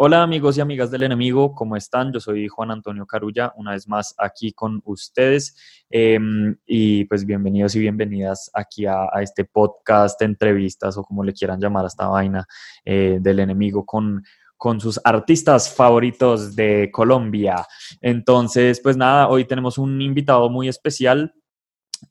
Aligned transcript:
Hola 0.00 0.22
amigos 0.22 0.56
y 0.56 0.60
amigas 0.60 0.92
del 0.92 1.02
enemigo, 1.02 1.56
¿cómo 1.56 1.74
están? 1.74 2.12
Yo 2.12 2.20
soy 2.20 2.46
Juan 2.46 2.70
Antonio 2.70 3.04
Carulla, 3.04 3.52
una 3.56 3.72
vez 3.72 3.88
más 3.88 4.14
aquí 4.16 4.52
con 4.52 4.80
ustedes 4.84 5.56
em, 5.90 6.56
y 6.64 7.04
pues 7.06 7.26
bienvenidos 7.26 7.74
y 7.74 7.80
bienvenidas 7.80 8.48
aquí 8.54 8.86
a, 8.86 9.08
este 9.20 9.44
podcast, 9.44 10.22
entrevistas 10.22 10.96
o 10.96 11.02
como 11.02 11.24
le 11.24 11.32
quieran 11.32 11.58
llamar 11.58 11.84
a 11.84 11.88
esta 11.88 12.06
vaina 12.06 12.46
eh, 12.84 13.18
del 13.20 13.40
enemigo 13.40 13.84
con, 13.84 14.22
con 14.56 14.78
sus 14.80 15.00
artistas 15.02 15.74
favoritos 15.74 16.54
de 16.54 16.90
Colombia. 16.92 17.66
Entonces, 18.00 18.80
pues 18.80 18.96
nada, 18.96 19.28
hoy 19.28 19.46
tenemos 19.46 19.78
un 19.78 20.00
invitado 20.00 20.48
muy 20.48 20.68
especial 20.68 21.34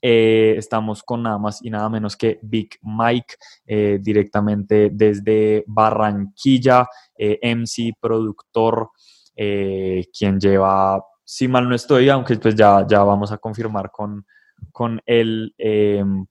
eh, 0.01 0.55
estamos 0.57 1.04
con 1.04 1.23
nada 1.23 1.38
más 1.38 1.63
y 1.63 1.69
nada 1.69 1.89
menos 1.89 2.15
que 2.15 2.39
Big 2.41 2.77
Mike, 2.81 3.36
eh, 3.65 3.99
directamente 4.01 4.89
desde 4.91 5.63
Barranquilla, 5.67 6.87
eh, 7.17 7.39
MC, 7.41 7.93
productor, 8.00 8.89
quien 9.37 10.39
lleva, 10.39 11.04
si 11.23 11.47
mal 11.47 11.69
no 11.69 11.75
estoy, 11.75 12.10
aunque 12.10 12.37
pues 12.37 12.55
ya, 12.55 12.86
ya 12.87 13.04
vamos 13.04 13.32
a 13.32 13.37
confirmar 13.37 13.91
con, 13.91 14.25
con 14.71 15.00
él, 15.05 15.54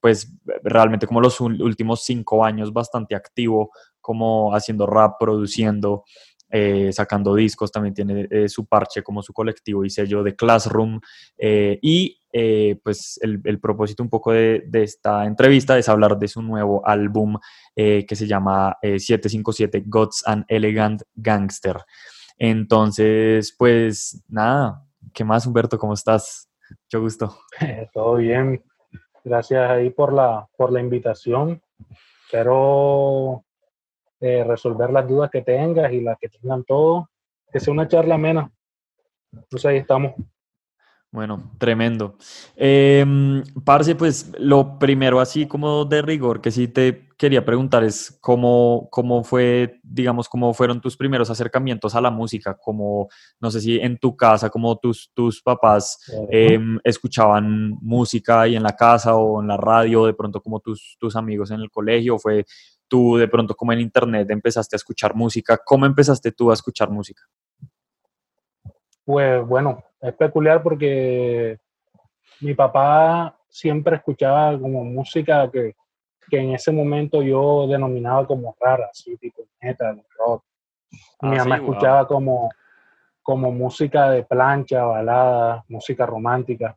pues 0.01 0.33
realmente 0.65 1.07
como 1.07 1.21
los 1.21 1.41
últimos 1.41 2.03
cinco 2.03 2.45
años 2.45 2.73
bastante 2.73 3.15
activo, 3.15 3.71
como 4.01 4.53
haciendo 4.57 4.87
rap, 4.87 5.21
produciendo, 5.21 6.03
eh, 6.51 6.93
sacando 6.93 7.35
discos, 7.35 7.73
también 7.73 7.95
tiene 7.95 8.29
eh, 8.31 8.49
su 8.49 8.67
parche 8.67 9.03
como 9.03 9.23
su 9.23 9.33
colectivo 9.33 9.85
y 9.85 9.91
sello 9.91 10.23
de 10.23 10.37
Classroom. 10.37 11.01
Eh, 11.37 11.79
y 11.83 12.21
pues 12.83 13.19
el, 13.23 13.61
propósito 13.61 14.03
un 14.03 14.11
poco 14.11 14.33
de, 14.33 14.69
esta 14.75 15.25
entrevista 15.25 15.79
es 15.79 15.89
hablar 15.89 16.19
de 16.19 16.29
su 16.29 16.43
nuevo 16.43 16.87
álbum 16.87 17.39
que 17.75 18.07
se 18.11 18.27
llama 18.27 18.77
757 18.83 19.85
Gods 19.87 20.23
and 20.27 20.45
Elegant 20.47 21.01
Gangster. 21.15 21.79
Entonces, 22.37 23.55
pues 23.57 24.23
nada, 24.29 24.85
¿qué 25.15 25.25
más 25.25 25.47
Humberto? 25.47 25.79
¿Cómo 25.79 25.95
estás? 25.95 26.51
Mucho 26.69 27.01
gusto. 27.01 27.39
Todo 27.95 28.17
bien. 28.17 28.63
Gracias 29.25 29.71
ahí 29.71 29.89
por 29.89 30.13
la, 30.13 30.47
por 30.59 30.71
la 30.71 30.81
invitación. 30.81 31.63
Espero 32.27 33.46
eh, 34.21 34.45
resolver 34.45 34.91
las 34.91 35.07
dudas 35.09 35.31
que 35.31 35.43
tengas 35.43 35.93
y 35.93 36.01
las 36.01 36.19
que 36.19 36.29
tengan 36.29 36.65
todo, 36.65 37.11
que 37.53 37.61
sea 37.61 37.73
una 37.73 37.89
charla 37.89 38.17
menos. 38.19 38.51
Entonces 39.33 39.67
ahí 39.67 39.77
estamos. 39.79 40.15
Bueno, 41.13 41.51
tremendo. 41.59 42.17
Eh, 42.57 43.43
Parce, 43.65 43.95
pues 43.95 44.33
lo 44.39 44.79
primero 44.79 45.21
así 45.21 45.47
como 45.47 45.85
de 45.85 46.03
rigor 46.03 46.41
que 46.41 46.51
sí 46.51 46.69
te 46.69 47.09
quería 47.17 47.45
preguntar 47.45 47.83
es 47.85 48.19
cómo, 48.21 48.89
cómo 48.91 49.25
fue, 49.25 49.81
digamos, 49.83 50.29
cómo 50.29 50.53
fueron 50.53 50.81
tus 50.81 50.97
primeros 50.97 51.31
acercamientos 51.31 51.95
a 51.95 52.01
la 52.03 52.11
música, 52.11 52.59
como, 52.59 53.09
no 53.41 53.51
sé 53.51 53.61
si 53.63 53.79
en 53.79 53.97
tu 53.99 54.15
casa, 54.15 54.51
como 54.51 54.77
tus, 54.77 55.11
tus 55.15 55.41
papás 55.41 55.99
em, 56.29 56.79
escuchaban 56.85 57.71
música 57.81 58.47
y 58.47 58.57
en 58.57 58.63
la 58.63 58.77
casa 58.77 59.17
o 59.17 59.41
en 59.41 59.49
la 59.49 59.57
radio, 59.57 60.05
de 60.05 60.13
pronto 60.13 60.43
como 60.43 60.61
tus, 60.61 60.97
tus 61.01 61.17
amigos 61.17 61.51
en 61.51 61.61
el 61.61 61.71
colegio, 61.71 62.19
fue 62.19 62.45
tú 62.89 63.17
de 63.17 63.29
pronto 63.29 63.55
como 63.55 63.73
en 63.73 63.81
internet 63.81 64.29
empezaste 64.31 64.77
a 64.77 64.79
escuchar 64.79 65.15
música. 65.15 65.59
¿Cómo 65.65 65.87
empezaste 65.87 66.33
tú 66.33 66.51
a 66.51 66.55
escuchar 66.55 66.91
música? 66.91 67.23
Pues 69.05 69.47
bueno, 69.47 69.83
es 70.01 70.15
peculiar 70.15 70.63
porque 70.63 71.59
mi 72.41 72.55
papá 72.55 73.37
siempre 73.49 73.97
escuchaba 73.97 74.59
como 74.59 74.85
música 74.85 75.51
que, 75.51 75.75
en 76.33 76.53
ese 76.53 76.73
momento 76.73 77.23
yo 77.23 77.69
denominaba 77.69 78.27
como 78.27 78.57
rara, 78.61 78.89
así 78.91 79.17
tipo 79.17 79.45
metal, 79.61 80.05
rock. 80.19 80.45
mi 81.23 81.37
ah, 81.37 81.45
mamá 81.45 81.57
escuchaba 81.57 82.07
como, 82.07 82.51
como 83.23 83.53
música 83.53 84.11
de 84.11 84.25
plancha, 84.25 84.85
balada, 84.85 85.65
música 85.69 86.05
romántica. 86.05 86.77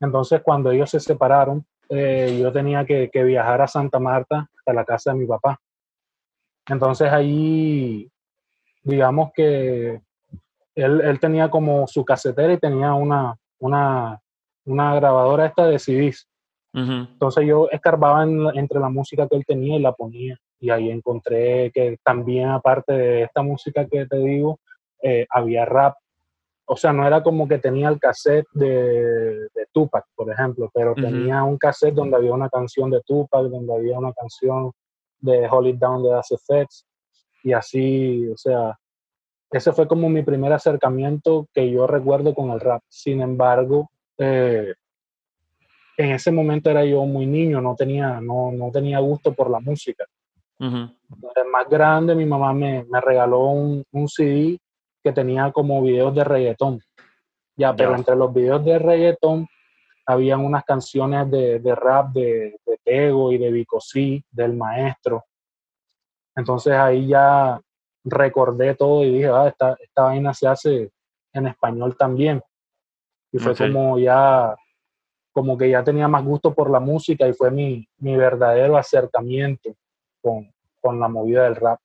Entonces 0.00 0.42
cuando 0.42 0.70
ellos 0.70 0.90
se 0.90 1.00
separaron, 1.00 1.64
eh, 1.88 2.38
yo 2.40 2.52
tenía 2.52 2.84
que, 2.84 3.10
viajar 3.12 3.60
a 3.60 3.68
Santa 3.68 3.98
Marta, 3.98 4.48
a 4.66 4.72
la 4.72 4.84
casa 4.84 5.12
de 5.12 5.18
mi 5.18 5.26
papá. 5.26 5.58
Entonces 6.66 7.12
ahí, 7.12 8.10
digamos 8.82 9.30
que 9.34 10.00
él, 10.74 11.18
tenía 11.20 11.50
como 11.50 11.86
su 11.86 12.04
casetera 12.04 12.52
y 12.52 12.58
tenía 12.58 12.94
una, 12.94 13.36
una, 13.58 14.20
grabadora 14.66 15.46
esta 15.46 15.66
de 15.66 15.78
CDs. 15.78 16.28
Entonces 16.72 17.46
yo 17.46 17.68
escarbaba 17.70 18.24
entre 18.24 18.80
la 18.80 18.88
música 18.88 19.28
que 19.28 19.36
él 19.36 19.44
tenía 19.46 19.76
y 19.76 19.80
la 19.80 19.92
ponía. 19.92 20.36
Y 20.58 20.70
ahí 20.70 20.90
encontré 20.90 21.70
que 21.72 21.98
también, 22.02 22.48
aparte 22.48 22.92
de 22.92 23.22
esta 23.22 23.42
música 23.42 23.86
que 23.86 24.06
te 24.06 24.16
digo, 24.16 24.58
eh, 25.02 25.26
había 25.30 25.66
rap 25.66 25.94
o 26.66 26.76
sea, 26.76 26.92
no 26.92 27.06
era 27.06 27.22
como 27.22 27.46
que 27.46 27.58
tenía 27.58 27.88
el 27.88 27.98
cassette 27.98 28.46
de, 28.52 29.48
Tupac, 29.72 30.06
por 30.14 30.30
ejemplo, 30.30 30.70
pero 30.72 30.94
tenía 30.94 31.42
un 31.42 31.58
cassette 31.58 31.94
donde 31.94 32.16
había 32.16 32.32
una 32.32 32.48
canción 32.48 32.90
de 32.90 33.02
Tupac, 33.02 33.44
donde 33.46 33.74
había 33.74 33.98
una 33.98 34.12
canción 34.12 34.72
de 35.20 35.48
Hold 35.48 35.68
It 35.68 35.76
Down 35.76 36.02
de 36.02 36.14
As 36.14 36.30
Effects, 36.30 36.86
y 37.42 37.52
así, 37.52 38.28
o 38.28 38.36
sea, 38.36 38.78
ese 39.50 39.72
fue 39.72 39.86
como 39.86 40.08
mi 40.08 40.22
primer 40.22 40.52
acercamiento 40.52 41.46
que 41.52 41.70
yo 41.70 41.86
recuerdo 41.86 42.34
con 42.34 42.50
el 42.50 42.60
rap. 42.60 42.82
Sin 42.88 43.20
embargo, 43.20 43.90
eh, 44.18 44.74
en 45.96 46.10
ese 46.10 46.32
momento 46.32 46.70
era 46.70 46.84
yo 46.84 47.04
muy 47.04 47.26
niño, 47.26 47.60
no 47.60 47.76
tenía, 47.76 48.20
no, 48.20 48.50
no 48.52 48.70
tenía 48.70 48.98
gusto 49.00 49.32
por 49.32 49.50
la 49.50 49.60
música. 49.60 50.04
más 50.58 51.68
grande, 51.68 52.14
mi 52.14 52.24
mamá 52.24 52.52
me, 52.52 52.84
me 52.84 53.00
regaló 53.00 53.48
un, 53.48 53.84
un 53.92 54.08
CD 54.08 54.58
que 55.04 55.12
tenía 55.12 55.52
como 55.52 55.82
videos 55.82 56.14
de 56.14 56.24
reggaetón. 56.24 56.80
Ya, 57.56 57.76
pero 57.76 57.94
entre 57.94 58.16
los 58.16 58.32
videos 58.32 58.64
de 58.64 58.78
reggaetón 58.78 59.46
habían 60.06 60.40
unas 60.40 60.64
canciones 60.64 61.30
de, 61.30 61.74
rap 61.74 62.12
de, 62.12 62.58
de, 62.66 62.78
Tego 62.82 63.30
y 63.30 63.38
de 63.38 63.52
Vicosí, 63.52 64.24
del 64.30 64.54
maestro. 64.54 65.24
Entonces 66.34 66.72
ahí 66.72 67.06
ya 67.06 67.60
recordé 68.04 68.74
todo 68.74 69.04
y 69.04 69.12
dije, 69.12 69.28
ah, 69.28 69.48
esta, 69.48 69.76
esta 69.80 70.02
vaina 70.04 70.34
se 70.34 70.48
hace 70.48 70.90
en 71.32 71.46
español 71.46 71.96
también. 71.96 72.42
Y 73.30 73.38
fue 73.38 73.54
como 73.56 73.98
ya, 73.98 74.54
como 75.32 75.58
que 75.58 75.68
ya 75.68 75.84
tenía 75.84 76.08
más 76.08 76.24
gusto 76.24 76.54
por 76.54 76.70
la 76.70 76.80
música 76.80 77.26
y 77.28 77.32
fue 77.32 77.50
mi, 77.50 77.86
mi 77.98 78.16
verdadero 78.16 78.76
acercamiento 78.76 79.74
con, 80.22 80.52
con 80.80 80.98
la 80.98 81.08
movida 81.08 81.44
del 81.44 81.56
rap. 81.56 81.78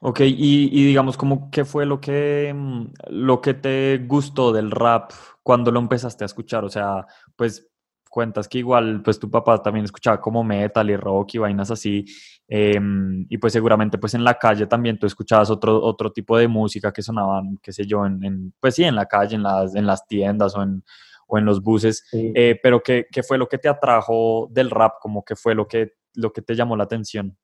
Ok, 0.00 0.20
y, 0.20 0.84
digamos, 0.86 1.16
como, 1.16 1.50
¿qué 1.50 1.64
fue 1.64 1.86
lo 1.86 2.00
que, 2.00 2.52
mm, 2.54 2.86
lo 3.10 3.40
que 3.40 3.54
te 3.54 3.98
gustó 4.06 4.52
del 4.52 4.70
rap 4.70 5.12
cuando 5.42 5.70
lo 5.70 5.80
empezaste 5.80 6.24
a 6.24 6.26
escuchar? 6.26 6.64
O 6.64 6.68
sea, 6.68 7.06
pues 7.36 7.68
cuentas 8.08 8.48
que 8.48 8.58
igual, 8.58 9.02
pues 9.02 9.18
tu 9.18 9.30
papá 9.30 9.62
también 9.62 9.84
escuchaba 9.84 10.20
como 10.20 10.42
metal 10.42 10.88
y 10.90 10.96
rock 10.96 11.34
y 11.34 11.38
vainas 11.38 11.70
así, 11.70 12.04
em, 12.48 13.26
y 13.28 13.38
pues 13.38 13.52
seguramente 13.52 13.98
pues 13.98 14.14
en 14.14 14.24
la 14.24 14.38
calle 14.38 14.66
también 14.66 14.98
tú 14.98 15.06
escuchabas 15.06 15.50
otro, 15.50 15.82
otro 15.82 16.10
tipo 16.10 16.36
de 16.38 16.48
música 16.48 16.92
que 16.92 17.02
sonaban, 17.02 17.58
qué 17.62 17.72
sé 17.72 17.86
yo, 17.86 18.06
en, 18.06 18.54
pues 18.60 18.74
sí, 18.76 18.84
en 18.84 18.94
la 18.94 19.06
calle, 19.06 19.36
en 19.36 19.42
las, 19.42 19.74
en 19.74 19.86
las 19.86 20.06
tiendas 20.06 20.56
o 20.56 20.62
en, 20.62 20.82
o 21.26 21.38
en 21.38 21.44
los 21.44 21.62
buses, 21.62 22.04
eh, 22.12 22.58
pero 22.62 22.82
¿qué, 22.82 23.06
¿qué, 23.12 23.22
fue 23.22 23.36
lo 23.36 23.48
que 23.48 23.58
te 23.58 23.68
atrajo 23.68 24.48
del 24.50 24.70
rap? 24.70 24.94
Como 25.00 25.24
que 25.24 25.36
fue 25.36 25.54
lo 25.54 25.68
que, 25.68 25.92
lo 26.14 26.32
que 26.32 26.40
te 26.40 26.54
llamó 26.56 26.76
la 26.76 26.84
atención? 26.84 27.36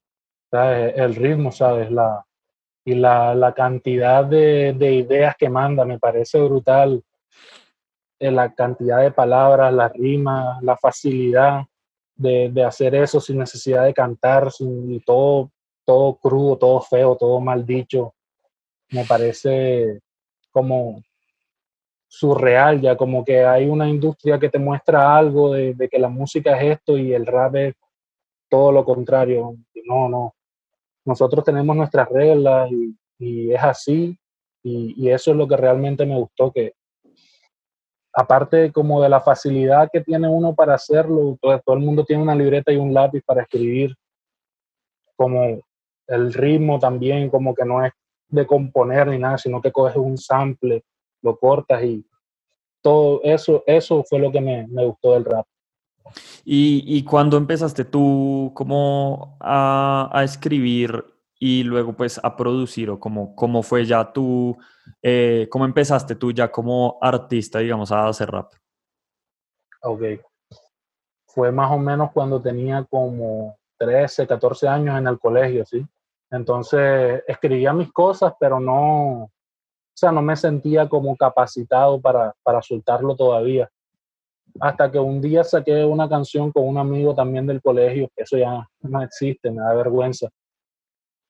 El 0.54 1.14
ritmo, 1.16 1.50
¿sabes? 1.50 1.90
La, 1.90 2.24
y 2.84 2.94
la, 2.94 3.34
la 3.34 3.52
cantidad 3.54 4.24
de, 4.24 4.74
de, 4.74 4.94
ideas 4.94 5.36
que 5.36 5.48
manda, 5.48 5.84
me 5.84 5.98
parece 5.98 6.40
brutal. 6.40 7.02
Eh, 8.20 8.30
la 8.30 8.54
cantidad 8.54 9.00
de 9.00 9.10
palabras, 9.10 9.72
las 9.72 9.92
rimas, 9.92 10.62
la 10.62 10.76
facilidad 10.76 11.64
de, 12.14 12.50
de 12.50 12.64
hacer 12.64 12.94
eso 12.94 13.20
sin 13.20 13.38
necesidad 13.38 13.84
de 13.84 13.94
cantar, 13.94 14.52
sin 14.52 15.00
todo, 15.02 15.50
todo 15.84 16.14
crudo, 16.16 16.56
todo 16.56 16.80
feo, 16.80 17.16
todo 17.16 17.40
mal 17.40 17.64
dicho. 17.64 18.14
Me 18.90 19.04
parece 19.04 20.00
como 20.52 21.02
surreal 22.06 22.80
ya, 22.80 22.96
como 22.96 23.24
que 23.24 23.44
hay 23.44 23.66
una 23.66 23.88
industria 23.88 24.38
que 24.38 24.48
te 24.48 24.58
muestra 24.58 25.16
algo 25.16 25.52
de, 25.52 25.74
de 25.74 25.88
que 25.88 25.98
la 25.98 26.08
música 26.08 26.56
es 26.60 26.78
esto 26.78 26.96
y 26.96 27.12
el 27.12 27.26
rap 27.26 27.56
es 27.56 27.74
todo 28.48 28.70
lo 28.70 28.84
contrario. 28.84 29.56
No, 29.86 30.08
no, 30.08 30.34
nosotros 31.04 31.44
tenemos 31.44 31.76
nuestras 31.76 32.08
reglas 32.08 32.70
y, 33.18 33.52
es 33.52 33.62
así. 33.62 34.18
Y, 34.62 35.08
eso 35.08 35.30
es 35.30 35.36
lo 35.36 35.46
que 35.46 35.56
realmente 35.56 36.06
me 36.06 36.18
gustó, 36.18 36.50
que 36.50 36.74
aparte 38.12 38.72
como 38.72 39.02
de 39.02 39.08
la 39.08 39.20
facilidad 39.20 39.88
que 39.92 40.00
tiene 40.00 40.28
uno 40.28 40.54
para 40.54 40.74
hacerlo, 40.74 41.36
todo, 41.40 41.60
todo 41.60 41.76
el 41.76 41.82
mundo 41.82 42.04
tiene 42.04 42.22
una 42.22 42.34
libreta 42.34 42.72
y 42.72 42.76
un 42.76 42.94
lápiz 42.94 43.22
para 43.24 43.42
escribir, 43.42 43.94
como 45.16 45.60
el 46.06 46.32
ritmo 46.32 46.78
también, 46.78 47.30
como 47.30 47.54
que 47.54 47.64
no 47.64 47.84
es 47.84 47.92
de 48.28 48.46
componer 48.46 49.08
ni 49.08 49.18
nada, 49.18 49.38
sino 49.38 49.60
que 49.60 49.72
coges 49.72 49.96
un 49.96 50.16
sample, 50.16 50.82
lo 51.22 51.36
cortas 51.38 51.82
y 51.84 52.04
todo 52.82 53.20
eso, 53.22 53.62
eso 53.66 54.04
fue 54.04 54.18
lo 54.18 54.30
que 54.30 54.40
me, 54.40 54.66
me 54.68 54.84
gustó 54.84 55.12
del 55.14 55.24
rap. 55.24 55.46
¿Y, 56.44 56.84
y 56.86 57.04
cuando 57.04 57.36
empezaste 57.36 57.84
tú 57.84 58.52
como 58.54 59.36
a, 59.40 60.10
a, 60.12 60.24
escribir 60.24 61.04
y 61.38 61.62
luego 61.62 61.94
pues 61.94 62.20
a 62.22 62.36
producir 62.36 62.90
o 62.90 63.00
cómo, 63.00 63.34
cómo 63.34 63.62
fue 63.62 63.84
ya 63.84 64.12
tú, 64.12 64.56
eh, 65.02 65.48
cómo 65.50 65.64
empezaste 65.64 66.14
tú 66.14 66.32
ya 66.32 66.50
como 66.50 66.98
artista, 67.00 67.58
digamos, 67.58 67.90
a 67.90 68.08
hacer 68.08 68.30
rap? 68.30 68.52
Ok. 69.82 70.02
Fue 71.26 71.50
más 71.50 71.70
o 71.72 71.78
menos 71.78 72.12
cuando 72.12 72.40
tenía 72.40 72.84
como 72.84 73.56
13, 73.78 74.26
14 74.26 74.68
años 74.68 74.98
en 74.98 75.06
el 75.06 75.18
colegio, 75.18 75.64
¿sí? 75.64 75.84
Entonces 76.30 77.22
escribía 77.26 77.72
mis 77.72 77.92
cosas, 77.92 78.34
pero 78.38 78.60
no, 78.60 79.24
o 79.24 79.30
sea, 79.94 80.12
no 80.12 80.22
me 80.22 80.36
sentía 80.36 80.88
como 80.88 81.16
capacitado 81.16 82.00
para, 82.00 82.34
para 82.42 82.62
soltarlo 82.62 83.16
todavía. 83.16 83.70
Hasta 84.60 84.90
que 84.90 84.98
un 84.98 85.20
día 85.20 85.42
saqué 85.42 85.84
una 85.84 86.08
canción 86.08 86.52
con 86.52 86.68
un 86.68 86.78
amigo 86.78 87.14
también 87.14 87.46
del 87.46 87.60
colegio, 87.60 88.08
eso 88.14 88.36
ya 88.36 88.66
no 88.82 89.02
existe, 89.02 89.50
me 89.50 89.60
da 89.60 89.74
vergüenza. 89.74 90.28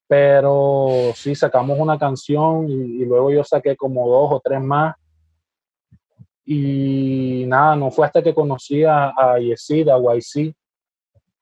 Pero 0.06 1.12
sí, 1.14 1.34
sacamos 1.34 1.78
una 1.78 1.98
canción 1.98 2.68
y, 2.68 3.04
luego 3.04 3.30
yo 3.30 3.42
saqué 3.42 3.76
como 3.76 4.08
dos 4.08 4.32
o 4.32 4.40
tres 4.44 4.60
más. 4.60 4.94
Y 6.44 7.44
nada, 7.46 7.74
no 7.74 7.90
fue 7.90 8.06
hasta 8.06 8.22
que 8.22 8.34
conocí 8.34 8.84
a, 8.84 9.08
a 9.16 9.38
Yesid, 9.38 9.88
a 9.88 9.96
YC, 9.98 10.54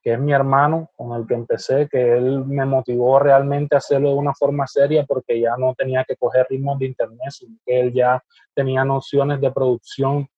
que 0.03 0.13
es 0.13 0.19
mi 0.19 0.33
hermano 0.33 0.91
con 0.97 1.19
el 1.19 1.27
que 1.27 1.35
empecé, 1.35 1.89
que 1.89 2.17
él 2.17 2.45
me 2.45 2.65
motivó 2.65 3.19
realmente 3.19 3.77
a 3.77 3.79
hacerlo 3.79 4.11
de 4.11 4.17
una 4.17 4.35
forma 4.35 4.67
seria 4.67 5.05
porque 5.05 5.41
ya 5.41 5.57
no 5.57 5.75
tenía 5.75 6.05
que 6.05 6.17
coger 6.17 6.47
ritmos 6.51 6.79
de 6.79 6.87
internet, 6.87 7.31
sino 7.31 7.57
que 7.65 7.81
él 7.81 7.93
ya 7.93 8.23
tenía 8.55 8.85
nociones 8.85 9.41
de 9.41 9.51
producción 9.53 10.29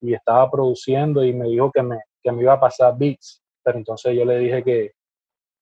y 0.00 0.14
estaba 0.14 0.50
produciendo 0.50 1.24
y 1.24 1.32
me 1.32 1.48
dijo 1.48 1.70
que 1.70 1.82
me, 1.82 1.98
que 2.22 2.32
me 2.32 2.42
iba 2.42 2.54
a 2.54 2.60
pasar 2.60 2.96
beats. 2.96 3.42
Pero 3.62 3.78
entonces 3.78 4.16
yo 4.16 4.24
le 4.24 4.38
dije 4.38 4.62
que, 4.62 4.92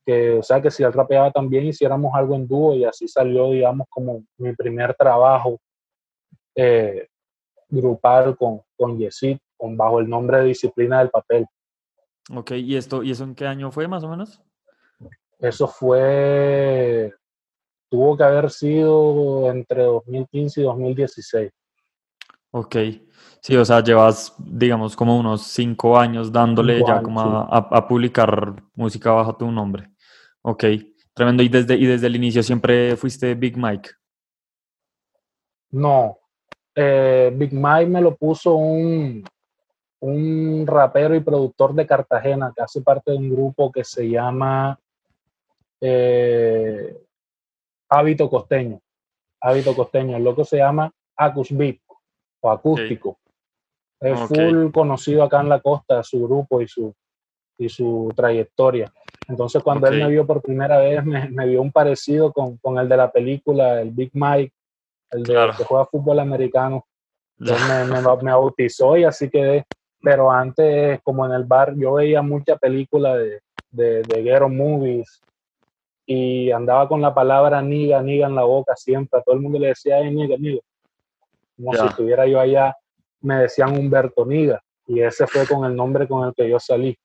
que, 0.07 0.39
o 0.39 0.43
sea, 0.43 0.63
que 0.63 0.71
si 0.71 0.83
él 0.83 0.93
rapeaba 0.93 1.31
también 1.31 1.67
hiciéramos 1.67 2.13
algo 2.15 2.35
en 2.35 2.47
dúo 2.47 2.75
y 2.75 2.85
así 2.85 3.09
salió, 3.09 3.51
digamos, 3.51 3.87
como 3.91 4.25
mi 4.37 4.55
primer 4.55 4.95
trabajo 4.95 5.59
eh, 6.55 7.09
grupal 7.69 8.37
con, 8.37 8.63
con 8.77 8.99
Yesid, 8.99 9.39
con, 9.57 9.77
bajo 9.77 10.01
el 10.01 10.09
nombre 10.09 10.39
de 10.39 10.45
Disciplina 10.45 11.01
del 11.01 11.11
Papel. 11.11 11.47
Ok, 12.35 12.53
¿y 12.53 12.77
esto 12.77 13.03
y 13.03 13.11
eso 13.11 13.25
en 13.25 13.35
qué 13.35 13.47
año 13.47 13.71
fue 13.71 13.89
más 13.89 14.05
o 14.05 14.09
menos? 14.09 14.41
Eso 15.39 15.69
fue, 15.69 17.13
tuvo 17.89 18.17
que 18.17 18.25
haber 18.25 18.51
sido 18.51 19.51
entre 19.51 19.85
2015 19.85 20.61
y 20.61 20.65
2016. 20.65 21.51
Ok, 22.51 22.77
sí, 23.41 23.57
o 23.57 23.65
sea, 23.65 23.83
llevas, 23.83 24.35
digamos, 24.39 24.97
como 24.97 25.19
unos 25.19 25.43
cinco 25.43 25.99
años 25.99 26.33
dándole 26.33 26.83
ya 26.87 27.03
como 27.03 27.21
a, 27.21 27.89
publicar 27.89 28.63
música 28.75 29.13
bajo 29.13 29.37
tu 29.37 29.51
nombre. 29.51 29.91
Ok, 30.43 30.65
tremendo. 31.15 31.43
¿Y 31.43 31.49
desde, 31.49 31.77
¿Y 31.77 31.87
desde 31.87 32.07
el 32.07 32.17
inicio 32.17 32.43
siempre 32.43 32.97
fuiste 32.97 33.35
Big 33.35 33.57
Mike? 33.57 33.91
No, 35.71 36.19
eh, 36.75 37.33
Big 37.35 37.53
Mike 37.53 37.91
me 37.91 38.01
lo 38.01 38.17
puso 38.17 38.55
un, 38.55 39.25
un 40.01 40.65
rapero 40.67 41.15
y 41.15 41.21
productor 41.21 41.75
de 41.75 41.87
Cartagena 41.87 42.53
que 42.55 42.63
hace 42.63 42.81
parte 42.83 43.11
de 43.11 43.19
un 43.19 43.31
grupo 43.31 43.71
que 43.71 43.85
se 43.85 44.09
llama 44.09 44.79
eh, 45.81 46.97
Hábito 47.89 48.31
Costeño. 48.31 48.81
Hábito 49.41 49.75
Costeño. 49.75 50.17
El 50.17 50.25
loco 50.25 50.45
se 50.45 50.59
llama 50.59 50.93
Acus 51.17 51.57
Beat 51.57 51.79
o 52.41 52.51
Acústico. 52.51 53.19
Es 54.01 54.19
full 54.21 54.71
conocido 54.73 55.23
acá 55.23 55.41
en 55.41 55.49
la 55.49 55.61
costa, 55.61 56.03
su 56.03 56.23
grupo 56.25 56.63
y 56.63 56.69
su, 56.69 56.95
y 57.59 57.69
su 57.69 58.13
trayectoria. 58.15 58.93
Entonces, 59.27 59.63
cuando 59.63 59.89
él 59.89 60.03
me 60.03 60.09
vio 60.09 60.27
por 60.27 60.41
primera 60.41 60.79
vez, 60.79 61.05
me, 61.05 61.29
me 61.31 61.47
vio 61.47 61.61
un 61.61 61.73
parecido 61.73 62.33
con, 62.33 62.57
con, 62.59 62.79
el 62.79 62.89
de 62.89 62.97
la 62.97 63.11
película, 63.11 63.81
el 63.81 63.91
Big 63.91 64.11
Mike, 64.15 64.53
el 65.11 65.23
de 65.25 65.51
que 65.57 65.65
juega 65.65 65.87
fútbol 65.87 66.21
americano. 66.21 66.87
me, 67.39 67.85
me, 67.85 68.01
me, 68.01 68.33
bautizó 68.33 68.97
y 68.97 69.05
así 69.05 69.29
quedé 69.29 69.65
pero 70.01 70.31
antes, 70.31 71.01
como 71.03 71.27
en 71.27 71.33
el 71.33 71.45
bar, 71.45 71.75
yo 71.77 71.95
veía 71.95 72.23
mucha 72.23 72.57
película 72.57 73.17
de, 73.17 73.41
de, 73.71 74.03
de 74.03 74.23
ghetto 74.23 74.49
movies 74.49 75.21
y 76.07 76.51
andaba 76.51 76.89
con 76.89 77.03
la 77.03 77.13
palabra 77.13 77.61
niga, 77.61 78.01
niga 78.03 78.27
en 78.27 78.35
la 78.35 78.45
boca 78.45 78.75
siempre. 78.77 79.19
A 79.19 79.23
todo 79.23 79.35
el 79.35 79.43
mundo 79.43 79.59
le 79.59 79.69
decía, 79.69 80.01
niga, 80.03 80.37
niga. 80.39 80.61
Como 81.57 81.75
si 81.75 81.87
estuviera 81.87 82.27
yo 82.27 82.39
allá, 82.39 82.75
me 83.21 83.37
decían 83.37 83.77
Humberto 83.77 84.25
Niga. 84.25 84.61
Y 84.87 85.01
ese 85.01 85.27
fue 85.27 85.47
con 85.47 85.65
el 85.65 85.77
nombre 85.77 86.09
con 86.09 86.27
el 86.27 86.35
que 86.35 86.49
yo 86.49 86.59
salí. 86.59 86.97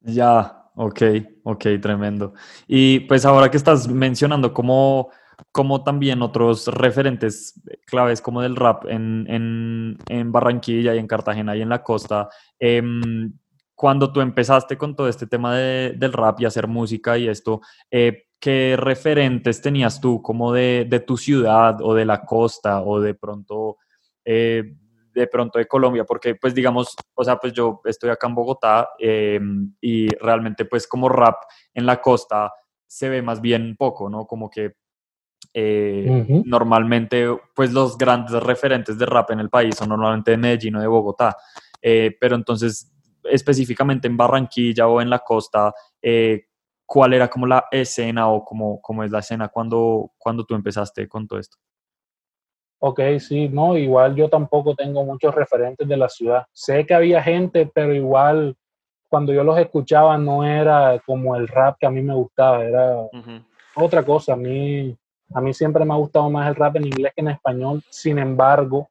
Ya, 0.00 0.70
ok, 0.76 1.02
ok, 1.42 1.64
tremendo. 1.80 2.34
Y 2.66 3.00
pues 3.00 3.24
ahora 3.24 3.50
que 3.50 3.56
estás 3.56 3.88
mencionando 3.88 4.52
cómo 4.52 5.10
como 5.52 5.82
también 5.84 6.22
otros 6.22 6.66
referentes 6.66 7.60
claves 7.86 8.20
como 8.20 8.42
del 8.42 8.56
rap 8.56 8.86
en, 8.86 9.26
en, 9.28 9.98
en 10.08 10.32
Barranquilla 10.32 10.94
y 10.94 10.98
en 10.98 11.06
Cartagena 11.06 11.56
y 11.56 11.62
en 11.62 11.68
la 11.68 11.82
costa. 11.82 12.28
Em, 12.58 13.32
cuando 13.74 14.12
tú 14.12 14.20
empezaste 14.20 14.78
con 14.78 14.96
todo 14.96 15.08
este 15.08 15.26
tema 15.26 15.54
de, 15.54 15.94
del 15.96 16.12
rap 16.12 16.40
y 16.40 16.46
hacer 16.46 16.66
música 16.66 17.18
y 17.18 17.28
esto, 17.28 17.60
eh, 17.90 18.28
¿qué 18.40 18.76
referentes 18.78 19.60
tenías 19.60 20.00
tú 20.00 20.22
como 20.22 20.52
de, 20.52 20.86
de, 20.88 21.00
tu 21.00 21.16
ciudad 21.16 21.78
o 21.82 21.94
de 21.94 22.06
la 22.06 22.24
costa 22.24 22.82
o 22.82 23.00
de 23.00 23.14
pronto, 23.14 23.76
eh, 24.24 24.74
de 25.20 25.26
pronto 25.26 25.58
de 25.58 25.66
Colombia? 25.66 26.04
Porque 26.04 26.34
pues 26.34 26.54
digamos, 26.54 26.94
o 27.14 27.24
sea, 27.24 27.38
pues 27.38 27.52
yo 27.52 27.80
estoy 27.84 28.10
acá 28.10 28.26
en 28.26 28.34
Bogotá 28.34 28.90
em, 28.98 29.74
y 29.80 30.08
realmente 30.16 30.64
pues 30.66 30.86
como 30.86 31.08
rap 31.08 31.36
en 31.74 31.86
la 31.86 32.00
costa 32.00 32.52
se 32.86 33.08
ve 33.08 33.22
más 33.22 33.40
bien 33.40 33.76
poco, 33.76 34.08
¿no? 34.08 34.26
Como 34.26 34.50
que 34.50 34.74
eh, 35.54 36.42
normalmente, 36.44 37.26
pues 37.54 37.72
los 37.72 37.96
grandes 37.96 38.42
referentes 38.42 38.98
de 38.98 39.06
rap 39.06 39.30
en 39.30 39.40
el 39.40 39.48
país 39.48 39.74
son 39.74 39.88
normalmente 39.88 40.32
de 40.32 40.36
Medellín 40.36 40.76
o 40.76 40.80
de 40.80 40.86
Bogotá. 40.86 41.34
Eh, 41.80 42.14
pero 42.20 42.36
entonces, 42.36 42.92
específicamente 43.24 44.06
en 44.06 44.16
Barranquilla 44.16 44.86
o 44.86 45.00
en 45.00 45.08
la 45.08 45.20
costa, 45.20 45.72
eh, 46.02 46.48
¿cuál 46.84 47.14
era 47.14 47.28
como 47.28 47.46
la 47.46 47.64
escena 47.70 48.28
o 48.28 48.44
cómo, 48.44 48.80
cómo 48.82 49.02
es 49.02 49.10
la 49.10 49.20
escena 49.20 49.48
cuando, 49.48 50.12
cuando 50.18 50.44
tú 50.44 50.54
empezaste 50.54 51.08
con 51.08 51.26
todo 51.26 51.38
esto? 51.38 51.56
Ok, 52.78 53.00
sí, 53.18 53.48
no, 53.48 53.76
igual 53.76 54.14
yo 54.14 54.28
tampoco 54.28 54.74
tengo 54.74 55.04
muchos 55.04 55.34
referentes 55.34 55.88
de 55.88 55.96
la 55.96 56.08
ciudad. 56.08 56.44
Sé 56.52 56.84
que 56.86 56.94
había 56.94 57.22
gente, 57.22 57.70
pero 57.74 57.94
igual 57.94 58.54
cuando 59.08 59.32
yo 59.32 59.42
los 59.44 59.58
escuchaba 59.58 60.18
no 60.18 60.44
era 60.44 61.00
como 61.06 61.36
el 61.36 61.48
rap 61.48 61.76
que 61.80 61.86
a 61.86 61.90
mí 61.90 62.02
me 62.02 62.14
gustaba, 62.14 62.64
era 62.64 62.96
otra 63.74 64.02
cosa. 64.04 64.34
A 64.34 64.36
mí 64.36 64.96
a 65.34 65.40
mí 65.40 65.52
siempre 65.52 65.84
me 65.84 65.92
ha 65.92 65.96
gustado 65.96 66.30
más 66.30 66.48
el 66.48 66.54
rap 66.54 66.76
en 66.76 66.86
inglés 66.86 67.12
que 67.14 67.20
en 67.20 67.28
español. 67.28 67.82
Sin 67.90 68.18
embargo, 68.18 68.88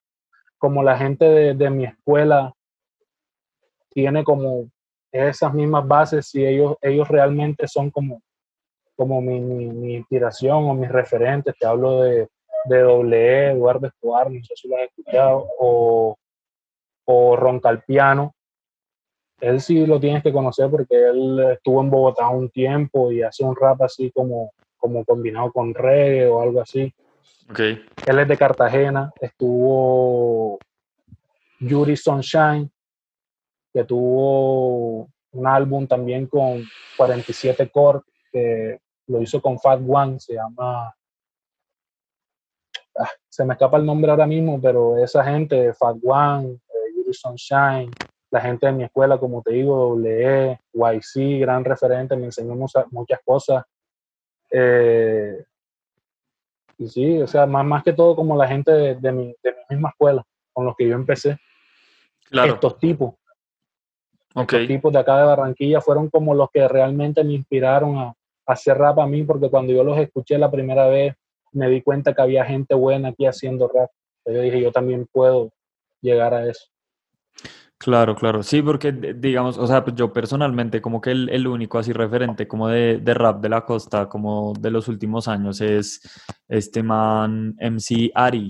como 0.57 0.83
la 0.83 0.97
gente 0.97 1.25
de, 1.25 1.69
mi 1.69 1.85
escuela 1.85 2.53
tiene 3.89 4.23
como 4.23 4.69
esas 5.11 5.53
mismas 5.53 5.87
bases 5.87 6.33
y 6.35 6.45
ellos, 6.45 6.75
ellos 6.81 7.07
realmente 7.07 7.67
son 7.67 7.89
como, 7.89 8.21
como 8.95 9.21
mi, 9.21 9.95
inspiración 9.95 10.65
o 10.65 10.73
mis 10.73 10.89
referentes. 10.89 11.55
Te 11.57 11.65
hablo 11.65 12.01
de, 12.01 12.27
de 12.67 12.81
Doble 12.81 13.17
E, 13.17 13.51
Eduardo 13.51 13.87
Escobar, 13.87 14.31
no 14.31 14.43
sé 14.43 14.53
si 14.55 14.67
lo 14.67 14.77
has 14.77 14.83
escuchado, 14.83 15.47
o, 15.59 16.17
o 17.05 17.35
Ron 17.35 17.59
Calpiano. 17.59 18.33
Él 19.39 19.59
sí 19.61 19.85
lo 19.85 19.99
tienes 19.99 20.23
que 20.23 20.31
conocer 20.31 20.69
porque 20.69 20.95
él 20.95 21.39
estuvo 21.53 21.81
en 21.81 21.89
Bogotá 21.89 22.29
un 22.29 22.49
tiempo 22.49 23.11
y 23.11 23.21
hace 23.21 23.43
un 23.43 23.55
rap 23.55 23.81
así 23.81 24.11
como 24.11 24.51
como 24.85 25.03
combinado 25.03 25.51
con 25.51 25.73
reggae 25.73 26.27
o 26.27 26.41
algo 26.41 26.61
así. 26.61 26.93
Okay. 27.49 27.83
Él 28.05 28.19
es 28.19 28.27
de 28.27 28.37
Cartagena, 28.37 29.11
estuvo 29.19 30.59
Yuri 31.59 31.97
Sunshine, 31.97 32.69
que 33.73 33.83
tuvo 33.83 35.09
un 35.31 35.47
álbum 35.47 35.87
también 35.87 36.27
con 36.27 36.63
47 36.97 37.69
Core, 37.69 37.99
que 38.31 38.79
lo 39.07 39.21
hizo 39.21 39.41
con 39.41 39.59
Fat 39.59 39.81
One, 39.85 40.19
se 40.19 40.35
llama... 40.35 40.93
Ah, 42.97 43.09
se 43.29 43.43
me 43.43 43.53
escapa 43.53 43.77
el 43.77 43.85
nombre 43.85 44.09
ahora 44.09 44.25
mismo, 44.25 44.59
pero 44.61 44.97
esa 44.97 45.23
gente, 45.23 45.73
Fat 45.73 45.97
One, 46.03 46.53
eh, 46.53 46.93
Yuri 46.95 47.13
Sunshine, 47.13 47.91
la 48.31 48.41
gente 48.41 48.65
de 48.65 48.71
mi 48.71 48.83
escuela, 48.83 49.17
como 49.17 49.41
te 49.41 49.53
digo, 49.53 49.95
WE, 49.95 50.59
YC, 50.73 51.39
gran 51.39 51.63
referente, 51.63 52.15
me 52.15 52.25
enseñó 52.25 52.55
muchas 52.55 53.19
cosas. 53.25 53.63
Eh, 54.51 55.43
y 56.77 56.87
sí, 56.87 57.21
o 57.21 57.27
sea, 57.27 57.45
más, 57.45 57.65
más 57.65 57.83
que 57.83 57.93
todo 57.93 58.15
como 58.15 58.35
la 58.35 58.47
gente 58.47 58.71
de, 58.71 59.11
mi, 59.11 59.27
de 59.41 59.51
mi 59.51 59.75
misma 59.75 59.89
escuela, 59.89 60.23
con 60.53 60.65
los 60.65 60.75
que 60.75 60.87
yo 60.87 60.95
empecé. 60.95 61.37
Claro. 62.29 62.55
Estos 62.55 62.79
tipos. 62.79 63.13
Okay. 64.33 64.63
Estos 64.63 64.75
tipos 64.75 64.93
de 64.93 64.99
acá 64.99 65.17
de 65.17 65.25
Barranquilla 65.25 65.79
fueron 65.79 66.09
como 66.09 66.33
los 66.33 66.49
que 66.51 66.67
realmente 66.67 67.23
me 67.23 67.33
inspiraron 67.33 67.97
a, 67.97 68.07
a 68.07 68.15
hacer 68.45 68.77
rap 68.77 68.99
a 68.99 69.07
mí, 69.07 69.23
porque 69.23 69.49
cuando 69.49 69.71
yo 69.71 69.83
los 69.83 69.97
escuché 69.97 70.37
la 70.37 70.51
primera 70.51 70.87
vez, 70.87 71.15
me 71.55 71.69
di 71.69 71.81
cuenta 71.81 72.13
que 72.13 72.21
había 72.21 72.45
gente 72.45 72.75
buena 72.75 73.09
aquí 73.09 73.25
haciendo 73.25 73.67
rap. 73.67 73.89
yo 74.25 74.41
dije, 74.41 74.61
yo 74.61 74.71
también 74.71 75.07
puedo 75.11 75.51
llegar 76.01 76.33
a 76.33 76.47
eso. 76.47 76.65
Claro, 77.77 78.15
claro, 78.15 78.41
sí, 78.41 78.61
porque 78.61 78.91
digamos, 78.91 79.57
o 79.57 79.67
sea, 79.67 79.83
pues 79.83 79.95
yo 79.95 80.11
personalmente 80.13 80.81
como 80.81 81.01
que 81.01 81.11
el, 81.11 81.29
el 81.29 81.45
único 81.45 81.77
así 81.77 81.91
referente 81.91 82.47
como 82.47 82.69
de, 82.69 82.99
de, 82.99 83.13
rap 83.13 83.41
de 83.41 83.49
la 83.49 83.65
costa, 83.65 84.07
como 84.07 84.53
de 84.53 84.71
los 84.71 84.87
últimos 84.87 85.27
años 85.27 85.59
es 85.59 86.01
este 86.47 86.81
man 86.83 87.55
MC 87.59 88.11
Ari, 88.15 88.49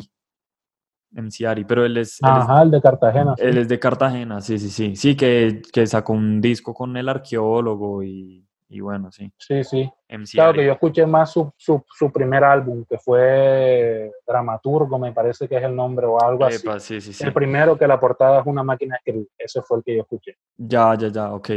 MC 1.12 1.46
Ari, 1.48 1.66
pero 1.66 1.84
él 1.86 1.98
es... 1.98 2.20
Ajá, 2.22 2.62
el 2.62 2.72
de 2.72 2.82
Cartagena. 2.82 3.34
Él 3.38 3.58
es 3.58 3.68
de 3.68 3.80
Cartagena, 3.80 4.42
sí, 4.42 4.60
sí, 4.60 4.70
sí, 4.70 4.96
sí, 4.96 5.16
que, 5.16 5.62
que 5.74 5.88
sacó 5.88 6.14
un 6.14 6.40
disco 6.40 6.74
con 6.74 6.96
el 6.96 7.10
arqueólogo 7.10 8.04
y 8.04 8.46
y 8.76 8.82
bueno, 8.82 9.10
sí. 9.10 9.32
Sí, 9.38 9.64
sí. 9.64 9.90
claro 10.34 10.54
que 10.54 10.66
yo 10.66 10.74
escuché 10.74 11.06
más 11.06 11.32
su, 11.32 11.50
su, 11.56 11.82
su, 11.98 12.12
primer 12.12 12.44
álbum, 12.44 12.84
que 12.84 12.98
fue 12.98 14.12
Dramaturgo, 14.28 15.00
me 15.00 15.14
parece 15.14 15.48
que 15.48 15.56
es 15.56 15.64
el 15.64 15.74
nombre 15.74 16.06
o 16.06 16.22
algo 16.22 16.44
así. 16.44 16.68
Sí, 16.80 17.00
sí, 17.00 17.14
sí. 17.14 17.24
El 17.24 17.32
primero 17.32 17.78
que 17.78 17.88
la 17.88 17.98
portada 17.98 18.42
es 18.42 18.46
una 18.46 18.64
máquina 18.64 18.96
de 18.96 18.98
escribir. 18.98 19.30
Ese 19.38 19.62
fue 19.62 19.78
el 19.78 19.84
que 19.86 19.96
yo 19.96 20.02
escuché. 20.02 20.36
Ya, 20.58 20.94
ya, 20.96 21.08
ya, 21.08 21.34
ok. 21.34 21.50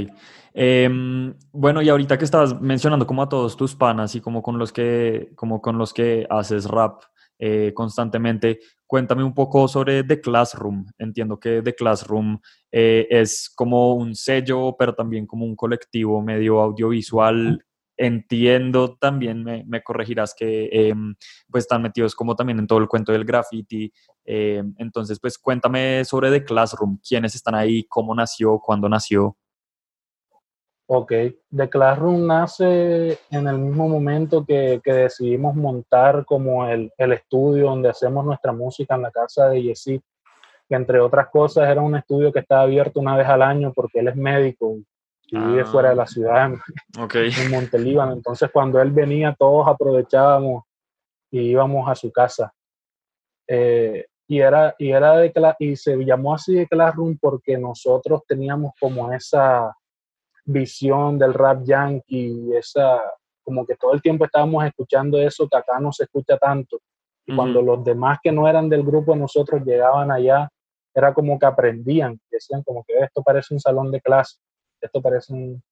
Em, 0.54 1.34
bueno, 1.50 1.82
y 1.82 1.88
ahorita 1.88 2.16
que 2.16 2.24
estabas 2.24 2.60
mencionando 2.60 3.04
como 3.04 3.22
a 3.22 3.28
todos 3.28 3.56
tus 3.56 3.74
panas 3.74 4.14
y 4.14 4.20
como 4.20 4.40
con 4.40 4.56
los 4.56 4.72
que, 4.72 5.32
como 5.34 5.60
con 5.60 5.76
los 5.76 5.92
que 5.92 6.24
haces 6.30 6.66
rap, 6.66 7.02
eh, 7.40 7.72
constantemente. 7.74 8.60
Cuéntame 8.88 9.22
un 9.22 9.34
poco 9.34 9.68
sobre 9.68 10.02
The 10.02 10.18
Classroom. 10.18 10.86
Entiendo 10.96 11.38
que 11.38 11.60
The 11.60 11.74
Classroom 11.74 12.38
eh, 12.72 13.06
es 13.10 13.52
como 13.54 13.92
un 13.92 14.14
sello, 14.14 14.76
pero 14.78 14.94
también 14.94 15.26
como 15.26 15.44
un 15.44 15.54
colectivo 15.54 16.22
medio 16.22 16.58
audiovisual. 16.58 17.62
Entiendo 17.98 18.96
también, 18.96 19.44
me, 19.44 19.82
corregirás 19.82 20.34
que 20.34 20.70
em, 20.72 21.14
pues 21.50 21.64
están 21.64 21.82
metidos 21.82 22.14
como 22.14 22.34
también 22.34 22.60
en 22.60 22.66
todo 22.66 22.78
el 22.78 22.88
cuento 22.88 23.12
del 23.12 23.26
graffiti. 23.26 23.92
Em, 24.24 24.74
entonces, 24.78 25.20
pues 25.20 25.36
cuéntame 25.36 26.06
sobre 26.06 26.30
The 26.30 26.44
Classroom, 26.44 26.98
quiénes 27.06 27.34
están 27.34 27.56
ahí, 27.56 27.84
cómo 27.84 28.14
nació, 28.14 28.58
cuándo 28.58 28.88
nació. 28.88 29.36
Ok, 30.90 31.12
The 31.54 31.68
Classroom 31.68 32.26
nace 32.26 33.18
en 33.30 33.46
el 33.46 33.58
mismo 33.58 33.88
momento 33.90 34.46
que, 34.46 34.80
que 34.82 34.92
decidimos 34.94 35.54
montar 35.54 36.24
como 36.24 36.66
el, 36.66 36.90
el, 36.96 37.12
estudio 37.12 37.66
donde 37.66 37.90
hacemos 37.90 38.24
nuestra 38.24 38.52
música 38.52 38.94
en 38.94 39.02
la 39.02 39.10
casa 39.10 39.50
de 39.50 39.64
Yesid, 39.64 40.00
que 40.66 40.74
entre 40.74 40.98
otras 40.98 41.28
cosas 41.28 41.68
era 41.68 41.82
un 41.82 41.94
estudio 41.94 42.32
que 42.32 42.38
estaba 42.38 42.62
abierto 42.62 43.00
una 43.00 43.18
vez 43.18 43.26
al 43.26 43.42
año 43.42 43.70
porque 43.74 44.00
él 44.00 44.08
es 44.08 44.16
médico 44.16 44.76
y 45.26 45.38
vive 45.38 45.66
fuera 45.66 45.90
de 45.90 45.96
la 45.96 46.04
ah, 46.04 46.06
ciudad, 46.06 46.50
okay. 46.98 47.30
en 47.38 47.50
Montelíbano. 47.50 48.14
Entonces 48.14 48.48
cuando 48.50 48.80
él 48.80 48.90
venía 48.90 49.36
todos 49.38 49.68
aprovechábamos 49.68 50.64
y 51.30 51.40
íbamos 51.50 51.86
a 51.86 51.94
su 51.94 52.10
casa. 52.10 52.50
Eh, 53.46 54.06
y 54.26 54.40
era, 54.40 54.74
y 54.78 54.90
era 54.90 55.16
de 55.18 55.32
y 55.58 55.76
se 55.76 55.96
llamó 55.98 56.34
así 56.34 56.54
de 56.54 56.66
Classroom 56.66 57.18
porque 57.20 57.58
nosotros 57.58 58.22
teníamos 58.26 58.72
como 58.80 59.12
esa 59.12 59.74
visión 60.48 61.18
del 61.18 61.34
rap 61.34 61.62
yankee, 61.64 62.50
esa, 62.56 63.00
como 63.42 63.66
que 63.66 63.76
todo 63.76 63.92
el 63.92 64.02
tiempo 64.02 64.24
estábamos 64.24 64.64
escuchando 64.64 65.18
eso 65.18 65.46
que 65.48 65.56
acá 65.56 65.78
no 65.78 65.92
se 65.92 66.04
escucha 66.04 66.36
tanto. 66.38 66.80
Y 67.26 67.36
cuando 67.36 67.60
los 67.60 67.84
demás 67.84 68.18
que 68.22 68.32
no 68.32 68.48
eran 68.48 68.70
del 68.70 68.82
grupo 68.82 69.12
de 69.12 69.20
nosotros 69.20 69.62
llegaban 69.62 70.10
allá, 70.10 70.48
era 70.94 71.12
como 71.12 71.38
que 71.38 71.44
aprendían, 71.44 72.18
decían 72.30 72.62
como 72.62 72.82
que 72.84 72.94
esto 72.98 73.22
parece 73.22 73.52
un 73.52 73.60
salón 73.60 73.92
de 73.92 74.00
clase, 74.00 74.38
esto 74.80 75.02
parece 75.02 75.34
un, 75.34 75.62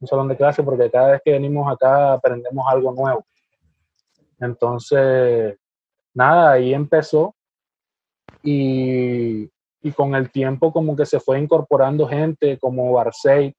un 0.00 0.06
salón 0.06 0.28
de 0.28 0.36
clase 0.36 0.62
porque 0.62 0.88
cada 0.88 1.12
vez 1.12 1.22
que 1.24 1.32
venimos 1.32 1.70
acá 1.70 2.12
aprendemos 2.12 2.64
algo 2.68 2.92
nuevo. 2.92 3.24
Entonces, 4.38 5.58
nada, 6.14 6.52
ahí 6.52 6.72
empezó 6.72 7.34
y, 8.44 9.50
y, 9.82 9.92
con 9.92 10.14
el 10.14 10.30
tiempo 10.30 10.72
como 10.72 10.94
que 10.94 11.04
se 11.04 11.18
fue 11.18 11.40
incorporando 11.40 12.06
gente 12.06 12.56
como 12.58 12.92
Barsey, 12.92 13.52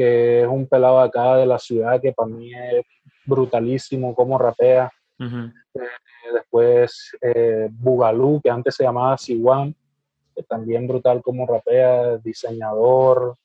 que 0.00 0.40
es 0.40 0.48
un 0.48 0.66
pelado 0.66 0.98
acá 0.98 1.36
de 1.36 1.44
la 1.44 1.58
ciudad 1.58 2.00
que 2.00 2.14
para 2.14 2.30
mí 2.30 2.54
es 2.54 2.86
brutalísimo 3.26 4.14
como 4.14 4.38
rapea. 4.38 4.90
Eh, 5.18 6.32
después 6.32 7.14
eh, 7.20 7.68
Bugalú, 7.70 8.40
que 8.42 8.48
antes 8.48 8.76
se 8.76 8.84
llamaba 8.84 9.18
Siwan, 9.18 9.76
que 10.34 10.42
también 10.44 10.88
brutal 10.88 11.20
como 11.20 11.46
rapea, 11.46 12.16
diseñador, 12.16 13.36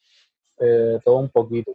eh, 0.58 0.98
todo 1.04 1.18
un 1.18 1.28
poquito. 1.28 1.74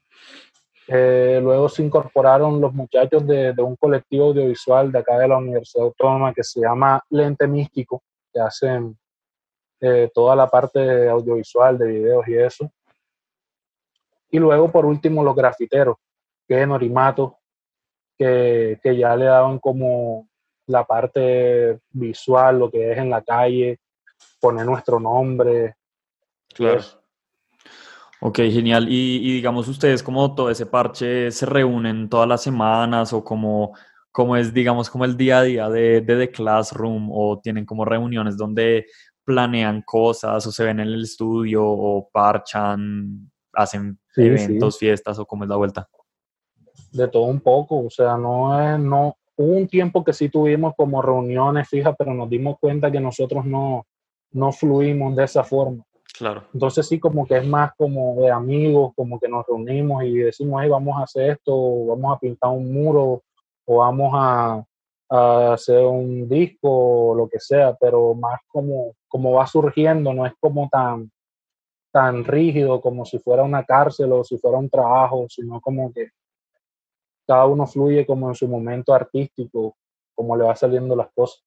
luego 0.89 1.69
se 1.69 1.83
incorporaron 1.83 2.59
los 2.59 2.73
muchachos 2.73 3.27
de, 3.27 3.53
de, 3.53 3.63
un 3.63 3.77
colectivo 3.77 4.29
audiovisual 4.29 4.91
de 4.91 4.99
acá 4.99 5.19
de 5.19 5.29
la 5.29 5.37
Universidad 5.37 5.85
Autónoma 5.85 6.33
que 6.33 6.43
se 6.43 6.61
llama 6.61 7.05
Lente 7.11 7.47
Místico, 7.47 8.03
que 8.33 8.41
hacen 8.41 8.97
toda 10.15 10.35
la 10.37 10.47
parte 10.47 11.07
audiovisual 11.07 11.77
de 11.77 11.87
videos 11.87 12.29
y 12.29 12.35
eso. 12.35 12.71
Y 14.31 14.39
luego, 14.39 14.71
por 14.71 14.87
último, 14.87 15.23
los 15.23 15.35
grafiteros, 15.35 15.97
que 16.47 16.61
es 16.61 16.69
Norimato, 16.69 17.39
que, 18.19 18.79
que 18.83 18.97
ya 18.97 19.17
le 19.17 19.27
daban 19.27 19.59
como 19.59 20.29
la 20.67 20.85
parte 20.85 21.81
visual, 21.91 22.59
lo 22.59 22.71
que 22.71 22.93
es 22.93 22.99
en 22.99 23.11
la 23.11 23.23
calle, 23.23 23.81
poner 24.41 24.67
nuestro 24.67 25.01
nombre. 25.01 25.75
Claro. 26.55 26.81
Ok, 28.21 28.37
genial. 28.37 28.87
Y, 28.89 29.35
digamos, 29.35 29.67
ustedes 29.69 30.03
como 30.03 30.35
todo 30.35 30.51
ese 30.51 30.67
parche 30.67 31.31
se 31.31 31.47
reúnen 31.47 32.09
todas 32.09 32.29
las 32.29 32.43
semanas 32.43 33.13
o 33.13 33.25
como, 33.25 33.75
como 34.13 34.37
es, 34.37 34.53
digamos, 34.53 34.91
como 34.91 35.07
el 35.07 35.17
día 35.17 35.39
a 35.39 35.43
día 35.43 35.69
de, 35.71 36.03
de 36.03 36.17
The 36.17 36.31
Classroom 36.31 37.09
o 37.11 37.41
tienen 37.41 37.65
como 37.65 37.85
reuniones 37.85 38.37
donde 38.37 38.87
planean 39.25 39.83
cosas 39.83 40.47
o 40.47 40.53
se 40.53 40.65
ven 40.65 40.81
en 40.81 40.89
el 40.89 41.03
estudio 41.03 41.65
o 41.65 42.11
parchan 42.13 43.31
hacen 43.53 43.99
eventos, 44.17 44.79
fiestas 44.79 45.19
o 45.19 45.27
cómo 45.27 45.45
es 45.45 45.51
la 45.51 45.57
vuelta? 45.57 45.89
De 46.93 47.09
todo 47.09 47.25
un 47.25 47.41
poco, 47.41 47.85
o 47.87 47.91
sea, 47.91 48.17
no 48.17 48.61
es, 48.61 48.79
no, 48.79 49.17
hubo 49.37 49.57
un 49.57 49.69
tiempo 49.69 50.05
que 50.05 50.13
sí 50.13 50.29
tuvimos 50.29 50.75
como 50.77 51.01
reuniones 51.01 51.69
fijas, 51.69 51.95
pero 51.99 52.13
nos 52.15 52.29
dimos 52.29 52.57
cuenta 52.61 52.91
que 52.91 53.01
nosotros 53.01 53.45
no, 53.45 53.87
no 54.33 54.53
fluimos 54.53 55.17
de 55.17 55.25
esa 55.25 55.45
forma. 55.45 55.85
Claro. 56.19 56.45
Entonces 56.53 56.87
sí 56.87 56.99
como 57.01 57.27
que 57.27 57.39
es 57.39 57.47
más 57.47 57.73
como 57.77 58.21
de 58.21 58.31
amigos, 58.31 58.93
como 58.95 59.19
que 59.19 59.29
nos 59.29 59.47
reunimos 59.47 60.05
y 60.05 60.19
decimos, 60.19 60.61
hey, 60.63 60.69
vamos 60.69 60.99
a 60.99 61.05
hacer 61.05 61.31
esto, 61.31 61.87
vamos 61.87 62.17
a 62.17 62.21
pintar 62.21 62.51
un 62.51 62.73
muro 62.73 63.23
o 63.65 63.77
vamos 63.79 64.13
a, 64.15 64.65
a 65.09 65.53
hacer 65.55 65.85
un 65.85 66.29
disco 66.29 66.69
o 67.11 67.15
lo 67.15 67.29
que 67.29 67.41
sea, 67.41 67.75
pero 67.81 68.15
más 68.15 68.41
como, 68.49 68.95
como 69.09 69.33
va 69.33 69.47
surgiendo, 69.47 70.13
no 70.13 70.27
es 70.27 70.33
como 70.39 70.69
tan, 70.71 71.11
tan 71.93 72.25
rígido 72.25 72.81
como 72.81 73.05
si 73.05 73.19
fuera 73.19 73.43
una 73.43 73.65
cárcel 73.65 74.13
o 74.13 74.25
si 74.25 74.39
fuera 74.39 74.59
un 74.59 74.71
trabajo, 74.71 75.27
sino 75.29 75.61
como 75.61 75.93
que 75.93 76.11
cada 77.27 77.47
uno 77.47 77.67
fluye 77.67 78.07
como 78.07 78.29
en 78.29 78.35
su 78.35 78.49
momento 78.49 78.93
artístico, 78.95 79.77
como 80.15 80.37
le 80.37 80.45
va 80.45 80.57
saliendo 80.57 80.97
las 80.97 81.09
cosas. 81.15 81.45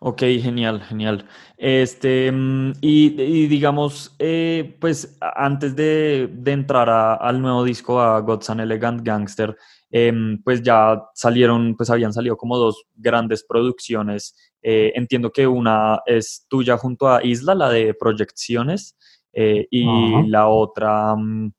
Ok, 0.00 0.20
genial, 0.20 0.80
genial. 0.82 1.26
Este, 1.56 2.30
mm, 2.30 2.74
y, 2.80 3.46
digamos, 3.48 4.14
eh, 4.20 4.76
pues 4.80 5.18
antes 5.20 5.74
de, 5.74 6.30
entrar 6.46 6.88
al 6.88 7.42
nuevo 7.42 7.64
disco, 7.64 8.00
a 8.00 8.20
God's 8.20 8.48
an 8.50 8.60
Elegant 8.60 9.02
Gangster, 9.02 9.56
em, 9.90 10.42
pues 10.42 10.62
ya 10.62 11.02
salieron, 11.14 11.76
pues 11.76 11.90
habían 11.90 12.12
salido 12.12 12.36
como 12.36 12.58
dos 12.58 12.84
grandes 12.94 13.44
producciones. 13.44 14.36
Eh, 14.62 14.92
entiendo 14.94 15.30
que 15.30 15.46
una 15.46 16.00
es 16.06 16.46
tuya 16.48 16.76
junto 16.76 17.08
a 17.08 17.24
Isla, 17.24 17.54
la 17.54 17.70
de 17.70 17.94
Proyecciones, 17.94 18.96
eh, 19.32 19.66
y 19.70 19.86
la 20.28 20.48
otra, 20.48 21.12
um, 21.14 21.52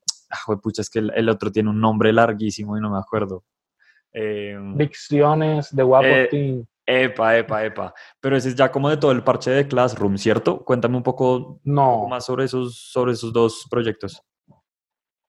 pucha, 0.62 0.82
es 0.82 0.90
que 0.90 0.98
el, 0.98 1.28
otro 1.28 1.50
tiene 1.50 1.70
un 1.70 1.80
nombre 1.80 2.12
larguísimo 2.12 2.76
y 2.76 2.80
no 2.80 2.90
me 2.90 2.98
acuerdo. 2.98 3.44
Dicciones 4.12 5.74
de 5.74 5.82
Wapotín. 5.82 6.68
Eh, 6.86 7.04
epa, 7.04 7.38
epa, 7.38 7.64
epa. 7.64 7.94
Pero 8.20 8.36
ese 8.36 8.50
es 8.50 8.54
ya 8.54 8.70
como 8.70 8.90
de 8.90 8.96
todo 8.96 9.12
el 9.12 9.22
parche 9.22 9.50
de 9.50 9.66
Classroom, 9.66 10.18
¿cierto? 10.18 10.64
Cuéntame 10.64 10.96
un 10.96 11.02
poco, 11.02 11.60
más 11.64 12.24
sobre 12.26 12.44
esos, 12.44 12.76
sobre 12.76 13.12
esos 13.12 13.32
dos 13.32 13.66
proyectos. 13.70 14.22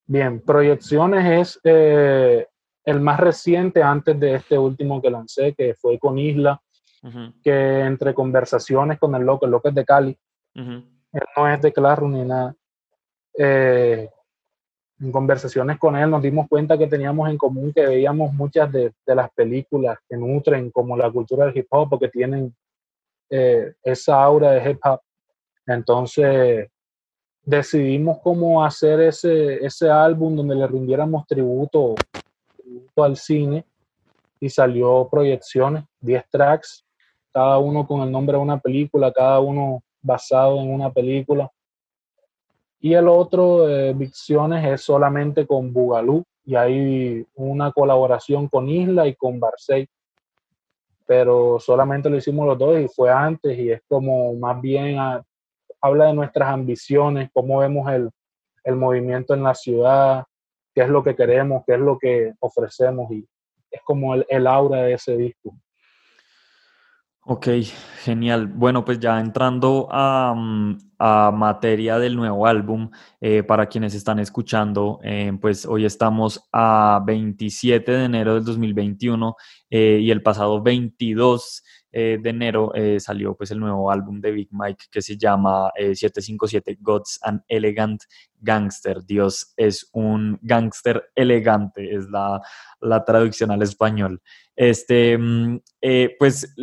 Bien, 0.07 0.41
Proyecciones 0.41 1.55
es 1.55 1.59
eh, 1.63 2.47
el 2.85 2.99
más 2.99 3.19
reciente 3.19 3.83
antes 3.83 4.19
de 4.19 4.35
este 4.35 4.57
último 4.57 5.01
que 5.01 5.09
lancé, 5.09 5.53
que 5.53 5.75
fue 5.75 5.99
con 5.99 6.17
Isla, 6.17 6.61
que 7.43 7.79
entre 7.79 8.13
conversaciones 8.13 8.99
con 8.99 9.15
el 9.15 9.23
loco, 9.23 9.45
el 9.45 9.51
loco 9.51 9.69
es 9.69 9.75
de 9.75 9.85
Cali, 9.85 10.17
él 10.53 11.23
no 11.35 11.47
es 11.47 11.61
de 11.61 11.73
Classroom 11.73 12.13
ni 12.13 12.25
nada. 12.25 12.55
Eh, 13.37 14.09
en 14.99 15.11
conversaciones 15.11 15.79
con 15.79 15.95
él 15.95 16.09
nos 16.09 16.21
dimos 16.21 16.47
cuenta 16.47 16.77
que 16.77 16.85
teníamos 16.85 17.27
en 17.29 17.37
común 17.37 17.73
que 17.73 17.87
veíamos 17.87 18.33
muchas 18.33 18.71
de, 18.71 18.93
las 19.07 19.31
películas 19.31 19.97
que 20.07 20.15
nutren 20.15 20.69
como 20.69 20.95
la 20.95 21.09
cultura 21.09 21.45
del 21.45 21.57
hip 21.57 21.67
hop 21.71 21.89
porque 21.89 22.09
tienen 22.09 22.55
eh, 23.29 23.73
esa 23.83 24.21
aura 24.21 24.51
de 24.51 24.69
hip 24.69 24.79
hop. 24.83 25.01
Entonces 25.65 26.69
decidimos 27.43 28.19
cómo 28.19 28.63
hacer 28.63 29.01
ese, 29.01 29.65
ese 29.65 29.89
álbum 29.89 30.35
donde 30.35 30.55
le 30.55 30.67
rindiéramos 30.67 31.25
tributo, 31.25 31.95
tributo 32.71 33.03
al 33.03 33.17
cine 33.17 33.65
y 34.39 34.49
salió 34.49 35.07
proyecciones, 35.09 35.83
10 35.99 36.29
tracks, 36.29 36.85
cada 37.31 37.57
uno 37.59 37.85
con 37.85 38.01
el 38.01 38.11
nombre 38.11 38.37
de 38.37 38.43
una 38.43 38.59
película, 38.59 39.11
cada 39.11 39.39
uno 39.39 39.83
basado 40.01 40.59
en 40.59 40.73
una 40.73 40.91
película. 40.91 41.49
Y 42.79 42.93
el 42.93 43.07
otro, 43.07 43.69
eh, 43.69 43.93
Vicciones, 43.93 44.65
es 44.65 44.81
solamente 44.81 45.45
con 45.45 45.71
Bugalú 45.71 46.23
y 46.43 46.55
hay 46.55 47.25
una 47.35 47.71
colaboración 47.71 48.47
con 48.47 48.67
Isla 48.67 49.07
y 49.07 49.15
con 49.15 49.39
Barsey. 49.39 49.87
Pero 51.05 51.59
solamente 51.59 52.09
lo 52.09 52.17
hicimos 52.17 52.47
los 52.47 52.57
dos 52.57 52.79
y 52.79 52.87
fue 52.87 53.11
antes 53.11 53.57
y 53.57 53.69
es 53.69 53.81
como 53.87 54.33
más 54.33 54.59
bien 54.59 54.97
habla 55.79 56.05
de 56.05 56.13
nuestras 56.13 56.49
ambiciones, 56.49 57.29
cómo 57.33 57.59
vemos 57.59 57.91
el, 57.91 58.09
el 58.63 58.75
movimiento 58.75 59.35
en 59.35 59.43
la 59.43 59.53
ciudad, 59.53 60.23
qué 60.73 60.81
es 60.81 60.89
lo 60.89 61.03
que 61.03 61.15
queremos, 61.15 61.63
qué 61.65 61.73
es 61.73 61.79
lo 61.79 61.97
que 61.97 62.33
ofrecemos 62.39 63.11
y 63.11 63.27
es 63.69 63.81
como 63.83 64.15
el, 64.15 64.47
aura 64.47 64.83
de 64.83 64.93
ese 64.93 65.15
disco. 65.15 65.55
Ok, 67.23 67.47
genial. 68.03 68.47
Bueno, 68.47 68.83
pues 68.83 68.99
ya 68.99 69.19
entrando 69.19 69.87
a, 69.91 70.33
mm, 70.35 70.77
materia 71.33 71.99
del 71.99 72.15
nuevo 72.15 72.47
álbum, 72.47 72.89
eh, 73.21 73.43
para 73.43 73.67
quienes 73.67 73.93
están 73.93 74.19
escuchando, 74.19 74.99
eh, 75.03 75.31
pues 75.39 75.65
hoy 75.65 75.85
estamos 75.85 76.47
a 76.51 77.01
27 77.05 77.91
de 77.91 78.05
enero 78.05 78.33
del 78.35 78.43
2021 78.43 79.35
eh, 79.69 79.99
y 80.01 80.09
el 80.09 80.23
pasado 80.23 80.61
22 80.63 81.63
de 81.91 82.29
enero 82.29 82.71
salió 82.99 83.35
pues 83.35 83.51
el 83.51 83.59
nuevo 83.59 83.91
álbum 83.91 84.21
de 84.21 84.31
Big 84.31 84.49
Mike 84.51 84.85
que 84.89 85.01
se 85.01 85.17
llama 85.17 85.71
757 85.75 86.77
Gods 86.79 87.19
and 87.21 87.41
Elegant 87.47 88.03
Gangster. 88.39 89.03
Dios 89.05 89.53
es 89.57 89.89
un 89.91 90.39
gangster 90.41 91.11
elegante, 91.15 91.93
es 91.95 92.09
la, 92.09 92.41
la 92.79 93.03
traducción 93.03 93.51
al 93.51 93.61
español. 93.61 94.21
Este, 94.55 95.17
mm, 95.17 95.59
pues 96.17 96.55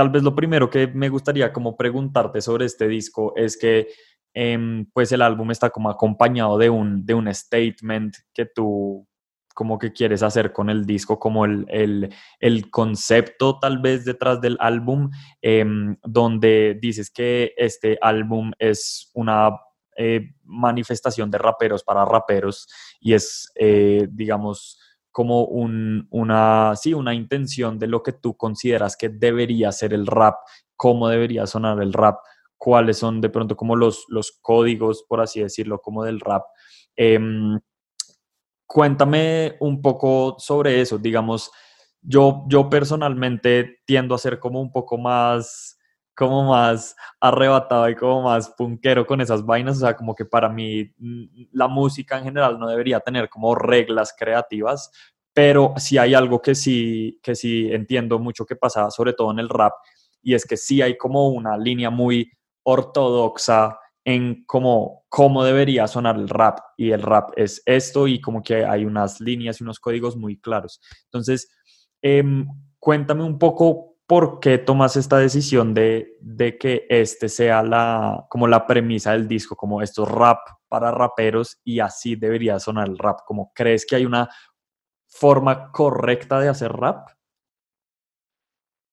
tal 0.00 0.08
vez 0.08 0.22
lo 0.22 0.34
primero 0.34 0.70
que 0.70 0.86
me 0.86 1.10
gustaría 1.10 1.52
como 1.52 1.76
preguntarte 1.76 2.40
sobre 2.40 2.64
este 2.64 2.88
disco 2.88 3.34
es 3.36 3.56
que 3.56 3.88
em, 4.32 4.86
pues 4.94 5.12
el 5.12 5.20
álbum 5.22 5.50
está 5.50 5.68
como 5.68 5.90
acompañado 5.90 6.56
de 6.56 6.70
un, 6.70 7.04
de 7.04 7.12
un 7.12 7.32
statement 7.34 8.16
que 8.32 8.46
tú 8.46 9.06
como 9.60 9.78
que 9.78 9.92
quieres 9.92 10.22
hacer 10.22 10.54
con 10.54 10.70
el 10.70 10.86
disco, 10.86 11.18
como 11.18 11.44
el, 11.44 11.66
el, 12.40 12.70
concepto 12.70 13.58
tal 13.58 13.78
vez 13.78 14.06
detrás 14.06 14.40
del 14.40 14.56
álbum, 14.58 15.10
em, 15.42 15.98
donde 16.02 16.78
dices 16.80 17.10
que 17.10 17.52
este 17.58 17.98
álbum 18.00 18.52
es 18.58 19.10
una 19.12 19.50
eh, 19.98 20.32
manifestación 20.44 21.30
de 21.30 21.36
raperos 21.36 21.84
para 21.84 22.06
raperos 22.06 22.68
y 23.00 23.12
es, 23.12 23.52
eh, 23.54 24.08
digamos, 24.10 24.80
como 25.10 25.44
una, 25.44 26.74
sí, 26.74 26.94
una 26.94 27.12
intención 27.12 27.78
de 27.78 27.86
lo 27.86 28.02
que 28.02 28.14
tú 28.14 28.38
consideras 28.38 28.96
que 28.96 29.10
debería 29.10 29.72
ser 29.72 29.92
el 29.92 30.06
rap, 30.06 30.36
cómo 30.74 31.06
debería 31.06 31.46
sonar 31.46 31.82
el 31.82 31.92
rap, 31.92 32.16
cuáles 32.56 32.96
son 32.96 33.20
de 33.20 33.28
pronto 33.28 33.58
como 33.58 33.76
los, 33.76 34.06
los 34.08 34.38
códigos, 34.40 35.04
por 35.06 35.20
así 35.20 35.42
decirlo, 35.42 35.82
como 35.82 36.02
del 36.02 36.18
rap. 36.18 36.44
Em, 36.96 37.60
cuéntame 38.72 39.56
un 39.58 39.82
poco 39.82 40.36
sobre 40.38 40.80
eso, 40.80 40.96
digamos, 40.96 41.50
yo, 42.00 42.44
yo 42.46 42.70
personalmente 42.70 43.80
tiendo 43.84 44.14
a 44.14 44.18
ser 44.18 44.38
como 44.38 44.60
un 44.60 44.70
poco 44.70 44.96
más 44.96 45.76
como 46.14 46.50
más 46.50 46.94
arrebatado 47.18 47.88
y 47.88 47.96
como 47.96 48.22
más 48.22 48.50
punkero 48.50 49.06
con 49.06 49.20
esas 49.20 49.44
vainas, 49.44 49.78
o 49.78 49.80
sea, 49.80 49.96
como 49.96 50.14
que 50.14 50.24
para 50.24 50.48
mí 50.48 50.84
mm, 50.98 51.48
la 51.52 51.66
música 51.66 52.18
en 52.18 52.24
general 52.24 52.60
no 52.60 52.68
debería 52.68 53.00
tener 53.00 53.28
como 53.28 53.54
reglas 53.56 54.14
creativas, 54.16 54.92
pero 55.32 55.74
sí 55.76 55.98
hay 55.98 56.14
algo 56.14 56.40
que 56.40 56.54
sí, 56.54 57.18
que 57.22 57.34
sí 57.34 57.72
entiendo 57.72 58.20
mucho 58.20 58.46
que 58.46 58.54
pasa, 58.54 58.88
sobre 58.90 59.14
todo 59.14 59.32
en 59.32 59.40
el 59.40 59.48
rap, 59.48 59.72
y 60.22 60.34
es 60.34 60.44
que 60.44 60.56
sí 60.56 60.80
hay 60.80 60.96
como 60.96 61.30
una 61.30 61.56
línea 61.56 61.90
muy 61.90 62.30
ortodoxa 62.62 63.79
en 64.04 64.44
cómo, 64.46 65.04
cómo 65.08 65.44
debería 65.44 65.86
sonar 65.86 66.16
el 66.16 66.28
rap, 66.28 66.58
y 66.76 66.90
el 66.90 67.02
rap 67.02 67.30
es 67.36 67.62
esto, 67.66 68.08
y 68.08 68.20
como 68.20 68.42
que 68.42 68.64
hay 68.64 68.84
unas 68.84 69.20
líneas 69.20 69.60
y 69.60 69.64
unos 69.64 69.80
códigos 69.80 70.16
muy 70.16 70.38
claros. 70.38 70.80
Entonces, 71.04 71.50
em, 72.02 72.46
cuéntame 72.78 73.24
un 73.24 73.38
poco 73.38 73.90
¿por 74.10 74.40
qué 74.40 74.58
tomas 74.58 74.96
esta 74.96 75.18
decisión 75.18 75.72
de, 75.72 76.16
que 76.60 76.84
este 76.90 77.28
sea 77.28 77.62
la, 77.62 78.26
como 78.28 78.48
la 78.48 78.66
premisa 78.66 79.12
del 79.12 79.28
disco, 79.28 79.54
como 79.54 79.82
esto 79.82 80.04
rap 80.04 80.40
para 80.66 80.90
raperos 80.90 81.60
y 81.62 81.78
así 81.78 82.16
debería 82.16 82.58
sonar 82.58 82.88
el 82.88 82.98
rap? 82.98 83.20
Como, 83.24 83.52
¿Crees 83.54 83.86
que 83.86 83.94
hay 83.94 84.04
una 84.04 84.28
forma 85.06 85.70
correcta 85.70 86.40
de 86.40 86.48
hacer 86.48 86.72
rap? 86.72 87.08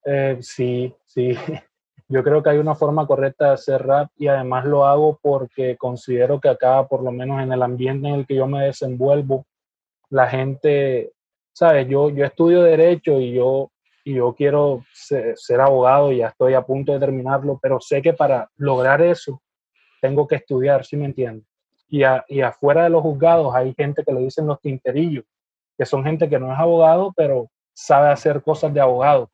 Eh, 0.06 0.38
sí, 0.42 0.96
sí. 1.08 1.36
Yo 2.10 2.24
creo 2.24 2.42
que 2.42 2.50
hay 2.52 2.58
una 2.58 2.76
forma 2.76 3.06
correcta 3.06 3.48
de 3.48 3.54
hacer 3.54 3.86
rap 3.86 4.10
y 4.18 4.28
además 4.28 4.66
lo 4.66 4.86
hago 4.86 5.20
porque 5.22 5.76
considero 5.76 6.40
que 6.40 6.50
acá, 6.50 6.88
por 6.88 7.04
lo 7.04 7.12
menos 7.12 7.42
en 7.42 7.52
el 7.52 7.62
ambiente 7.62 8.08
en 8.08 8.16
el 8.16 8.26
que 8.26 8.36
yo 8.36 8.48
me 8.48 8.64
desenvuelvo, 8.64 9.46
la 10.10 10.28
gente, 10.28 11.12
¿sabes? 11.52 11.88
Yo, 11.90 12.10
yo 12.10 12.24
estudio 12.24 12.64
derecho 12.64 13.20
y 13.20 13.34
yo 13.34 13.72
y 14.08 14.14
yo 14.14 14.34
quiero 14.34 14.86
ser, 14.94 15.60
abogado 15.60 16.14
y 16.14 16.20
ya 16.20 16.28
estoy 16.28 16.54
a 16.54 16.62
punto 16.62 16.94
de 16.94 17.00
terminarlo, 17.00 17.60
pero 17.62 17.82
sé 17.82 18.02
que 18.02 18.14
para 18.14 18.50
lograr 18.56 19.02
eso 19.02 19.42
tengo 20.00 20.26
que 20.26 20.36
estudiar, 20.36 20.86
¿sí 20.86 20.96
me 20.96 21.08
entiendes? 21.08 21.46
Y, 21.90 22.04
y 22.30 22.40
afuera 22.40 22.86
de 22.86 22.90
los 22.90 23.02
juzgados 23.02 23.54
hay 23.54 23.74
gente 23.74 24.06
que 24.06 24.14
le 24.14 24.22
dicen 24.22 24.48
los 24.48 24.62
tinterillos, 24.62 25.26
que 25.78 25.86
son 25.86 26.06
gente 26.06 26.30
que 26.30 26.40
no 26.40 26.54
es 26.54 26.58
abogado, 26.58 27.12
pero 27.18 27.50
sabe 27.74 28.08
hacer 28.08 28.42
cosas 28.42 28.74
de 28.74 28.80
abogado. 28.80 29.30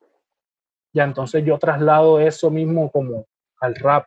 Ya 0.94 1.02
entonces 1.02 1.44
yo 1.44 1.58
traslado 1.58 2.20
eso 2.20 2.50
mismo 2.50 2.90
como 2.90 3.26
al 3.60 3.74
rap. 3.74 4.06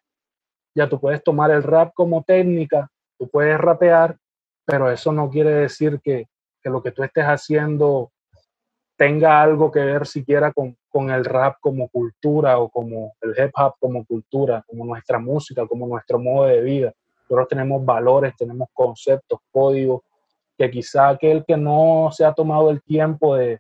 Ya 0.74 0.88
tú 0.88 1.00
puedes 1.00 1.22
tomar 1.22 1.52
el 1.52 1.62
rap 1.62 1.92
como 1.94 2.24
técnica, 2.24 2.90
tú 3.20 3.28
puedes 3.28 3.58
rapear, 3.58 4.18
pero 4.66 4.90
eso 4.90 5.12
no 5.12 5.30
quiere 5.30 5.50
decir 5.50 6.00
que, 6.02 6.28
que 6.62 6.70
lo 6.70 6.82
que 6.82 6.92
tú 6.92 7.04
estés 7.04 7.26
haciendo 7.26 8.12
tenga 8.96 9.42
algo 9.42 9.70
que 9.70 9.82
ver 9.82 10.08
siquiera 10.08 10.54
con, 10.54 10.78
con, 10.88 11.12
el 11.12 11.26
rap 11.26 11.58
como 11.60 11.90
cultura 11.90 12.58
o 12.58 12.70
como 12.70 13.14
el 13.22 13.32
hip 13.32 13.52
hop 13.56 13.76
como 13.80 14.06
cultura, 14.06 14.64
como 14.66 14.86
nuestra 14.86 15.20
música, 15.20 15.68
como 15.68 15.88
nuestro 15.88 16.18
modo 16.20 16.48
de 16.48 16.62
vida. 16.62 16.94
Nosotros 17.24 17.50
tenemos 17.50 17.84
valores, 17.86 18.34
tenemos 18.38 18.70
conceptos, 18.74 19.40
códigos, 19.52 20.02
que 20.58 20.72
quizá 20.72 21.10
aquel 21.10 21.44
que 21.46 21.58
no 21.58 22.10
se 22.12 22.24
ha 22.24 22.34
tomado 22.34 22.72
el 22.72 22.82
tiempo 22.82 23.36
de, 23.36 23.60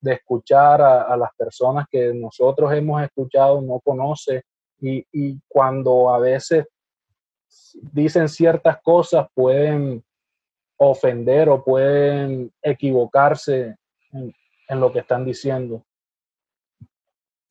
de 0.00 0.14
escuchar 0.14 0.80
a, 0.80 1.16
las 1.16 1.30
personas 1.36 1.86
que 1.90 2.12
nosotros 2.14 2.72
hemos 2.72 3.02
escuchado 3.02 3.60
no 3.60 3.80
conoce 3.80 4.42
y, 4.80 5.04
y 5.12 5.40
cuando 5.48 6.10
a 6.10 6.18
veces 6.18 6.66
dicen 7.92 8.28
ciertas 8.28 8.80
cosas 8.82 9.26
pueden 9.34 10.04
ofender 10.76 11.48
o 11.48 11.64
pueden 11.64 12.52
equivocarse 12.62 13.76
en 14.12 14.80
lo 14.80 14.92
que 14.92 15.00
están 15.00 15.24
diciendo. 15.24 15.84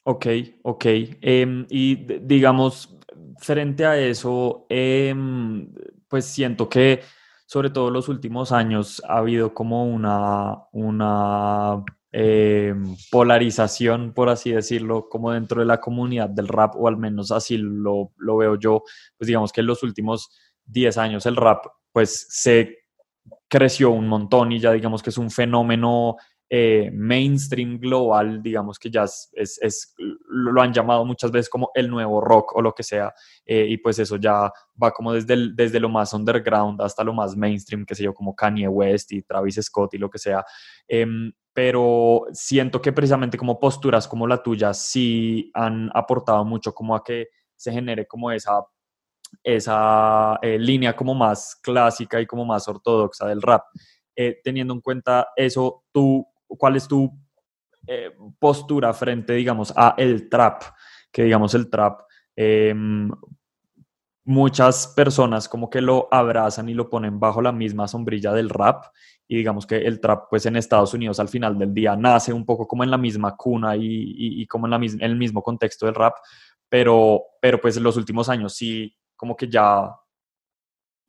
Ok, 0.04 0.26
ok. 0.64 0.86
Em, 1.22 1.66
y 1.70 1.96
digamos, 1.96 2.98
frente 3.40 3.86
a 3.86 3.98
eso, 3.98 4.66
em, 4.70 5.70
pues 6.08 6.26
siento 6.26 6.70
que 6.70 7.02
sobre 7.46 7.70
todo 7.70 7.88
en 7.88 7.94
los 7.94 8.10
últimos 8.10 8.52
años 8.52 9.02
ha 9.08 9.18
habido 9.18 9.54
como 9.54 9.86
una, 9.86 10.64
una 10.72 11.84
em, 12.20 12.96
polarización, 13.12 14.12
por 14.12 14.30
así 14.30 14.52
decirlo, 14.52 15.08
como 15.08 15.32
dentro 15.32 15.60
de 15.60 15.68
la 15.68 15.80
comunidad 15.80 16.30
del 16.30 16.48
rap, 16.48 16.76
o 16.76 16.88
al 16.88 16.98
menos 16.98 17.32
así 17.32 17.58
lo, 17.58 18.12
lo 18.18 18.38
veo 18.38 18.56
yo, 18.56 18.84
pues 19.18 19.28
digamos 19.28 19.52
que 19.52 19.62
en 19.62 19.68
los 19.68 19.84
últimos 19.84 20.30
10 20.66 20.98
años 20.98 21.28
el 21.28 21.36
rap 21.36 21.66
pues 21.92 22.26
se 22.30 22.80
creció 23.48 23.92
un 23.92 24.08
montón 24.08 24.52
y 24.52 24.60
ya 24.60 24.72
digamos 24.72 25.04
que 25.04 25.12
es 25.12 25.18
un 25.20 25.30
fenómeno 25.30 26.18
eh, 26.50 26.90
mainstream 26.94 27.78
global, 27.78 28.42
digamos 28.42 28.80
que 28.80 28.90
ya 28.90 29.04
es, 29.04 29.96
lo 30.30 30.62
han 30.62 30.72
llamado 30.74 31.04
muchas 31.04 31.30
veces 31.30 31.50
como 31.50 31.72
el 31.76 31.90
nuevo 31.90 32.22
rock 32.22 32.56
o 32.56 32.62
lo 32.62 32.74
que 32.74 32.84
sea, 32.84 33.14
eh, 33.46 33.68
y 33.70 33.78
pues 33.78 34.00
eso 34.00 34.16
ya 34.16 34.52
va 34.82 34.92
como 34.92 35.12
desde, 35.12 35.54
desde 35.54 35.80
lo 35.80 35.90
más 35.90 36.14
underground 36.14 36.82
hasta 36.82 37.04
lo 37.04 37.14
más 37.14 37.36
mainstream, 37.36 37.86
que 37.86 37.96
sé 37.96 38.04
yo, 38.04 38.14
como 38.14 38.34
Kanye 38.34 38.68
West 38.70 39.12
y 39.12 39.24
Travis 39.24 39.60
Scott 39.62 39.94
y 39.96 39.98
lo 39.98 40.10
que 40.10 40.20
sea. 40.20 40.46
Em, 40.88 41.34
pero 41.58 42.28
siento 42.34 42.80
que 42.80 42.94
precisamente 42.94 43.36
como 43.36 43.60
posturas 43.60 44.08
como 44.08 44.28
la 44.28 44.44
tuya 44.44 44.76
sí 44.76 45.50
han 45.56 45.90
aportado 45.92 46.46
mucho 46.46 46.72
como 46.72 46.96
a 46.96 47.04
que 47.04 47.30
se 47.56 47.72
genere 47.72 48.06
como 48.06 48.32
esa 48.32 48.64
esa 49.42 50.38
eh, 50.44 50.60
línea 50.60 50.96
como 50.96 51.16
más 51.16 51.56
clásica 51.64 52.22
y 52.22 52.28
como 52.28 52.46
más 52.46 52.68
ortodoxa 52.68 53.26
del 53.26 53.42
rap. 53.42 53.64
teniendo 54.44 54.76
en 54.76 54.82
cuenta 54.82 55.30
eso, 55.36 55.84
¿tú 55.92 56.28
cuál 56.48 56.76
es 56.76 56.88
tu 56.88 57.12
eh, 57.88 58.12
postura 58.38 58.94
frente, 58.94 59.34
digamos, 59.34 59.74
a 59.76 59.96
el 59.98 60.30
trap, 60.30 60.62
que 61.12 61.24
digamos 61.24 61.56
el 61.56 61.72
trap, 61.72 62.02
em, 62.36 63.10
muchas 64.26 64.88
personas 64.96 65.50
como 65.50 65.72
que 65.72 65.82
lo 65.82 66.08
abrazan 66.12 66.70
y 66.70 66.76
lo 66.76 66.88
ponen 66.88 67.20
bajo 67.20 67.42
la 67.42 67.52
misma 67.52 67.88
sombrilla 67.88 68.32
del 68.34 68.50
rap 68.50 68.84
y 69.28 69.38
digamos 69.38 69.68
que 69.68 69.78
el 69.78 70.00
trap 70.00 70.26
pues 70.30 70.46
en 70.46 70.56
Estados 70.56 70.94
Unidos 70.94 71.20
al 71.20 71.28
final 71.28 71.58
del 71.58 71.74
día 71.74 71.96
nace 71.96 72.32
un 72.32 72.46
poco 72.46 72.68
como 72.68 72.84
en 72.84 72.92
la 72.92 72.98
misma 72.98 73.36
cuna 73.36 73.76
y, 73.78 74.46
como 74.48 74.68
en, 74.68 74.72
la, 74.72 74.78
en 74.78 75.02
el 75.02 75.18
mismo 75.18 75.44
contexto 75.44 75.86
del 75.86 75.96
rap, 75.96 76.16
pero, 76.70 77.22
pero 77.42 77.60
pues 77.60 77.78
en 77.78 77.84
los 77.84 77.98
últimos 77.98 78.30
años 78.30 78.56
sí 78.56 78.96
como 79.16 79.36
que 79.36 79.50
ya 79.50 79.90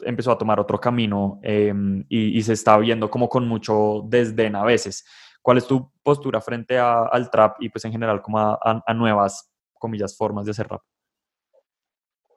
empezó 0.00 0.33
a 0.33 0.38
tomar 0.38 0.61
otro 0.61 0.81
camino 0.81 1.38
em, 1.42 2.04
y, 2.09 2.40
se 2.42 2.52
está 2.52 2.76
viendo 2.78 3.11
como 3.11 3.28
con 3.28 3.46
mucho 3.46 4.02
desdén 4.07 4.57
a 4.57 4.64
veces. 4.64 5.04
¿Cuál 5.42 5.59
es 5.59 5.66
tu 5.66 5.90
postura 6.02 6.40
frente 6.40 6.78
al 6.78 7.31
trap 7.31 7.57
y 7.61 7.68
pues 7.68 7.85
en 7.85 7.92
general 7.92 8.20
como 8.22 8.38
a, 8.38 8.94
nuevas, 8.94 9.50
comillas, 9.74 10.16
formas 10.16 10.44
de 10.44 10.50
hacer 10.50 10.68
rap? 10.68 10.83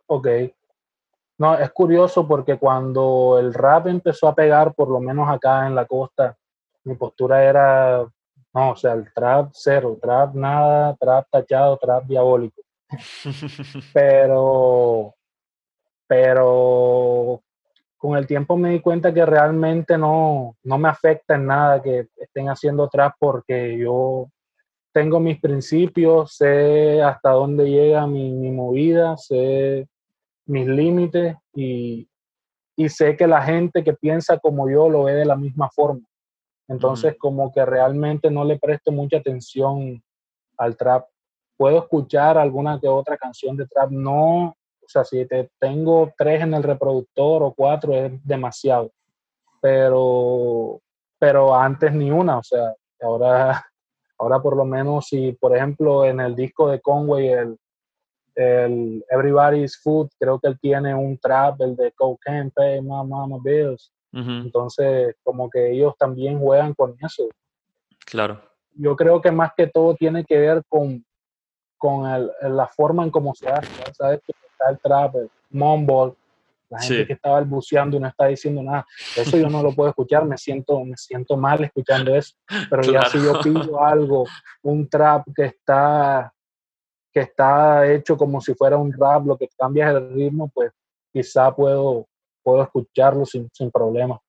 Ok. 0.07 0.27
No, 1.41 1.58
es 1.58 1.71
curioso 1.71 2.27
porque 2.27 2.60
cuando 2.60 3.39
el 3.39 3.51
rap 3.51 3.88
empezó 3.88 4.27
a 4.27 4.36
pegar, 4.36 4.75
por 4.75 4.89
lo 4.89 4.99
menos 4.99 5.27
acá 5.27 5.65
en 5.65 5.73
la 5.73 5.86
costa, 5.86 6.38
mi 6.84 6.93
postura 6.93 7.43
era, 7.43 8.08
no, 8.54 8.69
o 8.69 8.75
sea, 8.75 8.93
el 8.93 9.12
trap 9.12 9.49
cero, 9.51 9.97
trap 9.99 10.36
nada, 10.36 10.95
trap 10.99 11.25
tachado, 11.32 11.77
trap 11.77 12.04
diabólico. 12.04 12.62
pero, 13.91 15.15
pero 16.06 17.41
con 17.97 18.17
el 18.17 18.27
tiempo 18.27 18.56
me 18.56 18.69
di 18.69 18.80
cuenta 18.80 19.12
que 19.12 19.25
realmente 19.25 19.97
no, 19.97 20.56
no 20.62 20.77
me 20.77 20.89
afecta 20.89 21.34
en 21.34 21.47
nada 21.47 21.82
que 21.82 22.10
estén 22.17 22.49
haciendo 22.49 22.88
trap 22.88 23.15
porque 23.17 23.80
yo 23.80 24.27
tengo 24.93 25.19
mis 25.19 25.39
principios, 25.39 26.36
sé 26.36 27.01
hasta 27.01 27.32
dónde 27.32 27.67
llega 27.67 28.06
mi, 28.06 28.32
mi 28.32 28.51
movida, 28.51 29.17
sé 29.17 29.88
mis 30.51 30.67
límites 30.67 31.35
y, 31.53 32.07
y, 32.75 32.89
sé 32.89 33.15
que 33.15 33.27
la 33.27 33.41
gente 33.41 33.83
que 33.83 33.93
piensa 33.93 34.37
como 34.37 34.69
yo 34.69 34.89
lo 34.89 35.03
ve 35.03 35.13
de 35.13 35.25
la 35.25 35.35
misma 35.35 35.69
forma. 35.69 36.05
Entonces, 36.67 37.15
como 37.17 37.51
que 37.51 37.65
realmente 37.65 38.29
no 38.29 38.43
le 38.43 38.57
presto 38.59 38.91
mucha 38.91 39.17
atención 39.17 40.01
al 40.57 40.77
trap. 40.77 41.05
Puedo 41.57 41.79
escuchar 41.79 42.37
alguna 42.37 42.79
que 42.79 42.87
otra 42.87 43.17
canción 43.17 43.57
de 43.57 43.67
trap, 43.67 43.91
no 43.91 44.55
o 44.83 44.89
sea, 44.91 45.05
si 45.05 45.25
te 45.25 45.49
tengo 45.57 46.11
tres 46.17 46.41
en 46.41 46.53
el 46.53 46.63
reproductor 46.63 47.43
o 47.43 47.53
cuatro 47.53 47.93
es 47.93 48.11
demasiado. 48.25 48.91
Pero, 49.61 50.81
pero 51.17 51.55
antes 51.55 51.93
ni 51.93 52.11
una, 52.11 52.39
o 52.39 52.43
sea, 52.43 52.73
ahora, 53.01 53.65
ahora 54.19 54.41
por 54.41 54.57
lo 54.57 54.65
menos 54.65 55.07
si, 55.07 55.31
por 55.31 55.55
ejemplo, 55.55 56.03
en 56.03 56.19
el 56.19 56.35
disco 56.35 56.69
de 56.69 56.81
Conway, 56.81 57.29
el, 57.29 57.57
el 58.35 59.03
Everybody's 59.09 59.77
Food, 59.81 60.09
creo 60.19 60.39
que 60.39 60.47
él 60.47 60.59
tiene 60.59 60.95
un 60.95 61.17
trap, 61.17 61.61
el 61.61 61.75
de 61.75 61.91
Cocaine 61.91 62.51
Pay 62.51 62.81
Mama, 62.81 63.27
Mama 63.27 63.37
Bills. 63.43 63.91
Entonces, 64.13 65.15
como 65.23 65.49
que 65.49 65.71
ellos 65.71 65.93
también 65.97 66.37
juegan 66.37 66.73
con 66.73 66.95
eso. 67.01 67.29
Claro. 68.05 68.41
Yo 68.73 68.95
creo 68.97 69.21
que 69.21 69.31
más 69.31 69.51
que 69.55 69.67
todo 69.67 69.95
tiene 69.95 70.25
que 70.25 70.37
ver 70.37 70.63
con, 70.67 71.05
con 71.77 72.05
el, 72.07 72.29
la 72.41 72.67
forma 72.67 73.03
en 73.03 73.09
cómo 73.09 73.33
se 73.33 73.49
hace. 73.49 73.69
¿sabes? 73.93 74.19
el 74.69 74.79
trap, 74.79 75.15
el 75.15 75.29
mumble, 75.49 76.13
la 76.71 76.79
gente 76.79 77.07
que 77.07 77.13
estaba 77.13 77.35
balbuceando 77.35 77.97
y 77.97 77.99
no 77.99 78.07
está 78.07 78.27
diciendo 78.27 78.63
nada. 78.63 78.85
Eso 79.15 79.37
yo 79.37 79.49
no 79.49 79.61
lo 79.61 79.73
puedo 79.73 79.89
escuchar, 79.89 80.25
me 80.25 80.37
siento, 80.37 80.83
me 80.85 80.95
siento 80.95 81.35
mal 81.35 81.61
escuchando 81.63 82.15
eso. 82.15 82.33
Pero 82.69 82.83
ya 82.83 83.01
si 83.09 83.21
yo 83.21 83.39
pido 83.41 83.83
algo, 83.83 84.25
un 84.63 84.87
trap 84.87 85.27
que 85.35 85.45
está, 85.45 86.33
que 87.12 87.21
está 87.21 87.91
hecho 87.91 88.17
como 88.17 88.41
si 88.41 88.54
fuera 88.54 88.78
un 88.78 88.93
rap, 88.93 89.26
lo 89.26 89.38
que 89.38 89.50
cambia 89.58 89.89
es 89.89 89.95
el 89.97 90.13
ritmo, 90.13 90.50
pues 90.54 90.71
quizá 91.12 91.54
puedo, 91.54 92.08
puedo 92.43 92.63
escucharlo 92.63 93.26
sin, 93.26 93.50
sin 93.52 93.69
problema. 93.71 94.19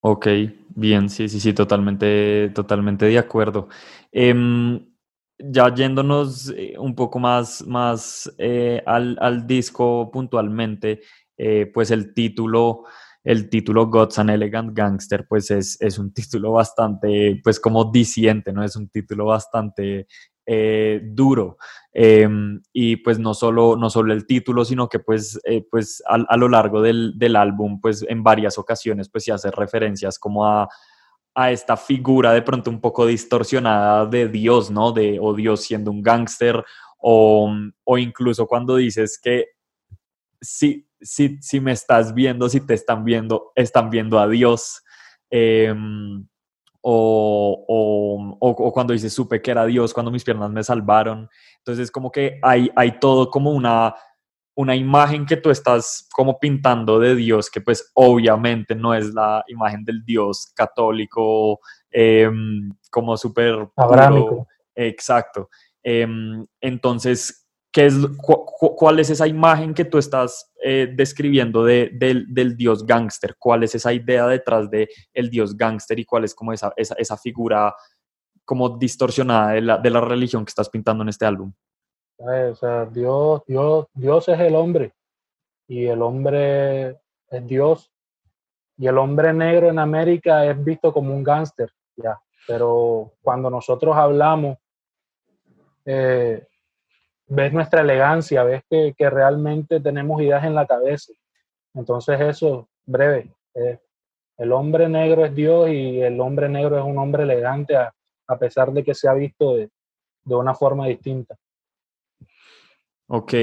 Ok, 0.00 0.26
bien, 0.74 1.08
sí, 1.08 1.28
sí, 1.28 1.38
sí, 1.38 1.52
totalmente, 1.52 2.50
totalmente 2.54 3.06
de 3.06 3.18
acuerdo. 3.18 3.68
Em, 4.10 4.84
ya 5.38 5.72
yéndonos 5.74 6.50
eh, 6.56 6.74
un 6.78 6.94
poco 6.94 7.18
más, 7.18 7.64
más 7.66 8.32
eh, 8.38 8.82
al, 8.86 9.46
disco 9.46 10.10
puntualmente, 10.12 11.02
eh, 11.36 11.70
pues 11.72 11.90
el 11.90 12.14
título, 12.14 12.84
el 13.22 13.48
título 13.48 13.86
Gods 13.88 14.18
and 14.18 14.30
Elegant 14.30 14.76
Gangster, 14.76 15.26
pues 15.28 15.50
es, 15.50 15.80
es, 15.80 15.98
un 15.98 16.12
título 16.14 16.52
bastante, 16.52 17.40
pues 17.42 17.60
como 17.60 17.84
disiente, 17.90 18.52
¿no? 18.52 18.64
Es 18.64 18.76
un 18.76 18.88
título 18.88 19.26
bastante 19.26 20.06
duro. 20.46 21.58
Em, 21.92 22.60
y 22.72 22.96
pues 22.96 23.18
no 23.18 23.34
solo, 23.34 23.76
no 23.76 23.90
solo 23.90 24.12
el 24.12 24.26
título, 24.26 24.64
sino 24.64 24.88
que 24.88 24.98
pues, 24.98 25.40
pues 25.70 26.02
a, 26.08 26.14
a, 26.28 26.36
lo 26.36 26.48
largo 26.48 26.80
del, 26.80 27.18
del 27.18 27.36
álbum, 27.36 27.80
pues 27.80 28.04
en 28.08 28.22
varias 28.22 28.58
ocasiones, 28.58 29.08
pues 29.08 29.24
se 29.24 29.32
hace 29.32 29.50
referencias 29.50 30.18
como 30.18 30.46
a 30.46 30.68
a 31.34 31.50
esta 31.50 31.76
figura 31.76 32.32
de 32.32 32.42
pronto 32.42 32.70
un 32.70 32.80
poco 32.80 33.06
distorsionada 33.06 34.06
de 34.06 34.28
Dios, 34.28 34.70
¿no? 34.70 34.92
De 34.92 35.18
o 35.20 35.34
Dios 35.34 35.62
siendo 35.62 35.90
un 35.90 36.02
gángster 36.02 36.62
o, 36.98 37.52
o, 37.84 37.98
incluso 37.98 38.46
cuando 38.46 38.76
dices 38.76 39.18
que 39.20 39.46
si, 40.40 40.86
si, 41.00 41.38
si, 41.40 41.60
me 41.60 41.72
estás 41.72 42.14
viendo, 42.14 42.48
si 42.48 42.60
te 42.60 42.74
están 42.74 43.04
viendo, 43.04 43.52
están 43.56 43.90
viendo 43.90 44.18
a 44.20 44.28
Dios. 44.28 44.82
Em, 45.30 46.26
o, 46.82 47.64
o, 47.68 48.48
o, 48.48 48.72
cuando 48.72 48.92
dices 48.92 49.12
supe 49.12 49.40
que 49.40 49.50
era 49.50 49.64
Dios, 49.64 49.94
cuando 49.94 50.10
mis 50.10 50.24
piernas 50.24 50.50
me 50.50 50.62
salvaron. 50.62 51.28
Entonces 51.58 51.90
como 51.90 52.10
que 52.10 52.38
hay, 52.42 52.70
hay 52.76 52.98
todo 52.98 53.30
como 53.30 53.50
una 53.50 53.94
una 54.54 54.76
imagen 54.76 55.24
que 55.24 55.36
tú 55.36 55.50
estás 55.50 56.08
como 56.12 56.38
pintando 56.38 56.98
de 56.98 57.14
Dios, 57.14 57.50
que 57.50 57.60
pues 57.60 57.90
obviamente 57.94 58.74
no 58.74 58.94
es 58.94 59.12
la 59.14 59.42
imagen 59.48 59.84
del 59.84 60.04
Dios 60.04 60.52
católico, 60.54 61.60
em, 61.90 62.70
como 62.90 63.16
súper... 63.16 63.68
Abrámico. 63.76 64.46
Exacto. 64.74 65.48
Em, 65.82 66.46
entonces, 66.60 67.41
¿qué 67.72 67.86
es, 67.86 67.94
¿cuál 68.18 68.98
es 69.00 69.10
esa 69.10 69.26
imagen 69.26 69.72
que 69.72 69.86
tú 69.86 69.98
estás 69.98 70.52
eh, 70.62 70.92
describiendo 70.94 71.64
de, 71.64 71.90
del, 71.94 72.56
Dios 72.56 72.86
gángster? 72.86 73.36
¿Cuál 73.38 73.62
es 73.62 73.74
esa 73.74 73.92
idea 73.92 74.26
detrás 74.26 74.70
del 74.70 74.88
el 75.14 75.30
Dios 75.30 75.56
gángster 75.56 75.98
y 75.98 76.04
cuál 76.04 76.24
es 76.24 76.34
como 76.34 76.52
esa, 76.52 76.72
esa, 76.76 76.94
esa 76.94 77.16
figura 77.16 77.74
como 78.44 78.76
distorsionada 78.76 79.52
de 79.52 79.62
la, 79.62 79.78
de 79.78 79.90
la 79.90 80.00
religión 80.00 80.44
que 80.44 80.50
estás 80.50 80.68
pintando 80.68 81.02
en 81.02 81.08
este 81.08 81.24
álbum? 81.24 81.52
O 82.18 82.54
sea, 82.54 82.84
Dios, 82.84 83.42
Dios, 83.46 83.86
Dios 83.94 84.28
es 84.28 84.38
el 84.38 84.54
hombre 84.54 84.92
y 85.66 85.86
el 85.86 86.02
hombre 86.02 87.00
es 87.30 87.46
Dios. 87.46 87.90
Y 88.76 88.86
el 88.86 88.98
hombre 88.98 89.32
negro 89.32 89.68
en 89.70 89.78
América 89.78 90.44
es 90.46 90.62
visto 90.62 90.92
como 90.92 91.14
un 91.14 91.22
gángster, 91.22 91.72
ya. 91.96 92.20
Pero 92.46 93.12
cuando 93.22 93.48
nosotros 93.48 93.96
hablamos, 93.96 94.58
eh, 95.84 96.46
ves 97.32 97.52
nuestra 97.52 97.80
elegancia, 97.80 98.44
ves 98.44 98.62
que, 98.68 98.94
que, 98.96 99.08
realmente 99.08 99.80
tenemos 99.80 100.20
ideas 100.20 100.44
en 100.44 100.54
la 100.54 100.66
cabeza. 100.66 101.12
Entonces 101.74 102.20
eso, 102.20 102.68
breve, 102.84 103.32
eh, 103.54 103.78
el 104.36 104.52
hombre 104.52 104.88
negro 104.88 105.24
es 105.24 105.34
Dios 105.34 105.70
y 105.70 106.00
el 106.02 106.20
hombre 106.20 106.48
negro 106.48 106.78
es 106.78 106.84
un 106.84 106.98
hombre 106.98 107.22
elegante 107.22 107.74
a, 107.74 107.92
a 108.26 108.38
pesar 108.38 108.70
de 108.72 108.84
que 108.84 108.94
se 108.94 109.08
ha 109.08 109.14
visto 109.14 109.56
de, 109.56 109.70
de 110.24 110.34
una 110.34 110.54
forma 110.54 110.86
distinta. 110.86 111.34
Ok, 113.06 113.34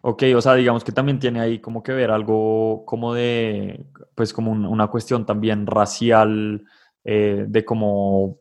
ok, 0.00 0.22
o 0.36 0.40
sea, 0.40 0.54
digamos 0.54 0.82
que 0.82 0.92
también 0.92 1.18
tiene 1.18 1.40
ahí 1.40 1.58
como 1.58 1.82
que 1.82 1.92
ver 1.92 2.10
algo 2.10 2.84
como 2.86 3.12
de, 3.12 3.86
pues 4.14 4.32
como 4.32 4.50
una 4.50 4.88
cuestión 4.88 5.26
también 5.26 5.66
racial, 5.66 6.64
eh, 7.04 7.44
de 7.48 7.64
cómo 7.64 8.39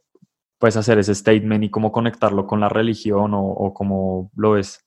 puedes 0.59 0.77
hacer 0.77 0.99
ese 0.99 1.15
statement 1.15 1.63
y 1.63 1.71
cómo 1.71 1.91
conectarlo 1.91 2.45
con 2.45 2.59
la 2.59 2.69
religión 2.69 3.33
o, 3.33 3.43
o 3.43 3.73
cómo 3.73 4.29
lo 4.35 4.51
ves. 4.51 4.85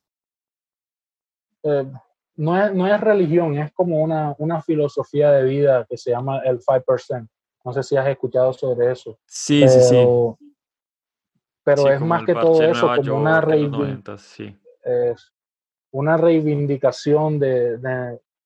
Eh, 1.65 1.91
no, 2.37 2.65
es, 2.65 2.75
no 2.75 2.87
es 2.87 3.01
religión, 3.01 3.59
es 3.59 3.73
como 3.73 4.01
una, 4.01 4.35
una 4.39 4.63
filosofía 4.63 5.33
de 5.33 5.45
vida 5.45 5.87
que 5.89 5.97
se 5.97 6.11
llama 6.11 6.41
el 6.45 6.61
5%. 6.61 7.29
No 7.65 7.73
sé 7.73 7.83
si 7.83 7.97
has 7.97 8.07
escuchado 8.07 8.53
sobre 8.53 8.93
eso. 8.93 9.19
Sí, 9.27 9.67
sí, 9.69 9.81
sí. 9.81 10.07
Pero 11.65 11.89
es 11.89 12.01
más 12.01 12.25
que 12.25 12.35
todo 12.35 12.63
eso, 12.63 12.91
como 12.97 13.17
una 13.17 13.41
reivindicación. 13.41 14.19
Sí 14.19 14.59
una 15.93 16.17
reivindicación 16.17 17.39
de, 17.39 17.79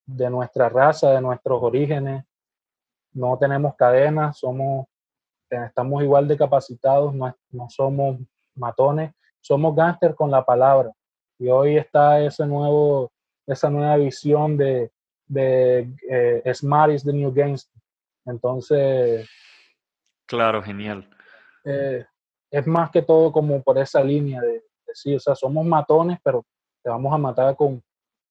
de, 0.05 0.31
nuestra 0.31 0.69
raza, 0.69 1.13
de 1.13 1.21
nuestros 1.21 1.63
orígenes. 1.63 2.25
No 3.13 3.39
tenemos 3.39 3.75
cadenas, 3.77 4.39
somos, 4.39 4.87
estamos 5.51 6.03
igual 6.03 6.27
de 6.29 6.37
capacitados, 6.37 7.15
no, 7.15 7.35
no 7.51 7.69
somos 7.69 8.19
matones, 8.55 9.13
somos 9.41 9.75
gángster 9.75 10.15
con 10.15 10.31
la 10.31 10.45
palabra. 10.45 10.93
Y 11.39 11.49
hoy 11.49 11.77
está 11.77 12.21
ese 12.21 12.47
nuevo, 12.47 13.13
esa 13.47 13.71
nueva 13.71 13.97
visión 13.97 14.57
de, 14.57 14.91
de 15.27 15.93
eh, 16.09 16.55
Smart 16.55 16.93
is 16.93 17.05
the 17.05 17.13
New 17.13 17.33
Gangster. 17.33 17.81
Entonces... 18.25 19.29
Claro, 20.27 20.63
genial. 20.63 21.09
Eh, 21.65 22.05
es 22.51 22.67
más 22.67 22.91
que 22.91 23.03
todo 23.03 23.31
como 23.33 23.63
por 23.63 23.79
esa 23.79 24.03
línea 24.03 24.41
de 24.41 24.65
decir, 24.87 25.17
o 25.17 25.21
sea, 25.21 25.35
somos 25.35 25.65
matones, 25.65 26.19
pero 26.23 26.45
te 26.83 26.91
vamos 26.91 27.13
a 27.13 27.19
matar 27.19 27.55
con, 27.55 27.83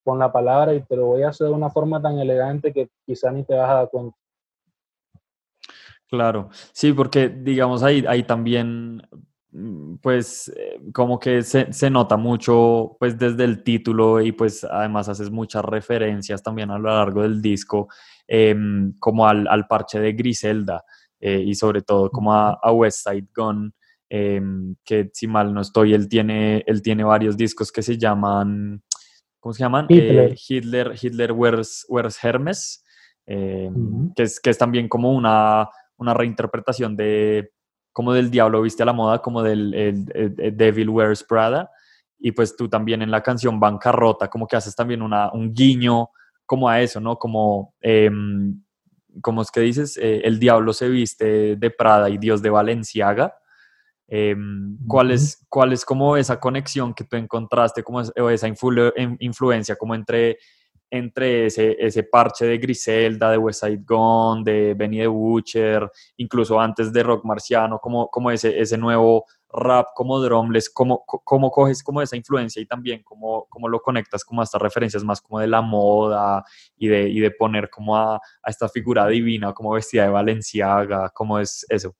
con 0.04 0.20
la 0.20 0.32
palabra 0.32 0.74
y 0.74 0.82
te 0.82 0.96
lo 0.96 1.08
voy 1.08 1.24
a 1.24 1.30
hacer 1.30 1.48
de 1.48 1.54
una 1.54 1.70
forma 1.70 2.02
tan 2.02 2.20
elegante 2.20 2.74
que 2.74 2.90
quizá 3.06 3.32
ni 3.32 3.44
te 3.44 3.56
vas 3.56 3.70
a 3.70 3.74
dar 3.74 3.90
cuenta. 3.90 4.18
Claro, 6.10 6.50
sí, 6.72 6.94
porque 6.94 7.30
digamos 7.30 7.82
ahí, 7.82 8.06
ahí 8.08 8.24
también, 8.24 9.02
mm, 9.52 9.96
pues, 10.02 10.50
eh, 10.56 10.80
como 10.94 11.20
que 11.20 11.42
se, 11.42 11.74
se, 11.74 11.90
nota 11.90 12.16
mucho 12.16 12.96
pues 13.00 13.18
desde 13.18 13.44
el 13.44 13.64
título 13.64 14.22
y 14.22 14.32
pues 14.32 14.64
además 14.64 15.10
haces 15.10 15.32
muchas 15.32 15.66
referencias 15.66 16.44
también 16.44 16.70
a 16.70 16.78
lo 16.78 16.90
largo 16.90 17.24
del 17.24 17.42
disco 17.42 17.88
em, 18.28 18.94
como 19.00 19.28
al, 19.28 19.48
al, 19.48 19.68
parche 19.68 20.00
de 20.00 20.14
Griselda 20.14 20.84
eh, 21.20 21.42
y 21.44 21.56
sobre 21.56 21.82
todo 21.82 22.10
como 22.12 22.34
a, 22.34 22.60
a 22.62 22.72
West 22.72 23.08
Side 23.08 23.28
Gun 23.36 23.74
em, 24.10 24.76
que 24.84 25.10
si 25.14 25.28
mal 25.28 25.54
no 25.54 25.62
estoy 25.62 25.94
él 25.94 26.08
tiene, 26.08 26.64
él 26.68 26.82
tiene 26.82 27.04
varios 27.04 27.36
discos 27.36 27.72
que 27.72 27.82
se 27.82 27.98
llaman 27.98 28.84
¿cómo 29.40 29.54
se 29.54 29.60
llaman? 29.64 29.86
Hitler. 29.90 30.32
Eh, 30.32 30.36
Hitler, 30.48 30.94
Hitler 31.02 31.32
Wears, 31.32 31.86
Wears 31.90 32.24
Hermes 32.24 32.84
em, 33.26 34.14
que, 34.16 34.24
es, 34.24 34.40
que 34.40 34.50
es 34.52 34.58
también 34.58 34.88
como 34.88 35.12
una, 35.14 35.68
una 35.98 36.14
reinterpretación 36.14 36.96
de 36.96 37.52
como 37.94 38.12
del 38.12 38.30
Diablo 38.30 38.62
Viste 38.62 38.84
a 38.84 38.86
la 38.86 38.94
Moda, 38.94 39.22
como 39.22 39.42
del 39.42 39.74
el, 39.74 40.58
Devil 40.58 40.90
Wears 40.90 41.24
Prada. 41.24 41.72
Y 42.20 42.32
pues 42.34 42.58
tú 42.58 42.68
también 42.68 43.02
en 43.02 43.10
la 43.10 43.24
canción 43.24 43.60
Bancarrota, 43.60 44.30
como 44.30 44.48
que 44.48 44.58
haces 44.58 44.76
también 44.76 45.02
una, 45.02 45.32
un 45.32 45.54
guiño 45.54 46.10
como 46.46 46.68
a 46.68 46.82
eso, 46.82 47.00
¿no? 47.00 47.18
Como, 47.18 47.74
eh, 47.82 48.12
como 49.22 49.42
es 49.42 49.50
que 49.50 49.62
dices, 49.62 49.98
eh, 49.98 50.22
el 50.26 50.40
diablo 50.40 50.74
se 50.74 50.90
viste 50.90 51.56
de 51.56 51.72
Prada 51.72 52.10
y 52.10 52.18
Dios 52.18 52.42
de 52.42 52.50
Valenciaga. 52.50 53.34
Eh, 54.10 54.36
¿cuál, 54.88 55.12
es, 55.12 55.46
¿Cuál 55.48 55.72
es 55.72 55.86
como 55.86 56.18
esa 56.18 56.40
conexión 56.40 56.94
que 56.94 57.06
tú 57.06 57.16
encontraste, 57.16 57.82
como 57.82 58.02
o 58.02 58.30
esa 58.30 58.48
influ 58.48 58.92
influencia 59.20 59.78
como 59.78 59.96
entre 59.96 60.38
entre 60.96 61.48
ese, 61.48 61.76
ese 61.80 62.04
parche 62.04 62.46
de 62.46 62.58
Griselda, 62.58 63.32
de 63.32 63.38
West 63.38 63.62
Side 63.64 63.84
Gun, 63.86 64.44
de 64.44 64.74
Benny 64.74 65.00
the 65.00 65.08
Butcher, 65.08 65.90
incluso 66.18 66.60
antes 66.60 66.92
de 66.92 67.04
Rock 67.04 67.26
Marciano, 67.26 67.80
como, 67.80 68.10
como 68.10 68.32
ese, 68.32 68.60
ese 68.60 68.78
nuevo 68.78 69.26
rap 69.50 69.88
como 69.96 70.20
drumless, 70.20 70.70
cómo, 70.70 71.04
cómo 71.06 71.50
coges 71.50 71.84
como 71.84 72.02
esa 72.02 72.16
influencia 72.16 72.62
y 72.62 72.66
también 72.66 73.02
cómo, 73.04 73.46
cómo 73.50 73.70
lo 73.70 73.82
conectas 73.82 74.26
como 74.26 74.42
a 74.42 74.44
estas 74.44 74.62
referencias 74.62 75.04
más 75.04 75.22
como 75.22 75.40
de 75.40 75.48
la 75.48 75.62
moda 75.62 76.44
y 76.76 76.88
de, 76.88 77.08
y 77.10 77.20
de 77.20 77.32
poner 77.32 77.70
como 77.70 77.96
a, 77.96 78.16
a 78.16 78.50
esta 78.50 78.68
figura 78.68 79.08
divina 79.08 79.54
como 79.54 79.72
vestida 79.72 80.04
de 80.04 80.10
Valenciaga, 80.10 81.10
¿cómo 81.14 81.40
es 81.40 81.66
eso? 81.70 81.96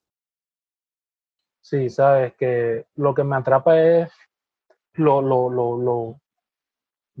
Sí, 1.60 1.90
sabes 1.90 2.34
que 2.34 2.86
lo 2.94 3.14
que 3.14 3.24
me 3.24 3.36
atrapa 3.36 3.80
es 3.80 4.12
lo, 4.94 5.20
lo, 5.20 5.50
lo, 5.50 5.76
lo 5.76 6.20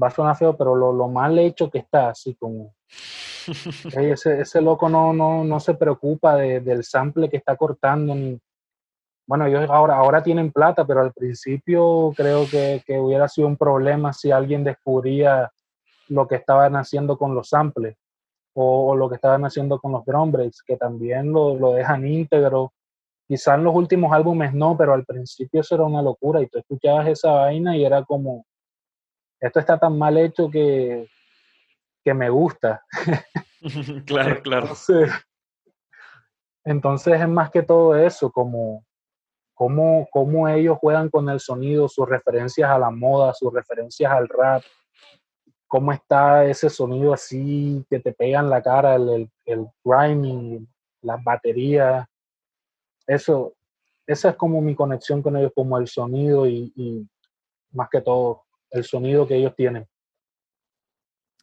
va 0.00 0.08
a 0.08 0.10
sonar 0.10 0.36
feo, 0.36 0.56
pero 0.56 0.74
lo, 0.74 0.92
lo 0.92 1.08
mal 1.08 1.38
hecho 1.38 1.70
que 1.70 1.78
está, 1.78 2.10
así 2.10 2.34
como... 2.34 2.74
ese, 3.96 4.40
ese 4.40 4.60
loco 4.60 4.88
no, 4.88 5.12
no, 5.12 5.44
no 5.44 5.60
se 5.60 5.74
preocupa 5.74 6.34
de, 6.34 6.60
del 6.60 6.82
sample 6.82 7.28
que 7.28 7.36
está 7.36 7.56
cortando. 7.56 8.14
Ni, 8.14 8.40
bueno, 9.26 9.46
ellos 9.46 9.70
ahora, 9.70 9.96
ahora 9.96 10.22
tienen 10.22 10.50
plata, 10.50 10.84
pero 10.84 11.00
al 11.00 11.12
principio 11.12 12.12
creo 12.16 12.46
que, 12.50 12.82
que 12.84 12.98
hubiera 12.98 13.28
sido 13.28 13.46
un 13.46 13.56
problema 13.56 14.12
si 14.12 14.30
alguien 14.30 14.64
descubría 14.64 15.50
lo 16.08 16.26
que 16.26 16.36
estaban 16.36 16.76
haciendo 16.76 17.16
con 17.16 17.34
los 17.34 17.48
samples 17.48 17.96
o, 18.54 18.90
o 18.90 18.96
lo 18.96 19.08
que 19.08 19.16
estaban 19.16 19.44
haciendo 19.44 19.78
con 19.78 19.92
los 19.92 20.04
drum 20.04 20.32
breaks, 20.32 20.62
que 20.62 20.76
también 20.76 21.32
lo, 21.32 21.56
lo 21.56 21.72
dejan 21.72 22.06
íntegro. 22.06 22.72
Quizás 23.28 23.58
en 23.58 23.64
los 23.64 23.74
últimos 23.74 24.12
álbumes 24.12 24.54
no, 24.54 24.76
pero 24.76 24.92
al 24.92 25.04
principio 25.04 25.60
eso 25.60 25.74
era 25.74 25.84
una 25.84 26.02
locura 26.02 26.40
y 26.40 26.46
tú 26.46 26.58
escuchabas 26.58 27.08
esa 27.08 27.32
vaina 27.32 27.76
y 27.76 27.84
era 27.84 28.04
como, 28.04 28.44
esto 29.40 29.60
está 29.60 29.78
tan 29.78 29.98
mal 29.98 30.16
hecho 30.16 30.50
que, 30.50 31.08
que 32.04 32.14
me 32.14 32.30
gusta. 32.30 32.84
claro, 34.06 34.42
claro. 34.42 34.66
Entonces, 34.66 35.10
entonces, 36.64 37.20
es 37.20 37.28
más 37.28 37.50
que 37.50 37.62
todo 37.62 37.96
eso, 37.96 38.30
como 38.30 38.84
cómo, 39.54 40.06
cómo 40.10 40.48
ellos 40.48 40.78
juegan 40.78 41.08
con 41.08 41.28
el 41.28 41.40
sonido, 41.40 41.88
sus 41.88 42.08
referencias 42.08 42.68
a 42.68 42.78
la 42.78 42.90
moda, 42.90 43.32
sus 43.34 43.52
referencias 43.52 44.12
al 44.12 44.28
rap, 44.28 44.62
cómo 45.66 45.92
está 45.92 46.44
ese 46.44 46.68
sonido 46.70 47.12
así 47.12 47.84
que 47.88 48.00
te 48.00 48.12
pega 48.12 48.40
en 48.40 48.50
la 48.50 48.62
cara, 48.62 48.96
el, 48.96 49.08
el, 49.08 49.30
el 49.46 49.66
grinding, 49.84 50.68
las 51.02 51.22
baterías. 51.24 52.06
Eso, 53.06 53.54
esa 54.06 54.30
es 54.30 54.36
como 54.36 54.60
mi 54.60 54.74
conexión 54.74 55.22
con 55.22 55.36
ellos, 55.36 55.52
como 55.54 55.78
el 55.78 55.86
sonido 55.88 56.46
y, 56.46 56.72
y 56.76 57.08
más 57.72 57.88
que 57.90 58.00
todo 58.00 58.45
el 58.70 58.84
sonido 58.84 59.26
que 59.26 59.36
ellos 59.36 59.54
tienen. 59.56 59.86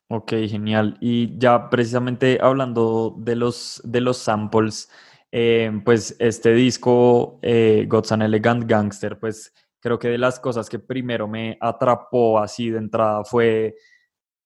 Ok, 0.09 0.33
genial. 0.47 0.97
Y 1.01 1.37
ya 1.39 1.69
precisamente 1.69 2.37
hablando 2.41 3.15
de 3.17 3.35
los, 3.35 3.81
de 3.83 4.01
los 4.01 4.17
samples, 4.17 4.89
eh, 5.31 5.71
pues 5.83 6.15
este 6.19 6.53
disco, 6.53 7.39
eh, 7.41 7.85
God's 7.87 8.11
an 8.11 8.21
Elegant 8.21 8.65
Gangster, 8.69 9.17
pues 9.19 9.51
creo 9.79 9.97
que 9.97 10.09
de 10.09 10.19
las 10.19 10.39
cosas 10.39 10.69
que 10.69 10.77
primero 10.77 11.27
me 11.27 11.57
atrapó 11.59 12.37
así 12.37 12.69
de 12.69 12.77
entrada 12.77 13.23
fue 13.23 13.75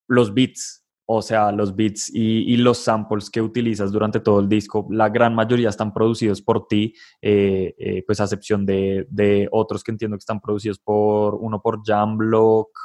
los 0.08 0.34
beats, 0.34 0.87
o 1.10 1.22
sea, 1.22 1.54
los 1.54 1.74
beats 1.74 2.10
y, 2.14 2.54
y, 2.54 2.58
los 2.58 2.80
samples 2.80 3.30
que 3.30 3.42
utilizas 3.42 3.94
durante 3.94 4.20
todo 4.20 4.42
el 4.42 4.50
disco. 4.50 4.86
La 4.92 5.08
gran 5.08 5.34
mayoría 5.34 5.70
están 5.70 5.94
producidos 5.94 6.42
por 6.42 6.68
ti, 6.68 6.94
eh, 7.22 7.74
eh, 7.78 8.04
pues 8.06 8.20
a 8.20 8.26
excepción 8.26 8.66
de, 8.66 9.08
de, 9.10 9.48
otros 9.54 9.86
que 9.86 9.92
entiendo 9.92 10.18
que 10.18 10.22
están 10.22 10.42
producidos 10.42 10.80
por 10.80 11.36
uno 11.36 11.62
por 11.62 11.82
Jamblock. 11.82 12.78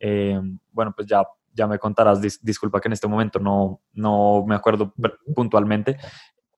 Eh, 0.00 0.40
bueno, 0.72 0.94
pues 0.96 1.06
ya, 1.06 1.22
ya 1.52 1.66
me 1.66 1.78
contarás, 1.78 2.22
dis, 2.22 2.42
disculpa 2.42 2.80
que 2.80 2.88
en 2.88 2.94
este 2.94 3.06
momento 3.06 3.38
no, 3.38 3.82
no 3.92 4.46
me 4.46 4.54
acuerdo 4.54 4.94
puntualmente, 5.34 5.98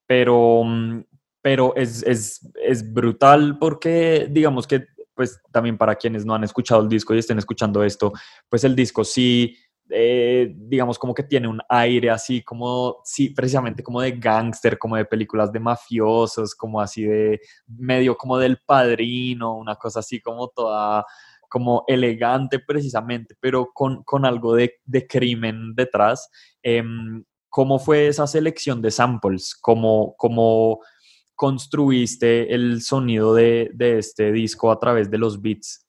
pero, 0.06 0.62
pero 1.42 1.74
es, 1.74 2.04
es, 2.04 2.48
es 2.62 2.92
brutal 2.92 3.58
porque 3.58 4.28
digamos 4.30 4.64
que 4.68 4.86
pues 5.12 5.42
también 5.50 5.76
para 5.76 5.96
quienes 5.96 6.24
no 6.24 6.34
han 6.34 6.44
escuchado 6.44 6.80
el 6.80 6.88
disco 6.88 7.14
y 7.14 7.18
estén 7.18 7.36
escuchando 7.36 7.82
esto, 7.82 8.12
pues 8.48 8.62
el 8.64 8.76
disco 8.76 9.04
sí 9.04 9.54
eh, 9.92 10.52
digamos, 10.56 10.98
como 10.98 11.14
que 11.14 11.22
tiene 11.22 11.48
un 11.48 11.60
aire 11.68 12.10
así 12.10 12.42
como, 12.42 13.00
sí, 13.04 13.30
precisamente 13.30 13.82
como 13.82 14.00
de 14.00 14.12
gángster, 14.12 14.78
como 14.78 14.96
de 14.96 15.04
películas 15.04 15.52
de 15.52 15.60
mafiosos, 15.60 16.54
como 16.54 16.80
así 16.80 17.04
de 17.04 17.40
medio 17.66 18.16
como 18.16 18.38
del 18.38 18.58
padrino, 18.64 19.56
una 19.56 19.76
cosa 19.76 20.00
así 20.00 20.20
como 20.20 20.48
toda 20.48 21.04
como 21.48 21.84
elegante 21.88 22.60
precisamente, 22.60 23.34
pero 23.40 23.70
con, 23.74 24.04
con 24.04 24.24
algo 24.24 24.54
de, 24.54 24.74
de, 24.84 25.06
crimen 25.08 25.74
detrás. 25.74 26.30
Eh, 26.62 26.82
¿Cómo 27.48 27.80
fue 27.80 28.06
esa 28.06 28.28
selección 28.28 28.80
de 28.80 28.92
samples? 28.92 29.56
¿Cómo, 29.60 30.14
cómo 30.16 30.78
construiste 31.34 32.54
el 32.54 32.82
sonido 32.82 33.34
de, 33.34 33.70
de, 33.74 33.98
este 33.98 34.30
disco 34.30 34.70
a 34.70 34.78
través 34.78 35.10
de 35.10 35.18
los 35.18 35.42
beats? 35.42 35.84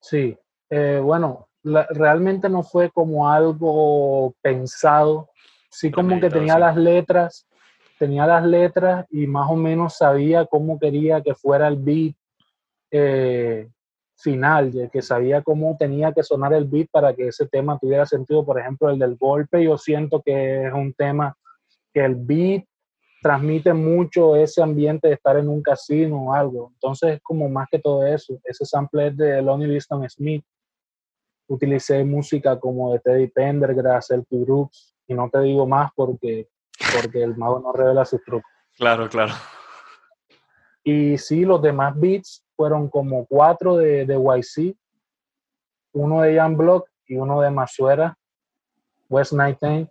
Sí, 0.00 0.36
eh, 0.70 1.00
bueno, 1.02 1.49
la, 1.62 1.86
realmente 1.90 2.48
no 2.48 2.62
fue 2.62 2.90
como 2.90 3.28
algo 3.28 4.34
pensado, 4.42 5.28
sí 5.70 5.90
como 5.90 6.20
que 6.20 6.30
tenía 6.30 6.58
las 6.58 6.76
letras, 6.76 7.46
tenía 7.98 8.26
las 8.26 8.44
letras 8.44 9.06
y 9.10 9.26
más 9.26 9.50
o 9.50 9.56
menos 9.56 9.96
sabía 9.96 10.46
cómo 10.46 10.78
quería 10.78 11.22
que 11.22 11.34
fuera 11.34 11.68
el 11.68 11.76
beat 11.76 12.14
eh, 12.90 13.68
final, 14.16 14.90
que 14.92 15.02
sabía 15.02 15.42
cómo 15.42 15.76
tenía 15.78 16.12
que 16.12 16.22
sonar 16.22 16.52
el 16.54 16.64
beat 16.64 16.88
para 16.90 17.14
que 17.14 17.28
ese 17.28 17.46
tema 17.46 17.78
tuviera 17.78 18.06
sentido. 18.06 18.44
Por 18.44 18.58
ejemplo, 18.58 18.90
el 18.90 18.98
del 18.98 19.16
golpe, 19.16 19.62
yo 19.64 19.78
siento 19.78 20.22
que 20.22 20.66
es 20.66 20.72
un 20.72 20.92
tema 20.92 21.36
que 21.92 22.04
el 22.04 22.14
beat 22.14 22.64
transmite 23.22 23.74
mucho 23.74 24.34
ese 24.34 24.62
ambiente 24.62 25.08
de 25.08 25.14
estar 25.14 25.36
en 25.36 25.48
un 25.48 25.62
casino 25.62 26.24
o 26.24 26.32
algo. 26.32 26.70
Entonces 26.74 27.16
es 27.16 27.20
como 27.22 27.48
más 27.48 27.68
que 27.70 27.78
todo 27.78 28.06
eso. 28.06 28.38
Ese 28.44 28.64
sample 28.64 29.08
es 29.08 29.16
de 29.16 29.42
Lonnie 29.42 29.68
Liston 29.68 30.08
Smith 30.08 30.44
utilicé 31.50 32.04
música 32.04 32.58
como 32.58 32.92
de 32.92 33.00
Teddy 33.00 33.26
Pendergrass, 33.26 34.12
el 34.12 34.24
Brooks, 34.30 34.94
y 35.08 35.14
no 35.14 35.28
te 35.28 35.40
digo 35.40 35.66
más 35.66 35.90
porque, 35.96 36.48
porque 36.94 37.22
el 37.24 37.36
mago 37.36 37.58
no 37.58 37.72
revela 37.72 38.04
sus 38.04 38.22
trucos. 38.22 38.50
Claro, 38.76 39.08
claro. 39.08 39.32
Y 40.84 41.18
sí, 41.18 41.44
los 41.44 41.60
demás 41.60 41.98
beats 41.98 42.44
fueron 42.54 42.88
como 42.88 43.26
cuatro 43.26 43.76
de, 43.76 44.06
de 44.06 44.14
YC, 44.14 44.76
uno 45.92 46.22
de 46.22 46.36
Jan 46.36 46.56
Block 46.56 46.88
y 47.06 47.16
uno 47.16 47.40
de 47.40 47.50
Masuera, 47.50 48.16
West 49.08 49.32
Nightingale. 49.32 49.90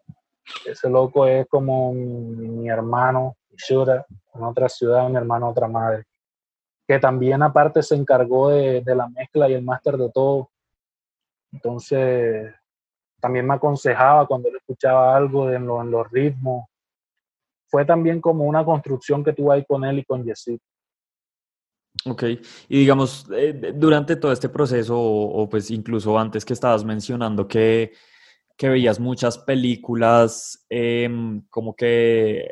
Ese 0.65 0.89
loco 0.89 1.27
es 1.27 1.45
como 1.47 1.93
mi, 1.93 2.47
mi 2.47 2.69
hermano, 2.69 3.35
Shura, 3.51 4.05
en 4.33 4.43
otra 4.43 4.69
ciudad, 4.69 5.09
mi 5.09 5.17
hermano, 5.17 5.49
otra 5.49 5.67
madre. 5.67 6.05
Que 6.87 6.99
también 6.99 7.43
aparte 7.43 7.83
se 7.83 7.95
encargó 7.95 8.49
de, 8.49 8.81
de 8.81 8.95
la 8.95 9.09
mezcla 9.09 9.49
y 9.49 9.53
el 9.53 9.61
máster 9.61 9.97
de 9.97 10.09
todo 10.09 10.49
entonces, 11.51 12.53
también 13.19 13.45
me 13.47 13.55
aconsejaba 13.55 14.25
cuando 14.27 14.49
él 14.49 14.55
escuchaba 14.57 15.15
algo 15.15 15.51
en, 15.51 15.65
lo, 15.65 15.81
en 15.81 15.91
los 15.91 16.09
ritmos. 16.11 16.65
Fue 17.67 17.85
también 17.85 18.21
como 18.21 18.45
una 18.45 18.65
construcción 18.65 19.23
que 19.23 19.33
tuve 19.33 19.55
ahí 19.55 19.65
con 19.65 19.83
él 19.85 19.99
y 19.99 20.05
con 20.05 20.25
Jesse. 20.25 20.59
Ok, 22.05 22.23
y 22.69 22.79
digamos, 22.79 23.27
eh, 23.35 23.73
durante 23.75 24.15
todo 24.15 24.31
este 24.31 24.47
proceso, 24.47 24.97
o, 24.97 25.49
pues 25.49 25.69
incluso 25.69 26.17
antes 26.17 26.45
que 26.45 26.53
estabas 26.53 26.85
mencionando 26.85 27.47
que, 27.47 27.91
que 28.55 28.69
veías 28.69 28.99
muchas 28.99 29.37
películas, 29.37 30.65
eh, 30.69 31.09
como 31.49 31.75
que 31.75 32.51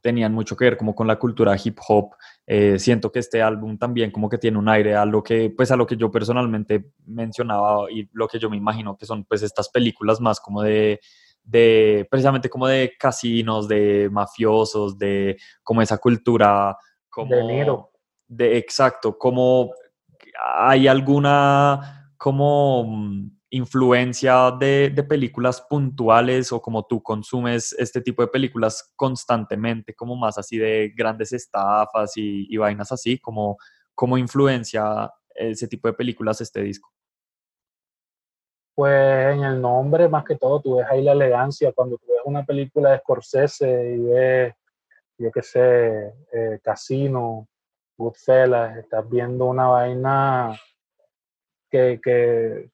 tenían 0.00 0.32
mucho 0.32 0.56
que 0.56 0.66
ver 0.66 0.76
como 0.76 0.94
con 0.94 1.06
la 1.06 1.18
cultura 1.18 1.56
hip 1.62 1.78
hop. 1.88 2.14
Eh, 2.48 2.78
siento 2.78 3.10
que 3.10 3.18
este 3.18 3.42
álbum 3.42 3.76
también 3.76 4.12
como 4.12 4.28
que 4.28 4.38
tiene 4.38 4.56
un 4.56 4.68
aire 4.68 4.94
a 4.94 5.04
lo 5.04 5.22
que, 5.22 5.50
pues 5.50 5.72
a 5.72 5.76
lo 5.76 5.84
que 5.84 5.96
yo 5.96 6.12
personalmente 6.12 6.92
mencionaba 7.04 7.90
y 7.90 8.08
lo 8.12 8.28
que 8.28 8.38
yo 8.38 8.48
me 8.48 8.56
imagino 8.56 8.96
que 8.96 9.04
son 9.04 9.24
pues 9.24 9.42
estas 9.42 9.68
películas 9.68 10.20
más 10.20 10.38
como 10.38 10.62
de, 10.62 11.00
de 11.42 12.06
precisamente 12.08 12.48
como 12.48 12.68
de 12.68 12.92
casinos, 12.96 13.66
de 13.66 14.08
mafiosos, 14.12 14.96
de 14.96 15.36
como 15.64 15.82
esa 15.82 15.98
cultura 15.98 16.76
como... 17.08 17.34
De 17.34 17.42
Niro. 17.42 17.90
De, 18.28 18.58
exacto, 18.58 19.18
como 19.18 19.72
hay 20.58 20.86
alguna 20.86 22.12
como 22.16 22.84
mm, 22.84 23.35
influencia 23.50 24.50
de, 24.50 24.90
películas 25.08 25.60
puntuales 25.60 26.52
o 26.52 26.60
como 26.60 26.84
tú 26.84 27.02
consumes 27.02 27.74
este 27.78 28.00
tipo 28.00 28.22
de 28.22 28.28
películas 28.28 28.92
constantemente, 28.96 29.94
como 29.94 30.16
más 30.16 30.38
así 30.38 30.58
de 30.58 30.92
grandes 30.96 31.32
estafas 31.32 32.12
y, 32.16 32.56
vainas 32.56 32.90
así, 32.92 33.18
como, 33.18 33.56
como 33.94 34.18
influencia 34.18 35.10
ese 35.34 35.68
tipo 35.68 35.88
de 35.88 35.94
películas 35.94 36.40
este 36.40 36.62
disco? 36.62 36.90
Pues 38.74 39.34
en 39.34 39.42
el 39.42 39.60
nombre, 39.60 40.08
más 40.08 40.24
que 40.24 40.36
todo, 40.36 40.60
tú 40.60 40.76
ves 40.76 40.86
ahí 40.90 41.02
la 41.02 41.12
elegancia. 41.12 41.72
Cuando 41.72 41.96
tú 41.96 42.06
ves 42.08 42.20
una 42.24 42.44
película 42.44 42.90
de 42.90 42.98
Scorsese 42.98 43.94
y 43.94 43.98
ves, 44.00 44.54
yo 45.18 45.30
qué 45.32 45.42
sé, 45.42 46.12
eh, 46.32 46.60
Casino, 46.62 47.48
Goodfellas, 47.96 48.76
estás 48.76 49.08
viendo 49.08 49.46
una 49.46 49.68
vaina 49.68 50.60
que, 51.70 51.98
que, 52.02 52.70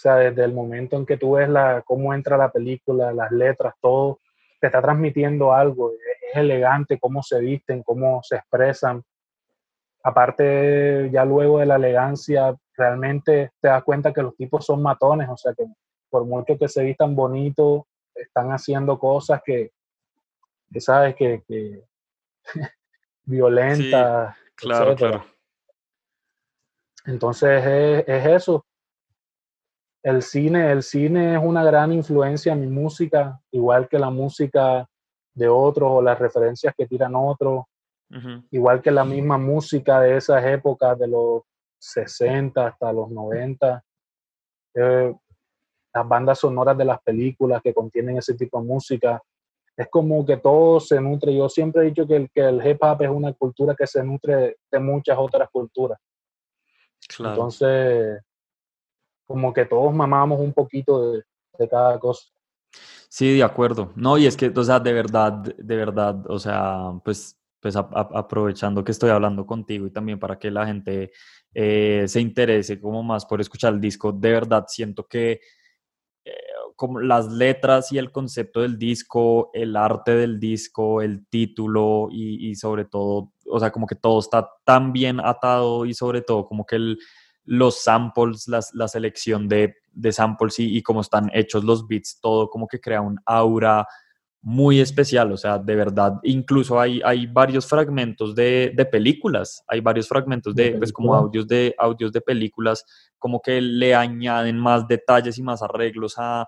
o 0.00 0.02
sea, 0.02 0.16
desde 0.16 0.44
el 0.44 0.54
momento 0.54 0.96
en 0.96 1.04
que 1.04 1.18
tú 1.18 1.32
ves 1.32 1.46
la, 1.46 1.82
cómo 1.84 2.14
entra 2.14 2.38
la 2.38 2.50
película, 2.50 3.12
las 3.12 3.30
letras, 3.30 3.74
todo, 3.82 4.18
te 4.58 4.68
está 4.68 4.80
transmitiendo 4.80 5.52
algo. 5.52 5.92
Es 5.92 6.36
elegante 6.36 6.98
cómo 6.98 7.22
se 7.22 7.38
visten, 7.38 7.82
cómo 7.82 8.22
se 8.22 8.36
expresan. 8.36 9.02
Aparte, 10.02 11.10
ya 11.12 11.26
luego 11.26 11.58
de 11.58 11.66
la 11.66 11.76
elegancia, 11.76 12.56
realmente 12.74 13.50
te 13.60 13.68
das 13.68 13.84
cuenta 13.84 14.10
que 14.10 14.22
los 14.22 14.34
tipos 14.36 14.64
son 14.64 14.82
matones, 14.82 15.28
o 15.28 15.36
sea 15.36 15.52
que 15.52 15.66
por 16.08 16.24
mucho 16.24 16.56
que 16.56 16.66
se 16.66 16.82
vistan 16.82 17.14
bonitos, 17.14 17.82
están 18.14 18.52
haciendo 18.52 18.98
cosas 18.98 19.42
que, 19.44 19.70
sabes 20.78 21.14
que, 21.14 21.42
que 21.46 21.84
violentas. 23.24 24.34
claro, 24.54 24.96
claro. 24.96 25.26
Entonces 27.04 27.66
es, 27.66 28.08
es, 28.08 28.26
eso, 28.26 28.64
el 30.02 30.22
cine, 30.22 30.72
el 30.72 30.82
cine 30.82 31.34
es 31.34 31.40
una 31.42 31.64
gran 31.64 31.92
influencia 31.92 32.52
en 32.52 32.60
mi 32.60 32.66
música, 32.66 33.40
igual 33.50 33.88
que 33.88 33.98
la 33.98 34.10
música 34.10 34.88
de 35.34 35.48
otros 35.48 35.90
o 35.92 36.02
las 36.02 36.18
referencias 36.18 36.74
que 36.76 36.86
tiran 36.86 37.14
otros, 37.14 37.64
igual 38.50 38.82
que 38.82 38.90
la 38.90 39.04
misma 39.04 39.38
música 39.38 40.00
de 40.00 40.16
esas 40.16 40.44
épocas, 40.44 40.98
de 40.98 41.06
los 41.06 41.42
60 41.78 42.66
hasta 42.66 42.92
los 42.92 43.10
90. 43.10 43.84
Eh, 44.74 45.14
las 45.92 46.08
bandas 46.08 46.38
sonoras 46.38 46.76
de 46.78 46.84
las 46.84 47.00
películas 47.02 47.60
que 47.62 47.74
contienen 47.74 48.18
ese 48.18 48.34
tipo 48.34 48.60
de 48.60 48.66
música. 48.66 49.22
Es 49.76 49.88
como 49.88 50.24
que 50.24 50.36
todo 50.36 50.78
se 50.78 51.00
nutre. 51.00 51.34
Yo 51.34 51.48
siempre 51.48 51.82
he 51.82 51.86
dicho 51.86 52.06
que 52.06 52.16
el, 52.16 52.30
que 52.30 52.40
el 52.40 52.64
hip 52.64 52.82
hop 52.82 53.02
es 53.02 53.10
una 53.10 53.32
cultura 53.32 53.74
que 53.74 53.86
se 53.86 54.02
nutre 54.04 54.56
de 54.70 54.78
muchas 54.78 55.18
otras 55.18 55.48
culturas. 55.50 55.98
Entonces, 57.18 58.20
como 59.30 59.52
que 59.52 59.64
todos 59.64 59.94
mamamos 59.94 60.40
un 60.40 60.52
poquito 60.52 61.12
de, 61.12 61.22
cada 61.68 62.00
cosa. 62.00 62.24
Sí, 63.08 63.36
de 63.36 63.44
acuerdo. 63.44 63.92
No, 63.94 64.18
y 64.18 64.26
es 64.26 64.36
que, 64.36 64.48
o 64.48 64.64
sea, 64.64 64.80
de 64.80 64.92
verdad, 64.92 65.32
de 65.32 65.76
verdad, 65.76 66.28
o 66.28 66.36
sea, 66.36 66.90
pues, 67.04 67.38
pues 67.60 67.76
aprovechando 67.76 68.82
que 68.82 68.90
estoy 68.90 69.10
hablando 69.10 69.46
contigo 69.46 69.86
y 69.86 69.92
también 69.92 70.18
para 70.18 70.36
que 70.36 70.50
la 70.50 70.66
gente 70.66 71.12
eh, 71.54 72.06
se 72.08 72.20
interese 72.20 72.80
como 72.80 73.04
más 73.04 73.24
por 73.24 73.40
escuchar 73.40 73.72
el 73.74 73.80
disco, 73.80 74.10
de 74.10 74.32
verdad 74.32 74.64
siento 74.66 75.06
que 75.06 75.40
eh, 76.24 76.32
como 76.74 76.98
las 76.98 77.30
letras 77.30 77.92
y 77.92 77.98
el 77.98 78.10
concepto 78.10 78.62
del 78.62 78.78
disco, 78.78 79.50
el 79.52 79.76
arte 79.76 80.16
del 80.16 80.40
disco, 80.40 81.02
el 81.02 81.24
título 81.28 82.08
y, 82.10 82.50
y 82.50 82.56
sobre 82.56 82.84
todo, 82.84 83.32
o 83.46 83.60
sea, 83.60 83.70
como 83.70 83.86
que 83.86 83.94
todo 83.94 84.18
está 84.18 84.48
tan 84.64 84.92
bien 84.92 85.20
atado 85.20 85.86
y 85.86 85.94
sobre 85.94 86.22
todo 86.22 86.46
como 86.46 86.66
que 86.66 86.76
el, 86.76 86.98
los 87.44 87.82
samples, 87.82 88.46
la 88.48 88.88
selección 88.88 89.48
de, 89.48 89.74
samples 90.12 90.58
y, 90.58 90.82
cómo 90.82 91.00
están 91.00 91.30
hechos 91.32 91.64
los 91.64 91.86
beats, 91.86 92.20
todo 92.20 92.48
como 92.48 92.66
que 92.66 92.80
crea 92.80 93.00
un 93.00 93.18
aura 93.24 93.86
muy 94.42 94.80
especial, 94.80 95.32
o 95.32 95.36
sea, 95.36 95.58
de 95.58 95.76
verdad, 95.76 96.14
incluso 96.22 96.80
hay, 96.80 97.02
hay 97.04 97.26
varios 97.26 97.66
fragmentos 97.66 98.34
de, 98.34 98.88
películas, 98.90 99.62
hay 99.68 99.80
varios 99.80 100.08
fragmentos 100.08 100.54
de, 100.54 100.72
pues 100.72 100.92
como 100.92 101.14
audios 101.14 101.46
de, 101.46 101.74
audios 101.76 102.10
de 102.12 102.22
películas, 102.22 102.84
como 103.18 103.42
que 103.42 103.60
le 103.60 103.94
añaden 103.94 104.58
más 104.58 104.88
detalles 104.88 105.36
y 105.36 105.42
más 105.42 105.62
arreglos 105.62 106.14
a, 106.16 106.46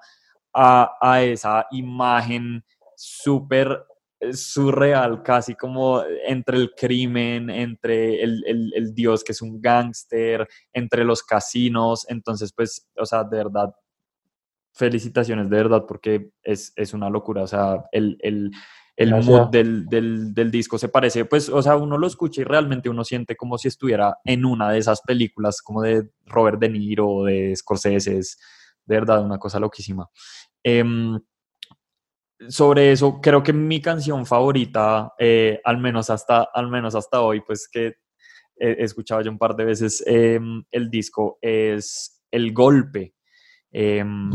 a, 0.55 0.93
a 1.01 1.23
esa 1.23 1.67
imagen 1.71 2.65
súper 2.97 3.85
surreal, 4.33 5.23
casi 5.23 5.55
como 5.55 6.03
entre 6.27 6.57
el 6.57 6.73
crimen, 6.75 7.51
entre 7.51 8.23
el, 8.23 8.93
dios 8.95 9.25
que 9.25 9.33
es 9.33 9.43
un 9.43 9.61
gángster, 9.61 10.47
entre 10.73 11.05
los 11.05 11.23
casinos. 11.23 12.07
Entonces, 12.09 12.53
pues, 12.53 12.89
o 12.97 13.05
sea, 13.05 13.25
de 13.25 13.37
verdad, 13.37 13.75
felicitaciones, 14.73 15.51
de 15.51 15.57
verdad, 15.57 15.85
porque 15.87 16.31
es, 16.43 16.73
una 16.95 17.11
locura. 17.11 17.43
O 17.43 17.47
sea, 17.47 17.85
el, 17.93 18.17
el, 18.21 18.51
mood 19.25 19.49
del, 19.51 19.87
del, 19.89 20.51
disco 20.51 20.79
se 20.79 20.89
parece, 20.89 21.25
pues, 21.25 21.49
o 21.49 21.61
sea, 21.63 21.77
uno 21.77 21.99
lo 21.99 22.07
escucha 22.07 22.43
y 22.43 22.45
realmente 22.45 22.89
uno 22.89 23.05
siente 23.05 23.37
como 23.37 23.59
si 23.59 23.69
estuviera 23.69 24.19
en 24.25 24.45
una 24.45 24.71
de 24.71 24.79
esas 24.79 25.01
películas, 25.03 25.61
como 25.63 25.83
de 25.83 26.11
Robert 26.27 26.61
De 26.61 26.69
Niro 26.69 27.09
o 27.09 27.25
de 27.25 27.55
Scorsese. 27.57 28.19
Es 28.19 28.39
de 28.87 28.95
verdad 28.95 29.25
una 29.25 29.39
cosa 29.39 29.59
loquísima. 29.59 30.09
Em, 30.63 31.19
sobre 32.49 32.93
eso, 32.93 33.21
creo 33.21 33.43
que 33.43 33.53
mi 33.53 33.81
canción 33.81 34.27
favorita, 34.27 35.13
eh, 35.19 35.61
al, 35.65 35.79
menos 35.79 36.11
hasta, 36.11 36.49
al 36.53 36.69
menos 36.69 36.95
hasta 36.95 37.21
hoy, 37.21 37.41
pues 37.41 37.69
que 37.69 37.97
he, 38.57 38.85
escuchado 38.85 39.21
ya 39.21 39.31
un 39.31 39.39
par 39.39 39.57
de 39.57 39.65
veces 39.65 40.03
em, 40.07 40.65
el 40.71 40.91
disco, 40.91 41.39
es 41.41 42.23
El 42.31 42.53
Golpe. 42.53 43.15
Em, 43.71 44.31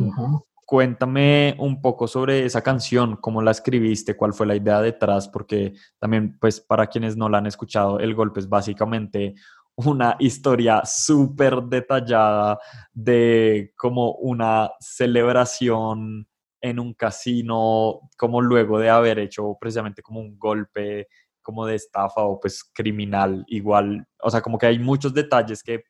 cuéntame 0.65 1.55
un 1.59 1.81
poco 1.81 2.07
sobre 2.07 2.45
esa 2.45 2.61
canción, 2.61 3.17
cómo 3.17 3.41
la 3.41 3.51
escribiste, 3.51 4.17
cuál 4.17 4.33
fue 4.33 4.47
la 4.47 4.55
idea 4.55 4.81
detrás, 4.81 5.27
porque 5.29 5.73
también, 5.99 6.37
pues 6.39 6.59
para 6.59 6.87
quienes 6.87 7.15
no 7.15 7.29
la 7.29 7.37
han 7.37 7.47
escuchado, 7.47 7.99
El 7.99 8.15
Golpe 8.15 8.39
es 8.39 8.49
básicamente 8.49 9.35
una 9.77 10.15
historia 10.19 10.81
súper 10.85 11.61
detallada 11.63 12.59
de 12.93 13.73
como 13.77 14.13
una 14.13 14.71
celebración 14.79 16.27
en 16.61 16.79
un 16.79 16.93
casino, 16.93 18.09
como 18.17 18.41
luego 18.41 18.79
de 18.79 18.89
haber 18.89 19.19
hecho 19.19 19.57
precisamente 19.59 20.01
como 20.01 20.19
un 20.19 20.37
golpe 20.37 21.07
como 21.41 21.65
de 21.65 21.75
estafa 21.75 22.21
o 22.23 22.39
pues 22.39 22.63
criminal 22.73 23.45
igual, 23.47 24.05
o 24.21 24.29
sea, 24.29 24.41
como 24.41 24.57
que 24.57 24.65
hay 24.65 24.79
muchos 24.79 25.13
detalles 25.13 25.63
que 25.63 25.83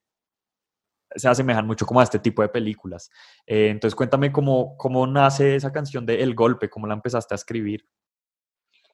se 1.16 1.28
asemejan 1.28 1.66
mucho 1.66 1.86
como 1.86 2.00
a 2.00 2.04
este 2.04 2.20
tipo 2.20 2.42
de 2.42 2.50
películas. 2.50 3.10
Eh, 3.46 3.70
entonces 3.70 3.96
cuéntame 3.96 4.32
cómo, 4.32 4.78
cómo 4.78 5.08
nace 5.08 5.56
esa 5.56 5.72
canción 5.72 6.06
de 6.06 6.22
El 6.22 6.36
Golpe, 6.36 6.70
cómo 6.70 6.86
la 6.86 6.94
empezaste 6.94 7.34
a 7.34 7.38
escribir. 7.38 7.88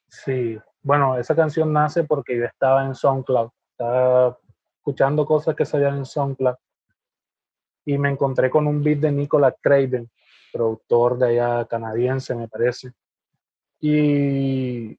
Sí, 0.08 0.58
bueno, 0.82 1.18
esa 1.18 1.34
canción 1.34 1.72
nace 1.72 2.04
porque 2.04 2.38
yo 2.38 2.44
estaba 2.44 2.86
en 2.86 2.94
SoundCloud, 2.94 3.50
estaba 3.72 4.38
escuchando 4.78 5.26
cosas 5.26 5.56
que 5.56 5.64
salían 5.64 5.96
en 5.96 6.06
SoundCloud 6.06 6.54
y 7.84 7.98
me 7.98 8.10
encontré 8.10 8.48
con 8.48 8.66
un 8.66 8.82
beat 8.82 9.00
de 9.00 9.12
Nicolas 9.12 9.54
Craven 9.60 10.10
productor 10.54 11.18
de 11.18 11.26
allá 11.40 11.64
canadiense, 11.66 12.34
me 12.34 12.46
parece. 12.46 12.92
Y, 13.80 14.96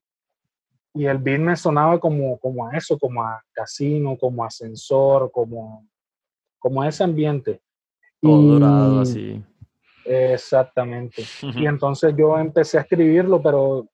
y 0.94 1.06
el 1.06 1.18
beat 1.18 1.40
me 1.40 1.56
sonaba 1.56 1.98
como, 2.00 2.38
como 2.40 2.68
a 2.68 2.76
eso, 2.76 3.00
como 3.00 3.24
a 3.24 3.42
casino, 3.54 4.18
como 4.18 4.44
ascensor, 4.44 5.32
como, 5.32 5.88
como 6.60 6.82
a 6.82 6.90
ese 6.90 7.04
ambiente. 7.04 7.62
Todo 8.22 8.42
dorado, 8.42 9.00
así. 9.00 9.42
Exactamente. 10.04 11.24
y 11.42 11.66
entonces 11.66 12.14
yo 12.18 12.38
empecé 12.38 12.78
a 12.78 12.82
escribirlo, 12.82 13.42
pero 13.42 13.88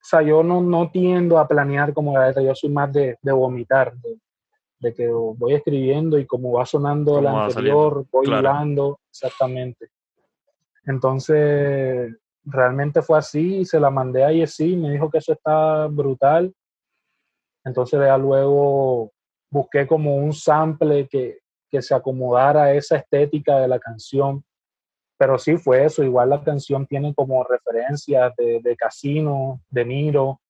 o 0.00 0.04
sea, 0.10 0.22
yo 0.22 0.42
no, 0.42 0.62
no 0.62 0.90
tiendo 0.90 1.38
a 1.38 1.46
planear 1.46 1.92
como 1.92 2.14
la 2.14 2.28
letra, 2.28 2.42
yo 2.42 2.54
soy 2.54 2.70
más 2.70 2.92
de, 2.92 3.18
de 3.20 3.32
vomitar, 3.32 3.92
de, 4.80 4.94
que 4.94 5.08
voy 5.08 5.54
escribiendo 5.54 6.18
y 6.18 6.24
como 6.24 6.52
va 6.52 6.64
sonando 6.64 7.20
la 7.20 7.46
anterior, 7.46 8.06
voy 8.10 8.32
hablando, 8.32 9.00
exactamente. 9.10 9.90
Entonces, 10.84 12.14
realmente 12.44 13.02
fue 13.02 13.18
así, 13.18 13.64
se 13.64 13.80
la 13.80 13.90
mandé 13.90 14.24
a 14.24 14.32
Yesi, 14.32 14.76
me 14.76 14.90
dijo 14.90 15.10
que 15.10 15.18
eso 15.18 15.32
está 15.32 15.86
brutal. 15.86 16.52
Entonces 17.64 18.00
ya 18.00 18.16
luego 18.16 19.12
busqué 19.50 19.86
como 19.86 20.16
un 20.16 20.32
sample 20.32 21.08
que, 21.08 21.38
se 21.80 21.94
acomodara 21.94 22.64
a 22.64 22.72
esa 22.72 22.96
estética 22.96 23.58
de 23.58 23.68
la 23.68 23.78
canción. 23.78 24.42
Pero 25.18 25.38
sí 25.38 25.58
fue 25.58 25.84
eso, 25.84 26.02
igual 26.02 26.30
la 26.30 26.42
canción 26.42 26.86
tiene 26.86 27.14
como 27.14 27.44
referencias 27.44 28.32
de, 28.36 28.76
Casino, 28.76 29.60
de 29.68 29.84
Niro, 29.84 30.40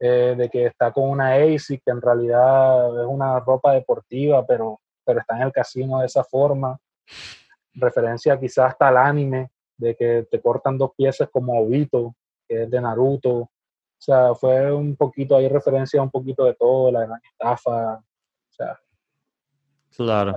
eh, 0.00 0.34
de 0.36 0.48
que 0.48 0.66
está 0.66 0.90
con 0.90 1.10
una 1.10 1.34
ASIC, 1.34 1.82
que 1.84 1.92
en 1.92 2.00
realidad 2.00 3.02
es 3.02 3.06
una 3.06 3.38
ropa 3.38 3.74
deportiva, 3.74 4.44
pero, 4.44 4.80
pero 5.04 5.20
está 5.20 5.36
en 5.36 5.42
el 5.42 5.52
casino 5.52 6.00
de 6.00 6.06
esa 6.06 6.24
forma. 6.24 6.76
Referencia 7.74 8.38
quizás 8.38 8.72
hasta 8.72 8.88
al 8.88 8.96
anime, 8.96 9.50
de 9.76 9.96
que 9.96 10.26
te 10.30 10.40
cortan 10.40 10.78
dos 10.78 10.92
piezas 10.96 11.28
como 11.30 11.58
Obito, 11.60 12.14
que 12.46 12.64
es 12.64 12.70
de 12.70 12.80
Naruto. 12.80 13.30
O 13.32 13.50
sea, 13.98 14.34
fue 14.34 14.72
un 14.72 14.96
poquito, 14.96 15.36
hay 15.36 15.48
referencia 15.48 16.00
a 16.00 16.02
un 16.02 16.10
poquito 16.10 16.44
de 16.44 16.54
todo, 16.54 16.90
la 16.90 17.06
gran 17.06 17.20
estafa. 17.30 17.94
O 17.96 18.52
sea, 18.52 18.78
claro. 19.96 20.34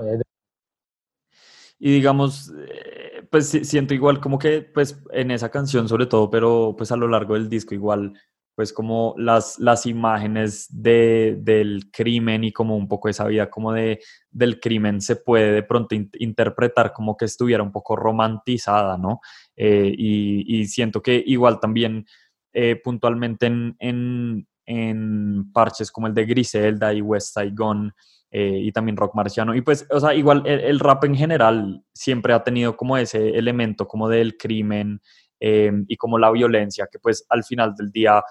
Y 1.78 1.92
digamos, 1.92 2.54
eh, 2.58 3.28
pues 3.30 3.50
siento 3.50 3.94
igual 3.94 4.22
como 4.22 4.40
que, 4.40 4.62
pues 4.62 5.04
en 5.12 5.32
esa 5.32 5.50
canción 5.50 5.90
sobre 5.90 6.06
todo, 6.06 6.30
pero 6.30 6.74
pues 6.78 6.92
a 6.92 6.96
lo 6.96 7.08
largo 7.08 7.34
del 7.34 7.50
disco 7.50 7.76
igual, 7.76 8.14
pues 8.56 8.72
como 8.72 9.14
las, 9.18 9.60
las 9.60 9.86
imágenes 9.86 10.68
de, 10.70 11.38
del 11.42 11.92
crimen 11.92 12.44
y 12.44 12.52
como 12.52 12.78
un 12.78 12.88
poco 12.88 13.10
esa 13.10 13.26
vida 13.26 13.50
como 13.50 13.74
de, 13.74 14.00
del 14.32 14.60
crimen 14.60 15.02
se 15.02 15.18
puede 15.18 15.52
de 15.52 15.64
pronto 15.64 15.96
interpretar 16.20 16.94
como 16.94 17.18
que 17.18 17.26
estuviera 17.26 17.62
un 17.62 17.72
poco 17.72 17.96
romantizada, 17.96 18.98
¿no? 18.98 19.20
Eh, 19.56 19.94
y, 19.98 20.60
y, 20.62 20.66
siento 20.68 21.02
que 21.02 21.22
igual 21.26 21.60
también 21.60 22.06
eh, 22.54 22.78
puntualmente 22.82 23.48
en, 23.48 23.76
en, 23.80 24.48
en, 24.66 25.52
parches 25.52 25.92
como 25.92 26.08
el 26.08 26.14
de 26.14 26.26
Griselda 26.26 26.94
y 26.94 27.02
West 27.02 27.34
Saigon, 27.34 27.94
eh, 28.38 28.60
y 28.64 28.72
también 28.74 28.98
rock 28.98 29.16
marciano. 29.16 29.56
Y 29.56 29.62
pues, 29.62 29.88
o 29.90 29.98
sea, 29.98 30.14
igual 30.14 30.44
el, 30.46 30.80
rap 30.82 31.06
en 31.06 31.16
general 31.16 31.82
siempre 31.94 32.34
ha 32.34 32.44
tenido 32.44 32.76
como 32.76 32.98
ese 32.98 33.30
elemento 33.30 33.88
como 33.88 34.10
del 34.10 34.36
crimen 34.36 35.00
eh, 35.40 35.72
y 35.88 35.96
como 35.96 36.20
la 36.20 36.30
violencia, 36.32 36.90
que 36.92 37.00
pues 37.00 37.26
al 37.30 37.46
final 37.46 37.74
del 37.76 37.92
día, 37.94 38.22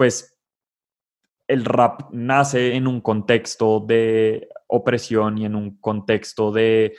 pues 0.00 0.34
el 1.46 1.62
rap 1.66 2.10
nace 2.10 2.74
en 2.74 2.86
un 2.86 3.02
contexto 3.02 3.80
de 3.80 4.48
opresión 4.68 5.36
y 5.36 5.44
en 5.44 5.54
un 5.54 5.76
contexto 5.78 6.50
de, 6.50 6.96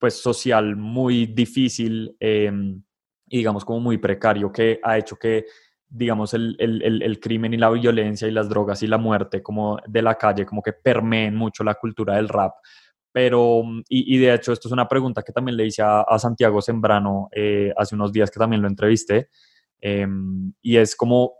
pues, 0.00 0.20
social 0.20 0.74
muy 0.74 1.26
difícil 1.26 2.16
eh, 2.18 2.50
y 3.28 3.36
digamos 3.36 3.64
como 3.64 3.78
muy 3.78 3.98
precario, 3.98 4.50
que 4.50 4.80
ha 4.82 4.98
hecho 4.98 5.14
que 5.14 5.44
digamos, 5.88 6.34
el, 6.34 6.56
el, 6.58 7.02
el, 7.02 7.20
crimen 7.20 7.54
y 7.54 7.56
la 7.56 7.70
violencia 7.70 8.26
y 8.26 8.32
las 8.32 8.48
drogas 8.48 8.82
y 8.82 8.88
la 8.88 8.98
muerte 8.98 9.44
como 9.44 9.78
de 9.86 10.02
la 10.02 10.16
calle, 10.16 10.44
como 10.44 10.60
que 10.60 10.72
permeen 10.72 11.36
mucho 11.36 11.62
la 11.62 11.74
cultura 11.74 12.16
del 12.16 12.28
rap. 12.28 12.54
Pero, 13.12 13.62
y, 13.88 14.16
y 14.16 14.18
de 14.18 14.34
hecho, 14.34 14.52
esto 14.52 14.66
es 14.66 14.72
una 14.72 14.88
pregunta 14.88 15.22
que 15.22 15.32
también 15.32 15.56
le 15.56 15.66
hice 15.66 15.82
a, 15.82 16.00
a 16.00 16.18
Santiago 16.18 16.60
Sembrano 16.60 17.28
eh, 17.30 17.72
hace 17.76 17.94
unos 17.94 18.12
días 18.12 18.28
que 18.28 18.40
también 18.40 18.60
lo 18.62 18.66
entrevisté, 18.66 19.28
em, 19.80 20.52
y 20.62 20.78
es 20.78 20.96
como, 20.96 21.39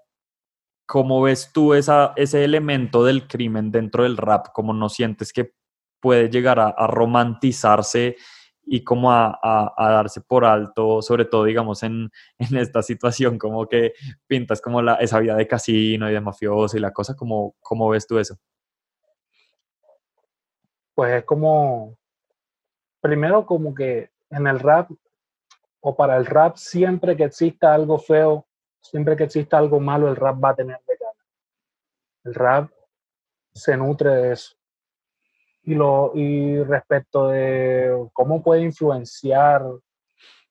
¿cómo 0.91 1.22
ves 1.22 1.53
tú 1.53 1.72
ese 1.72 2.45
elemento 2.45 3.05
del 3.05 3.28
crimen 3.28 3.70
dentro 3.70 4.03
del 4.03 4.16
rap? 4.16 4.49
¿Cómo 4.53 4.74
no 4.74 4.88
sientes 4.88 5.32
que 5.32 5.53
puede 6.01 6.28
llegar 6.28 6.59
a, 6.59 6.86
romantizarse 6.88 8.16
y 8.64 8.82
como 8.82 9.12
a, 9.12 9.38
a, 9.41 9.91
darse 9.93 10.20
por 10.20 10.45
alto, 10.45 11.01
sobre 11.01 11.26
todo, 11.26 11.45
digamos, 11.45 11.84
en, 11.84 12.11
en, 12.38 12.57
esta 12.57 12.82
situación, 12.82 13.38
como 13.38 13.68
que 13.68 13.93
pintas 14.26 14.61
como 14.61 14.82
la, 14.82 14.95
esa 14.95 15.20
vida 15.20 15.36
de 15.36 15.47
casino 15.47 16.11
y 16.11 16.12
de 16.12 16.20
mafioso 16.20 16.76
y 16.76 16.80
la 16.80 16.93
cosa, 16.93 17.14
¿cómo, 17.14 17.55
cómo 17.61 17.88
ves 17.91 18.09
tú 18.09 18.18
eso? 18.18 18.36
Pues 20.97 21.14
es 21.14 21.24
como, 21.24 21.97
primero 23.01 23.47
como 23.47 23.76
que 23.76 24.11
en 24.30 24.49
el 24.49 24.59
rap, 24.59 24.91
o 25.78 25.95
para 25.95 26.16
el 26.16 26.26
rap, 26.26 26.57
siempre 26.57 27.16
que 27.16 27.24
exista 27.24 27.72
algo 27.72 27.97
feo, 27.97 28.49
siempre 28.81 29.16
que 29.16 29.24
exista 29.24 29.59
algo 29.59 29.81
malo, 29.81 30.09
el 30.09 30.16
rap 30.16 30.43
va 30.43 30.51
a 30.51 30.55
tener 30.55 30.78
de 30.87 30.97
gana. 30.97 31.24
El 32.24 32.35
rap 32.35 32.70
se 33.53 33.76
nutre 33.76 34.11
de 34.11 34.33
eso. 34.33 34.55
Y, 35.62 35.74
lo, 35.74 36.12
y 36.14 36.62
respecto 36.64 37.28
de 37.28 38.09
cómo 38.12 38.43
puede 38.43 38.62
influenciar, 38.62 39.62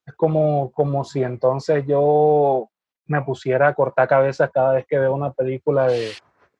es 0.05 0.13
como, 0.15 0.71
como 0.71 1.03
si 1.03 1.23
entonces 1.23 1.85
yo 1.87 2.69
me 3.05 3.21
pusiera 3.23 3.67
a 3.67 3.73
cortar 3.73 4.07
cabezas 4.07 4.51
cada 4.51 4.73
vez 4.73 4.85
que 4.87 4.99
veo 4.99 5.13
una 5.13 5.33
película 5.33 5.87
de, 5.87 6.11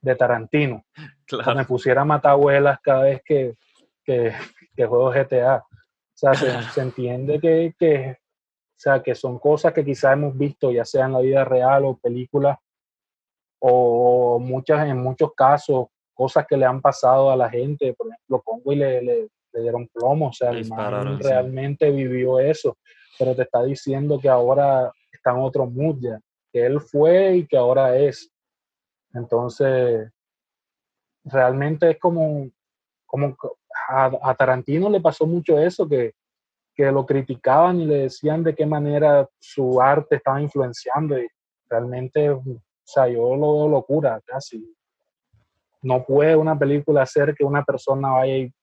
de 0.02 0.16
Tarantino. 0.16 0.84
O 1.32 1.56
me 1.56 1.66
pusiera 1.66 2.02
a 2.02 2.06
matar 2.06 2.32
abuelas 2.32 2.80
cada 2.82 3.04
vez 3.04 3.22
que, 3.24 3.56
que, 4.04 4.34
que 4.76 4.86
juego 4.86 5.12
GTA. 5.12 5.58
O 5.58 5.68
sea, 6.14 6.34
se, 6.34 6.52
se 6.74 6.82
entiende 6.82 7.40
que, 7.40 7.74
que, 7.78 8.18
o 8.80 8.82
sea, 8.82 9.04
que 9.04 9.14
son 9.14 9.38
cosas 9.40 9.74
que 9.74 9.84
quizás 9.84 10.14
hemos 10.14 10.38
visto, 10.38 10.72
ya 10.72 10.86
sea 10.86 11.06
en 11.06 11.12
la 11.12 11.20
vida 11.20 11.44
real 11.44 11.84
o 11.84 11.98
películas, 11.98 12.58
o 13.60 14.40
muchas, 14.40 14.88
en 14.88 14.98
muchos 15.04 15.34
casos, 15.36 15.88
cosas 16.14 16.48
que 16.48 16.56
le 16.56 16.64
han 16.64 16.80
pasado 16.80 17.30
a 17.30 17.36
la 17.36 17.50
gente, 17.50 17.94
por 17.94 18.08
ejemplo, 18.08 18.42
Conway 18.42 18.78
le, 18.78 19.02
le, 19.02 19.28
le 19.52 19.62
dieron 19.62 19.86
plomo, 19.90 20.30
o 20.30 20.32
sea, 20.32 20.52
el 20.52 20.66
man 20.70 21.20
realmente 21.20 21.92
vivió 21.92 22.40
eso, 22.40 22.78
pero 23.18 23.36
te 23.36 23.42
está 23.42 23.64
diciendo 23.64 24.18
que 24.18 24.30
ahora 24.30 24.90
está 25.12 25.32
en 25.32 25.40
otro 25.40 25.66
mood 25.66 25.98
ya, 26.00 26.18
que 26.50 26.66
él 26.66 26.80
fue 26.80 27.36
y 27.36 27.48
que 27.48 27.58
ahora 27.58 27.98
es. 27.98 28.32
Entonces, 29.14 30.10
realmente 31.26 31.90
es 31.90 32.00
como, 32.00 32.50
como 33.06 33.36
a, 33.90 34.10
a 34.24 34.36
Tarantino 34.36 34.90
le 34.90 35.02
pasó 35.02 35.28
mucho 35.28 35.60
eso, 35.60 35.86
que, 35.86 36.14
que 36.80 36.94
lo 36.94 37.06
criticaban 37.06 37.82
y 37.82 37.86
le 37.86 37.96
decían 38.04 38.42
de 38.42 38.56
qué 38.56 38.66
manera 38.66 39.28
su 39.38 39.82
arte 39.82 40.16
estaba 40.16 40.42
influenciando 40.42 41.20
y 41.20 41.28
realmente, 41.70 42.30
o 42.30 42.42
sea, 42.86 43.10
yo 43.10 43.36
lo 43.36 43.54
veo 43.58 43.68
locura 43.68 44.22
casi 44.26 44.66
no 45.82 46.06
puede 46.06 46.36
una 46.36 46.58
película 46.58 47.04
hacer 47.04 47.36
que 47.36 47.44
una 47.44 47.64
persona 47.64 48.12
vaya 48.12 48.38
y 48.38 48.54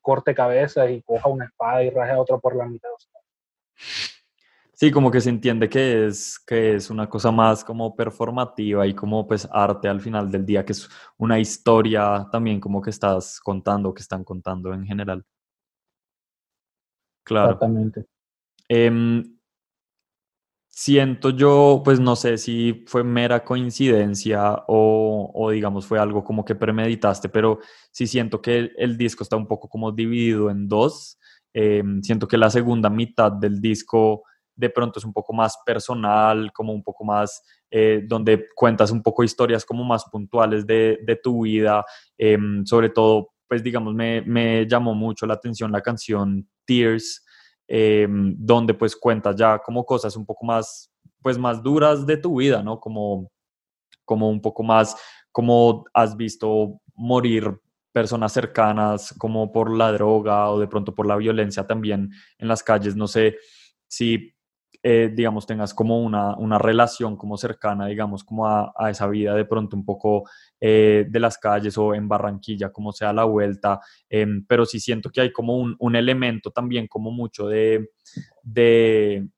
corte 0.00 0.34
cabeza 0.34 0.90
y 0.90 1.02
coja 1.02 1.28
una 1.28 1.46
espada 1.46 1.82
y 1.84 1.90
raje 1.90 2.12
a 2.12 2.20
otra 2.20 2.38
por 2.38 2.56
la 2.56 2.66
mitad. 2.66 2.88
Sí, 4.72 4.92
como 4.92 5.10
que 5.10 5.20
se 5.20 5.30
entiende 5.30 5.68
que 5.68 6.06
es, 6.06 6.38
que 6.38 6.76
es 6.76 6.88
una 6.88 7.08
cosa 7.08 7.32
más 7.32 7.64
como 7.64 7.96
performativa 7.96 8.86
y 8.86 8.94
como 8.94 9.26
pues 9.26 9.48
arte 9.50 9.88
al 9.88 10.00
final 10.00 10.30
del 10.30 10.46
día, 10.46 10.64
que 10.64 10.72
es 10.72 10.88
una 11.16 11.38
historia 11.38 12.28
también 12.30 12.60
como 12.60 12.80
que 12.80 12.90
estás 12.90 13.40
contando, 13.40 13.92
que 13.92 14.02
están 14.02 14.22
contando 14.22 14.72
en 14.72 14.84
general. 14.84 15.24
Claro. 17.28 17.52
Exactamente. 17.52 18.06
Em, 18.68 19.38
siento 20.70 21.30
yo, 21.30 21.82
pues 21.84 22.00
no 22.00 22.16
sé 22.16 22.38
si 22.38 22.84
fue 22.86 23.04
mera 23.04 23.44
coincidencia 23.44 24.64
o, 24.68 25.30
o, 25.34 25.50
digamos 25.50 25.86
fue 25.86 25.98
algo 25.98 26.24
como 26.24 26.44
que 26.44 26.54
premeditaste, 26.54 27.28
pero 27.28 27.58
sí 27.90 28.06
siento 28.06 28.40
que 28.40 28.58
el, 28.58 28.72
el 28.78 28.96
disco 28.96 29.22
está 29.24 29.36
un 29.36 29.46
poco 29.46 29.68
como 29.68 29.92
dividido 29.92 30.50
en 30.50 30.68
dos. 30.68 31.18
Eh, 31.52 31.82
siento 32.02 32.26
que 32.28 32.38
la 32.38 32.48
segunda 32.50 32.88
mitad 32.88 33.32
del 33.32 33.60
disco 33.60 34.22
de 34.54 34.70
pronto 34.70 34.98
es 34.98 35.04
un 35.04 35.12
poco 35.12 35.32
más 35.32 35.56
personal, 35.66 36.52
como 36.52 36.72
un 36.72 36.82
poco 36.82 37.04
más, 37.04 37.42
eh, 37.70 38.02
donde 38.06 38.46
cuentas 38.54 38.90
un 38.90 39.02
poco 39.02 39.22
historias 39.22 39.64
como 39.64 39.84
más 39.84 40.04
puntuales 40.10 40.66
de, 40.66 40.98
de 41.04 41.16
tu 41.16 41.42
vida, 41.42 41.84
eh, 42.16 42.38
sobre 42.64 42.90
todo, 42.90 43.30
pues 43.46 43.62
digamos, 43.62 43.94
me, 43.94 44.22
me 44.22 44.66
llamó 44.66 44.94
mucho 44.94 45.26
la 45.26 45.34
atención 45.34 45.70
la 45.70 45.80
canción 45.80 46.48
Tears, 46.68 47.24
eh, 47.66 48.06
donde 48.08 48.74
pues 48.74 48.94
cuentas 48.94 49.34
ya 49.34 49.58
como 49.58 49.84
cosas 49.84 50.14
un 50.16 50.26
poco 50.26 50.44
más, 50.46 50.92
pues 51.22 51.38
más 51.38 51.62
duras 51.62 52.06
de 52.06 52.18
tu 52.18 52.36
vida, 52.38 52.62
¿no? 52.62 52.78
Como, 52.78 53.32
como 54.04 54.28
un 54.28 54.40
poco 54.40 54.62
más, 54.62 54.96
como 55.32 55.84
has 55.94 56.16
visto 56.16 56.80
morir 56.94 57.58
personas 57.92 58.32
cercanas 58.32 59.14
como 59.18 59.50
por 59.50 59.74
la 59.74 59.90
droga 59.92 60.50
o 60.50 60.60
de 60.60 60.68
pronto 60.68 60.94
por 60.94 61.06
la 61.06 61.16
violencia 61.16 61.66
también 61.66 62.10
en 62.38 62.48
las 62.48 62.62
calles. 62.62 62.94
No 62.94 63.08
sé 63.08 63.36
si 63.88 64.34
eh, 64.90 65.10
digamos, 65.12 65.44
tengas 65.44 65.74
como 65.74 66.02
una, 66.02 66.34
una, 66.38 66.56
relación 66.56 67.18
como 67.18 67.36
cercana, 67.36 67.84
digamos, 67.84 68.24
como 68.24 68.46
a, 68.46 68.72
a 68.74 68.88
esa 68.88 69.06
vida 69.06 69.34
de 69.34 69.44
pronto 69.44 69.76
un 69.76 69.84
poco 69.84 70.26
eh, 70.58 71.04
de 71.06 71.20
las 71.20 71.36
calles 71.36 71.76
o 71.76 71.94
en 71.94 72.08
Barranquilla, 72.08 72.72
como 72.72 72.92
sea 72.92 73.12
la 73.12 73.24
vuelta, 73.24 73.80
eh, 74.08 74.26
pero 74.48 74.64
sí 74.64 74.80
siento 74.80 75.10
que 75.10 75.20
hay 75.20 75.30
como 75.30 75.58
un, 75.58 75.76
un 75.78 75.94
elemento 75.94 76.52
también 76.52 76.86
como 76.86 77.10
mucho 77.10 77.48
de, 77.48 77.90
de, 78.42 79.28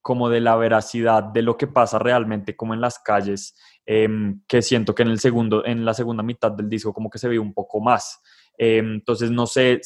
como 0.00 0.30
de 0.30 0.40
la 0.40 0.56
veracidad 0.56 1.24
de 1.24 1.42
lo 1.42 1.58
que 1.58 1.66
pasa 1.66 1.98
realmente 1.98 2.56
como 2.56 2.72
en 2.72 2.80
las 2.80 2.98
calles, 3.00 3.54
em, 3.84 4.40
que 4.48 4.62
siento 4.62 4.94
que 4.94 5.02
en, 5.02 5.08
el 5.10 5.20
segundo, 5.20 5.62
en 5.66 5.84
la 5.84 5.92
segunda 5.92 6.22
mitad 6.22 6.52
del 6.52 6.70
disco 6.70 6.94
como 6.94 7.10
que 7.10 7.18
se 7.18 7.28
ve 7.28 7.38
un 7.38 7.52
poco 7.52 7.82
más. 7.82 8.22
Em, 8.56 8.94
entonces, 8.94 9.30
no 9.30 9.46
sé 9.46 9.82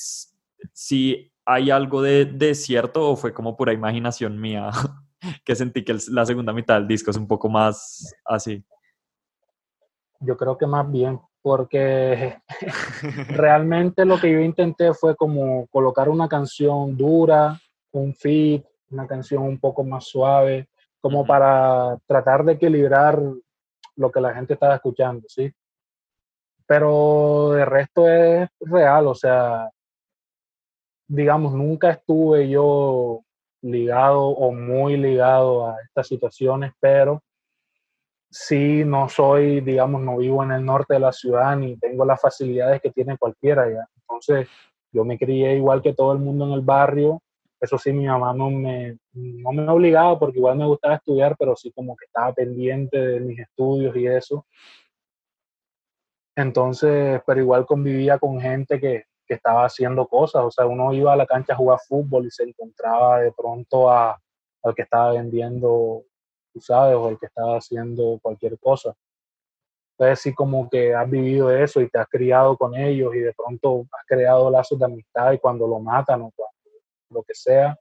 si 0.73 1.34
¿hay 1.45 1.71
algo 1.71 2.03
de, 2.03 2.25
de, 2.25 2.55
cierto 2.55 3.11
o 3.11 3.17
fue 3.17 3.33
como 3.33 3.57
pura 3.57 3.73
imaginación 3.73 4.41
mía 4.41 4.71
que 5.45 5.55
sentí 5.55 5.85
que 5.85 5.97
la 6.11 6.27
segunda 6.27 6.53
mitad 6.53 6.75
del 6.75 6.89
disco 6.89 7.11
es 7.11 7.17
un 7.17 7.27
poco 7.27 7.49
más 7.49 8.15
así? 8.25 8.65
Yo 10.21 10.37
creo 10.37 10.57
que 10.57 10.67
más 10.67 10.91
bien, 10.91 11.21
porque 11.43 12.39
realmente 13.29 14.05
lo 14.05 14.19
que 14.19 14.33
yo 14.33 14.41
intenté 14.41 14.95
fue 14.95 15.15
como 15.15 15.67
colocar 15.67 16.09
una 16.09 16.29
canción 16.29 16.97
dura, 16.97 17.61
un 17.93 18.15
feed, 18.15 18.63
una 18.91 19.07
canción 19.07 19.43
un 19.43 19.59
poco 19.59 19.85
más 19.85 20.05
suave, 20.05 20.69
como 21.01 21.27
para 21.27 21.99
tratar 22.07 22.45
de 22.45 22.53
equilibrar 22.53 23.21
lo 23.97 24.11
que 24.11 24.21
la 24.21 24.35
gente 24.35 24.55
estaba 24.55 24.77
escuchando, 24.77 25.27
¿sí? 25.29 25.53
Pero 26.67 27.51
de 27.51 27.65
resto 27.67 28.09
es 28.09 28.49
real, 28.61 29.07
o 29.07 29.15
sea, 29.15 29.69
digamos, 31.07 31.53
nunca 31.53 31.91
estuve 31.91 32.49
yo 32.49 33.23
ligado 33.63 34.27
o 34.29 34.53
muy 34.53 34.97
ligado 34.97 35.69
a 35.69 35.77
estas 35.83 36.09
situaciones, 36.09 36.73
pero 36.81 37.23
sí 38.31 38.85
no 38.85 39.09
soy, 39.09 39.61
digamos, 39.61 40.03
no 40.03 40.19
vivo 40.19 40.43
en 40.43 40.53
el 40.53 40.65
norte 40.65 40.95
de 40.95 41.01
la 41.01 41.13
ciudad 41.13 41.57
ni 41.57 41.77
tengo 41.79 42.05
las 42.05 42.21
facilidades 42.21 42.83
que 42.83 42.91
tiene 42.91 43.17
cualquiera 43.17 43.71
ya. 43.71 43.87
Entonces, 43.97 44.49
yo 44.93 45.05
me 45.05 45.19
crié 45.19 45.57
igual 45.57 45.83
que 45.83 45.95
todo 45.95 46.13
el 46.13 46.19
mundo 46.19 46.47
en 46.47 46.53
el 46.53 46.61
barrio. 46.61 47.23
Eso 47.61 47.79
sí, 47.79 47.93
mi 47.93 48.07
mamá 48.07 48.35
no 48.35 48.51
me, 48.51 48.99
no 49.13 49.53
me 49.53 49.69
obligaba 49.69 50.19
porque 50.19 50.39
igual 50.39 50.59
me 50.59 50.67
gustaba 50.67 50.97
estudiar, 50.97 51.37
pero 51.39 51.57
sí 51.57 51.73
como 51.73 51.97
que 51.97 52.07
estaba 52.07 52.33
pendiente 52.33 52.99
de 52.99 53.21
mis 53.21 53.39
estudios 53.39 53.97
y 53.97 54.07
eso. 54.07 54.45
Entonces, 56.37 57.23
pero 57.27 57.41
igual 57.41 57.67
convivía 57.67 58.19
con 58.19 58.41
gente 58.41 58.81
que, 58.81 59.05
que 59.27 59.35
estaba 59.35 59.65
haciendo 59.65 60.07
cosas. 60.07 60.43
O 60.45 60.51
sea, 60.51 60.67
uno 60.67 60.93
iba 60.93 61.13
a 61.13 61.17
la 61.17 61.27
cancha 61.27 61.55
a 61.55 61.57
jugar 61.57 61.79
fútbol 61.87 62.27
y 62.27 62.31
se 62.31 62.45
encontraba 62.45 63.21
de 63.21 63.33
pronto 63.33 63.91
a, 63.91 64.21
al 64.63 64.75
que 64.75 64.83
estaba 64.83 65.13
vendiendo, 65.13 66.05
tú 66.53 66.61
sabes, 66.61 66.97
o 66.97 67.09
el 67.09 67.19
que 67.19 67.27
estaba 67.27 67.57
haciendo 67.57 68.19
cualquier 68.23 68.59
cosa. 68.59 68.95
Entonces, 69.97 70.21
sí, 70.21 70.35
como 70.35 70.69
que 70.69 70.95
has 70.95 71.09
vivido 71.09 71.51
eso 71.51 71.81
y 71.81 71.89
te 71.89 71.99
has 71.99 72.09
criado 72.09 72.57
con 72.57 72.75
ellos 72.75 73.15
y 73.15 73.21
de 73.21 73.33
pronto 73.33 73.87
has 73.93 74.05
creado 74.07 74.51
lazos 74.51 74.79
de 74.79 74.87
amistad 74.87 75.33
y 75.33 75.39
cuando 75.39 75.69
lo 75.69 75.79
matan 75.79 76.23
o 76.23 76.33
cuando 76.35 76.55
lo 77.11 77.23
que 77.23 77.35
sea, 77.35 77.79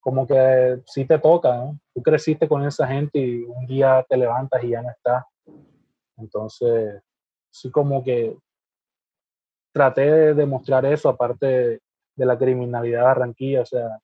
como 0.00 0.26
que 0.26 0.82
sí 0.86 1.04
te 1.06 1.18
toca, 1.18 1.56
¿no? 1.56 1.78
Tú 1.94 2.02
creciste 2.02 2.48
con 2.48 2.66
esa 2.66 2.86
gente 2.86 3.18
y 3.18 3.44
un 3.44 3.66
día 3.66 4.04
te 4.08 4.16
levantas 4.16 4.62
y 4.64 4.70
ya 4.70 4.82
no 4.82 4.90
está. 4.90 5.26
Entonces, 6.16 7.00
sí 7.50 7.70
como 7.70 8.02
que 8.02 8.36
traté 9.74 10.02
de 10.02 10.34
demostrar 10.34 10.86
eso, 10.86 11.08
aparte 11.08 11.46
de, 11.46 11.80
la 12.16 12.38
criminalidad 12.38 13.00
de 13.00 13.04
Barranquilla, 13.04 13.62
o 13.62 13.66
sea, 13.66 13.98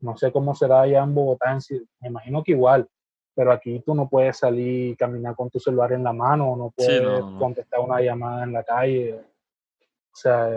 no 0.00 0.16
sé 0.16 0.32
cómo 0.32 0.52
será 0.52 0.80
allá 0.80 1.04
en 1.04 1.14
Bogotá, 1.14 1.56
me 2.00 2.08
imagino 2.08 2.42
que 2.42 2.52
igual, 2.52 2.88
pero 3.32 3.52
aquí 3.52 3.80
tú 3.86 3.94
no 3.94 4.08
puedes 4.08 4.36
salir 4.36 4.90
y 4.90 4.96
caminar 4.96 5.36
con 5.36 5.48
tu 5.48 5.60
celular 5.60 5.92
en 5.92 6.02
la 6.02 6.12
mano, 6.12 6.56
no 6.56 6.72
puedes 6.76 7.22
contestar 7.38 7.78
una 7.78 8.00
llamada 8.00 8.42
en 8.42 8.52
la 8.52 8.64
calle, 8.64 9.14
o 9.14 10.16
sea, 10.16 10.50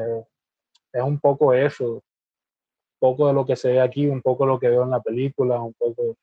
es 0.92 1.04
un 1.04 1.20
poco 1.20 1.54
eso, 1.54 1.94
un 1.94 2.02
poco 3.00 3.28
de 3.28 3.34
lo 3.34 3.46
que 3.46 3.56
se 3.56 3.70
ve 3.74 3.82
aquí, 3.82 4.08
un 4.08 4.24
poco 4.24 4.48
lo 4.48 4.60
que 4.60 4.70
veo 4.70 4.82
en 4.82 4.90
la 4.90 5.00
película, 5.00 5.62
un 5.62 5.76
poco 5.76 6.18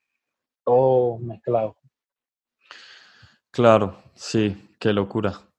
todo 0.64 1.18
mezclado. 1.18 1.76
Claro, 3.52 4.02
sí, 4.14 4.74
qué 4.80 4.92
locura. 4.92 5.51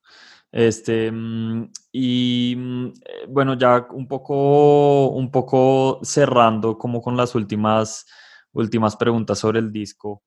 Este, 0.54 1.12
mm, 1.12 1.72
y 1.92 2.56
mm, 2.56 2.88
eh, 2.88 3.26
bueno, 3.28 3.56
ya 3.58 3.88
un 3.92 4.08
poco, 4.08 5.08
un 5.10 5.32
poco 5.32 6.00
cerrando 6.04 6.78
como 6.78 7.02
con 7.02 7.18
las 7.18 7.34
últimas, 7.34 8.06
últimas 8.54 8.96
preguntas 8.96 9.40
sobre 9.40 9.60
el 9.60 9.72
disco. 9.72 10.24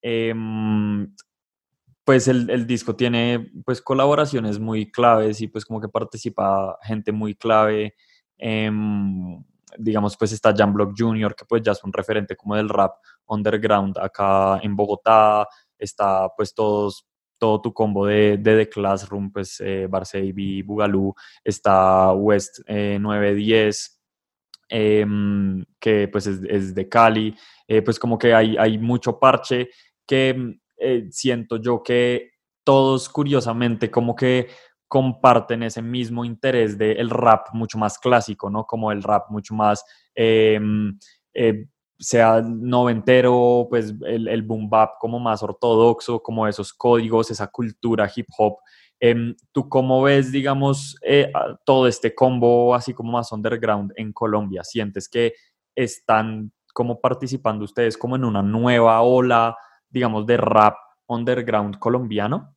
Em, 0.00 1.14
pues 2.04 2.28
el, 2.28 2.48
el, 2.50 2.66
disco 2.66 2.96
tiene 2.96 3.50
pues 3.64 3.82
colaboraciones 3.82 4.58
muy 4.60 4.90
claves 4.90 5.40
y 5.42 5.48
pues 5.48 5.64
como 5.66 5.80
que 5.80 5.88
participa 5.88 6.78
gente 6.82 7.12
muy 7.12 7.34
clave. 7.34 7.94
Em, 8.38 9.44
digamos, 9.78 10.16
pues 10.16 10.32
está 10.32 10.54
Jan 10.56 10.72
Block 10.72 10.94
Jr., 10.96 11.34
que 11.34 11.44
pues 11.44 11.62
ya 11.62 11.72
es 11.72 11.84
un 11.84 11.92
referente 11.92 12.36
como 12.36 12.56
del 12.56 12.68
rap 12.70 12.94
underground 13.26 13.98
acá 13.98 14.58
en 14.62 14.74
Bogotá. 14.76 15.46
Está 15.78 16.30
pues 16.36 16.54
todos 16.54 17.06
todo 17.38 17.60
tu 17.60 17.72
combo 17.72 18.06
de, 18.06 18.36
de 18.38 18.56
The 18.56 18.68
Classroom, 18.68 19.30
pues 19.30 19.60
eh, 19.60 19.86
Barcey, 19.88 20.32
Bugalú, 20.62 21.14
está 21.44 22.12
West 22.12 22.60
910, 22.68 24.00
eh, 24.68 25.00
em, 25.00 25.64
que 25.78 26.08
pues 26.08 26.26
es, 26.26 26.74
de 26.74 26.88
Cali, 26.88 27.36
eh, 27.68 27.82
pues 27.82 27.98
como 27.98 28.18
que 28.18 28.34
hay, 28.34 28.56
hay 28.56 28.78
mucho 28.78 29.18
parche 29.18 29.70
que 30.06 30.58
eh, 30.78 31.06
siento 31.10 31.56
yo 31.56 31.82
que 31.82 32.32
todos 32.64 33.08
curiosamente 33.08 33.90
como 33.90 34.14
que 34.16 34.48
comparten 34.88 35.62
ese 35.62 35.82
mismo 35.82 36.24
interés 36.24 36.78
del 36.78 37.10
rap 37.10 37.48
mucho 37.52 37.78
más 37.78 37.98
clásico, 37.98 38.50
¿no? 38.50 38.66
Como 38.66 38.92
el 38.92 39.02
rap 39.02 39.30
mucho 39.30 39.54
más 39.54 39.84
em, 40.14 40.98
sea 41.98 42.42
noventero, 42.42 43.66
pues 43.70 43.94
el, 44.06 44.28
el 44.28 44.42
boom 44.42 44.68
bap 44.68 44.98
como 44.98 45.18
más 45.18 45.42
ortodoxo, 45.42 46.22
como 46.22 46.46
esos 46.46 46.72
códigos, 46.72 47.30
esa 47.30 47.46
cultura 47.48 48.10
hip 48.14 48.26
hop. 48.36 48.58
Em, 48.98 49.34
¿Tú 49.52 49.68
cómo 49.68 50.02
ves, 50.02 50.32
digamos, 50.32 50.96
eh, 51.02 51.30
todo 51.64 51.86
este 51.86 52.14
combo 52.14 52.74
así 52.74 52.94
como 52.94 53.12
más 53.12 53.30
underground 53.32 53.92
en 53.96 54.12
Colombia? 54.12 54.64
¿Sientes 54.64 55.08
que 55.08 55.34
están 55.74 56.52
como 56.72 57.00
participando 57.00 57.64
ustedes 57.64 57.96
como 57.96 58.16
en 58.16 58.24
una 58.24 58.42
nueva 58.42 59.00
ola, 59.02 59.56
digamos, 59.88 60.26
de 60.26 60.36
rap 60.38 60.76
underground 61.06 61.78
colombiano? 61.78 62.54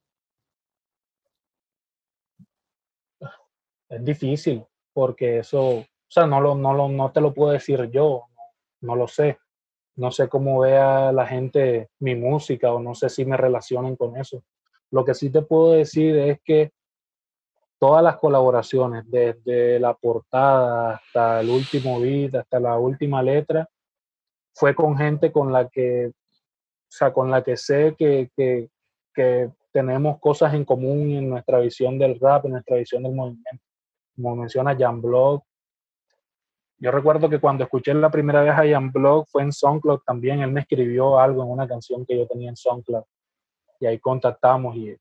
Es 3.90 4.04
difícil, 4.06 4.64
porque 4.94 5.40
eso, 5.40 5.80
o 5.80 5.86
sea, 6.08 6.26
no, 6.26 6.40
lo, 6.40 6.56
no, 6.56 6.74
lo, 6.74 6.88
no 6.88 7.12
te 7.12 7.22
lo 7.22 7.34
puedo 7.34 7.52
decir 7.52 7.90
yo, 7.92 8.29
no 8.82 8.96
lo 8.96 9.08
sé. 9.08 9.38
No 9.96 10.12
sé 10.12 10.30
cómo 10.30 10.60
vea 10.60 11.12
la 11.12 11.28
gente 11.28 11.90
mi 12.00 12.16
música 12.16 12.72
o 12.72 12.80
no 12.80 12.96
sé 12.96 13.10
si 13.10 13.26
me 13.26 13.38
relacionen 13.38 13.96
con 13.96 14.16
eso. 14.18 14.44
Lo 14.92 15.04
que 15.04 15.14
sí 15.14 15.30
te 15.30 15.42
puedo 15.42 15.74
decir 15.74 16.16
es 16.18 16.40
que 16.44 16.72
todas 17.80 18.04
las 18.04 18.18
colaboraciones, 18.18 19.04
desde 19.10 19.80
la 19.80 19.94
portada 19.94 20.96
hasta 20.96 21.42
el 21.42 21.50
último 21.50 22.00
beat, 22.00 22.36
hasta 22.36 22.60
la 22.60 22.78
última 22.78 23.22
letra, 23.22 23.68
fue 24.54 24.76
con 24.76 24.98
gente 24.98 25.32
con 25.32 25.52
la 25.52 25.70
que, 25.70 26.08
o 26.08 26.12
sea, 26.90 27.14
con 27.14 27.32
la 27.32 27.44
que 27.44 27.56
sé 27.56 27.96
que, 27.98 28.30
que, 28.36 28.70
que 29.14 29.50
tenemos 29.72 30.20
cosas 30.20 30.54
en 30.54 30.66
común 30.66 31.12
en 31.12 31.30
nuestra 31.30 31.60
visión 31.60 31.98
del 31.98 32.20
rap, 32.20 32.46
en 32.46 32.52
nuestra 32.52 32.78
visión 32.78 33.04
del 33.04 33.14
movimiento. 33.14 33.64
Como 34.16 34.36
menciona 34.36 34.76
Jan 34.78 35.02
Block, 35.02 35.44
yo 36.82 36.92
recuerdo 36.92 37.30
que 37.30 37.40
cuando 37.40 37.66
escuché 37.66 37.94
la 37.94 38.10
primera 38.10 38.42
vez 38.42 38.54
a 38.54 38.66
Ian 38.66 38.90
Block 38.90 39.28
fue 39.30 39.44
en 39.44 39.52
SoundCloud 39.52 40.00
también. 40.06 40.40
Él 40.40 40.52
me 40.52 40.62
escribió 40.62 41.20
algo 41.20 41.44
en 41.44 41.50
una 41.50 41.68
canción 41.68 42.06
que 42.06 42.18
yo 42.18 42.26
tenía 42.26 42.50
en 42.50 42.56
SoundCloud. 42.56 43.04
Y 43.82 43.86
ahí 43.86 44.00
contactamos. 44.00 44.78
Y 44.78 44.96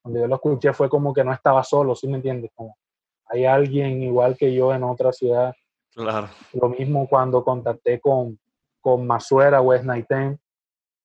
cuando 0.00 0.20
yo 0.20 0.26
lo 0.26 0.36
escuché 0.36 0.72
fue 0.72 0.88
como 0.88 1.12
que 1.12 1.22
no 1.22 1.32
estaba 1.32 1.62
solo, 1.62 1.94
¿sí 1.94 2.08
me 2.08 2.16
entiendes? 2.16 2.50
Como 2.54 2.78
hay 3.26 3.44
alguien 3.44 4.02
igual 4.02 4.38
que 4.38 4.54
yo 4.54 4.72
en 4.72 4.82
otra 4.82 5.12
ciudad. 5.12 5.54
Claro. 5.92 6.28
Lo 6.54 6.70
mismo 6.70 7.06
cuando 7.06 7.44
contacté 7.44 8.00
con, 8.00 8.38
con 8.80 9.06
Masuera, 9.06 9.60
West 9.60 9.84
Nighten, 9.84 10.40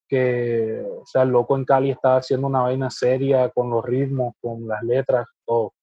que, 0.08 0.86
o 1.02 1.06
sea, 1.06 1.24
el 1.24 1.30
loco 1.30 1.58
en 1.58 1.66
Cali 1.66 1.92
estaba 1.92 2.18
haciendo 2.18 2.48
una 2.48 2.62
vaina 2.62 2.90
seria 2.90 3.50
con 3.50 3.70
los 3.70 3.84
ritmos, 3.84 4.36
con 4.40 4.66
las 4.70 4.82
letras, 4.84 5.28
todo. 5.46 5.74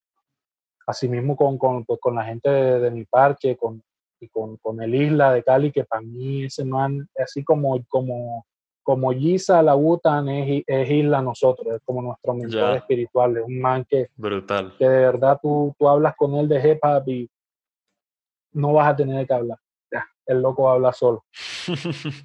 Asimismo 0.86 1.36
con, 1.36 1.59
con, 1.59 1.84
pues, 1.84 2.01
con 2.01 2.14
la 2.14 2.24
gente 2.24 2.49
de, 2.49 2.80
de 2.80 2.91
mi 2.91 3.05
parque, 3.05 3.57
con, 3.57 3.82
y 4.21 4.29
con, 4.29 4.57
con, 4.59 4.83
el 4.83 4.95
Isla 4.95 5.33
de 5.33 5.43
Cali, 5.43 5.73
que 5.73 5.85
para 5.85 6.03
mí 6.03 6.45
ese 6.45 6.64
man, 6.64 7.09
así 7.16 7.43
como, 7.43 7.83
como, 7.89 8.47
como 8.83 9.12
Giza 9.12 9.62
la 9.62 9.75
Butan 9.75 10.29
es, 10.29 10.62
es, 10.66 10.91
Isla 10.91 11.23
nosotros, 11.23 11.75
es 11.75 11.83
como 11.85 12.03
nuestro 12.03 12.35
mentor 12.35 12.77
espiritual, 12.77 13.37
es 13.37 13.45
un 13.45 13.61
man 13.61 13.85
que, 13.89 14.09
Brutal. 14.16 14.75
que 14.79 14.89
de 14.89 15.01
verdad 15.01 15.39
tú, 15.43 15.75
tú 15.79 15.89
hablas 15.89 16.14
con 16.16 16.35
él 16.35 16.49
de 16.49 16.71
hip 16.71 16.79
hop 16.83 17.09
y 17.09 17.31
no 18.53 18.73
vas 18.75 18.93
a 18.93 18.97
tener 18.97 19.27
que 19.27 19.35
hablar. 19.35 19.59
Ya, 19.91 20.07
el 20.27 20.43
loco 20.43 20.68
habla 20.68 20.93
solo. 20.93 21.25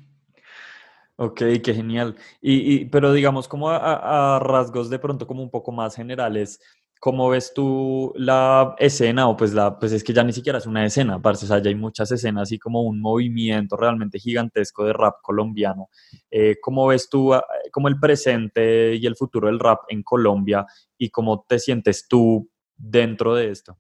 ok, 1.18 1.38
qué 1.64 1.74
genial. 1.74 2.16
Y, 2.42 2.76
y 2.76 2.86
pero 2.86 3.14
digamos, 3.14 3.48
como 3.48 3.70
a, 3.70 4.36
a 4.36 4.40
rasgos 4.40 4.90
de 4.90 5.00
pronto 5.00 5.28
como 5.28 5.44
un 5.44 5.50
poco 5.50 5.72
más 5.72 5.96
generales, 5.96 6.60
¿Cómo 7.00 7.30
ves 7.30 7.54
tú 7.54 8.14
la 8.16 8.76
escena? 8.80 9.28
O 9.28 9.38
pues, 9.38 9.54
la, 9.54 9.78
pues 9.78 9.92
es 9.92 10.04
que 10.04 10.14
ya 10.14 10.24
ni 10.24 10.34
siquiera 10.34 10.58
es 10.58 10.66
una 10.66 10.86
escena, 10.86 11.22
parce, 11.22 11.46
o 11.46 11.48
sea, 11.48 11.60
ya 11.60 11.70
hay 11.70 11.76
muchas 11.76 12.12
escenas, 12.12 12.44
así 12.44 12.58
como 12.58 12.82
un 12.82 13.00
movimiento 13.00 13.78
realmente 13.78 14.20
gigantesco 14.20 14.86
de 14.86 14.94
rap 14.94 15.16
colombiano. 15.22 15.90
Eh, 16.32 16.58
¿Cómo 16.62 16.88
ves 16.88 17.10
tú 17.10 17.34
ah, 17.34 17.46
como 17.72 17.88
el 17.90 18.00
presente 18.00 18.96
y 18.96 19.06
el 19.06 19.16
futuro 19.16 19.48
del 19.48 19.60
rap 19.60 19.82
en 19.90 20.04
Colombia 20.04 20.66
y 20.98 21.10
cómo 21.10 21.46
te 21.48 21.60
sientes 21.60 22.08
tú 22.08 22.50
dentro 22.76 23.36
de 23.36 23.52
esto? 23.52 23.78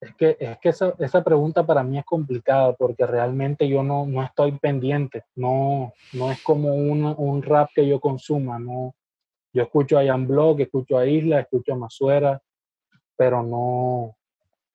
Es 0.00 0.14
que, 0.16 0.36
es 0.40 0.58
que 0.58 0.68
esa, 0.70 0.94
esa, 0.98 1.22
pregunta 1.22 1.64
para 1.64 1.84
mí 1.84 1.96
es 1.96 2.04
complicada 2.04 2.74
porque 2.74 3.06
realmente 3.06 3.68
yo 3.68 3.84
no, 3.84 4.04
no 4.04 4.24
estoy 4.24 4.50
pendiente, 4.58 5.22
no, 5.36 5.92
no 6.12 6.32
es 6.32 6.42
como 6.42 6.74
un, 6.74 7.04
un 7.16 7.42
rap 7.42 7.70
que 7.72 7.86
yo 7.86 8.00
consuma, 8.00 8.58
no, 8.58 8.96
yo 9.52 9.62
escucho 9.62 9.98
a 9.98 10.04
Jan 10.04 10.26
Block, 10.26 10.60
escucho 10.60 10.96
a 10.98 11.06
Isla, 11.06 11.40
escucho 11.40 11.74
a 11.74 11.76
Masuera, 11.76 12.42
pero 13.16 13.42
no, 13.42 14.16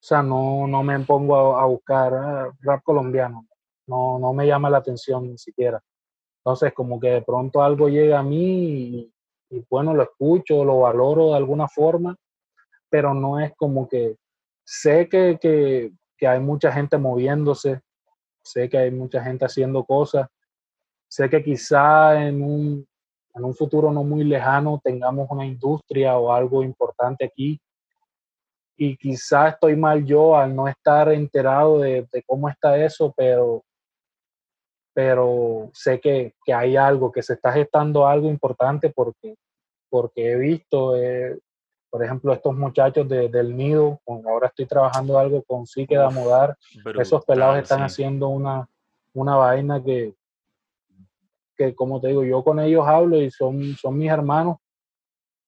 sea, 0.00 0.22
no, 0.22 0.66
no 0.66 0.82
me 0.82 0.98
pongo 1.00 1.58
a, 1.58 1.66
buscar 1.66 2.14
ah, 2.14 2.52
rap 2.60 2.82
colombiano. 2.84 3.46
No, 3.86 4.18
no 4.18 4.32
me 4.32 4.46
llama 4.46 4.70
la 4.70 4.78
atención 4.78 5.28
ni 5.28 5.38
siquiera. 5.38 5.82
Entonces, 6.38 6.72
como 6.72 7.00
que 7.00 7.08
de 7.08 7.22
pronto 7.22 7.62
algo 7.62 7.88
llega 7.88 8.20
a 8.20 8.22
mí 8.22 9.10
y, 9.50 9.66
bueno, 9.68 9.94
lo 9.94 10.02
escucho, 10.02 10.64
lo 10.64 10.80
valoro 10.80 11.30
de 11.30 11.36
alguna 11.36 11.68
forma, 11.68 12.16
pero 12.88 13.14
no 13.14 13.40
es 13.40 13.52
como 13.56 13.88
que 13.88 14.16
sé 14.64 15.08
que, 15.08 15.38
que, 15.40 15.92
que 16.16 16.26
hay 16.26 16.38
mucha 16.40 16.70
gente 16.70 16.96
moviéndose, 16.98 17.80
sé 18.42 18.68
que 18.68 18.78
hay 18.78 18.90
mucha 18.90 19.22
gente 19.22 19.46
haciendo 19.46 19.84
cosas, 19.84 20.28
sé 21.08 21.28
que 21.28 21.42
quizá 21.42 22.22
en 22.26 22.42
un, 22.42 22.88
en 23.38 23.44
un 23.44 23.54
futuro 23.54 23.92
no 23.92 24.04
muy 24.04 24.24
lejano 24.24 24.80
tengamos 24.82 25.28
una 25.30 25.46
industria 25.46 26.18
o 26.18 26.32
algo 26.32 26.62
importante 26.62 27.24
aquí. 27.24 27.60
Y 28.76 28.96
quizá 28.96 29.48
estoy 29.48 29.76
mal 29.76 30.04
yo 30.04 30.36
al 30.36 30.54
no 30.54 30.68
estar 30.68 31.10
enterado 31.12 31.80
de, 31.80 32.06
cómo 32.26 32.48
está 32.48 32.76
eso, 32.78 33.12
pero, 33.16 33.64
pero 34.94 35.70
sé 35.72 36.00
que, 36.00 36.34
que, 36.44 36.52
hay 36.52 36.76
algo, 36.76 37.10
que 37.10 37.22
se 37.22 37.34
está 37.34 37.52
gestando 37.52 38.06
algo 38.06 38.28
importante 38.28 38.90
porque, 38.90 39.36
porque 39.88 40.32
he 40.32 40.36
visto, 40.36 40.96
eh, 40.96 41.38
por 41.90 42.04
ejemplo, 42.04 42.32
estos 42.32 42.54
muchachos 42.54 43.08
del 43.08 43.56
nido, 43.56 44.00
ahora 44.06 44.48
estoy 44.48 44.66
trabajando 44.66 45.18
algo 45.18 45.42
con 45.42 45.66
Sí 45.66 45.86
que 45.86 45.96
da 45.96 46.10
mudar, 46.10 46.56
esos 47.00 47.24
pelados 47.24 47.58
están 47.58 47.82
haciendo 47.82 48.28
una, 48.28 48.68
una 49.12 49.34
vaina 49.36 49.82
que, 49.82 50.14
que, 51.58 51.74
como 51.74 52.00
te 52.00 52.08
digo, 52.08 52.24
yo 52.24 52.42
con 52.42 52.60
ellos 52.60 52.86
hablo 52.86 53.20
y 53.20 53.30
son, 53.30 53.74
son 53.76 53.98
mis 53.98 54.10
hermanos, 54.10 54.56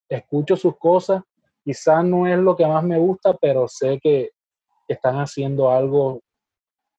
escucho 0.08 0.56
sus 0.56 0.76
cosas 0.76 1.22
Quizás 1.64 2.04
no 2.04 2.26
es 2.26 2.38
lo 2.38 2.56
que 2.56 2.66
más 2.66 2.82
me 2.82 2.98
gusta, 2.98 3.36
pero 3.36 3.68
sé 3.68 4.00
que 4.02 4.30
están 4.88 5.16
haciendo 5.16 5.70
algo 5.70 6.20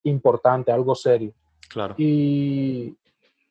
importante, 0.04 0.72
algo 0.72 0.96
serio. 0.96 1.34
Claro. 1.70 1.96
Y, 1.98 2.96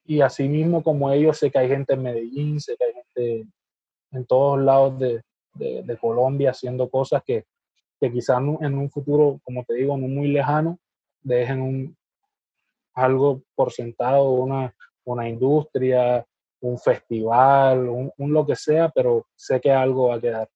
y 0.04 0.20
así 0.20 0.48
mismo 0.48 0.82
como 0.82 1.10
ellos, 1.10 1.38
sé 1.38 1.50
que 1.50 1.58
hay 1.58 1.68
gente 1.68 1.94
en 1.94 2.02
Medellín, 2.02 2.60
sé 2.60 2.76
que 2.76 2.84
hay 2.84 2.92
gente 2.92 3.52
en 4.12 4.26
todos 4.26 4.60
lados 4.60 4.98
de, 4.98 5.22
de, 5.54 5.98
Colombia 5.98 6.50
haciendo 6.50 6.88
cosas 6.88 7.22
que, 7.24 7.44
que 8.00 8.10
quizás 8.10 8.38
en 8.38 8.78
un 8.78 8.90
futuro, 8.90 9.40
como 9.44 9.64
te 9.64 9.74
digo, 9.74 9.96
no 9.96 10.08
muy 10.08 10.28
lejano, 10.28 10.78
dejen 11.22 11.60
un, 11.60 11.96
algo 12.94 13.42
por 13.54 13.72
sentado, 13.72 14.30
una, 14.30 14.74
una 15.12 15.28
industria, 15.28 16.24
un 16.60 16.78
festival, 16.78 17.88
un, 17.88 18.32
lo 18.32 18.46
que 18.46 18.56
sea, 18.56 18.88
pero 18.90 19.26
sé 19.34 19.60
que 19.60 19.72
algo 19.72 20.08
va 20.08 20.16
a 20.16 20.20
quedar. 20.20 20.48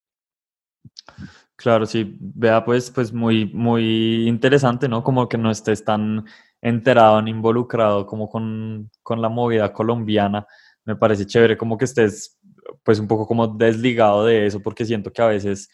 Claro, 1.57 1.87
sí, 1.87 2.17
vea, 2.21 2.65
pues, 2.65 2.91
pues 2.91 3.13
muy, 3.13 3.47
muy 3.47 4.29
interesante, 4.29 4.89
¿no? 4.89 5.03
Como 5.03 5.29
que 5.29 5.39
no 5.39 5.51
estés 5.51 5.85
tan 5.85 6.25
enterado 6.61 7.23
ni 7.23 7.31
involucrado 7.31 8.07
como 8.07 8.29
con, 8.29 8.91
con 9.03 9.23
la 9.23 9.29
movida 9.29 9.73
colombiana. 9.73 10.47
Me 10.85 10.97
parece 10.97 11.27
chévere 11.27 11.57
como 11.57 11.79
que 11.79 11.85
estés, 11.85 12.39
pues, 12.83 12.99
un 12.99 13.09
poco 13.09 13.27
como 13.27 13.47
desligado 13.47 14.25
de 14.25 14.47
eso, 14.47 14.61
porque 14.61 14.85
siento 14.85 15.13
que 15.13 15.23
a 15.23 15.27
veces 15.27 15.71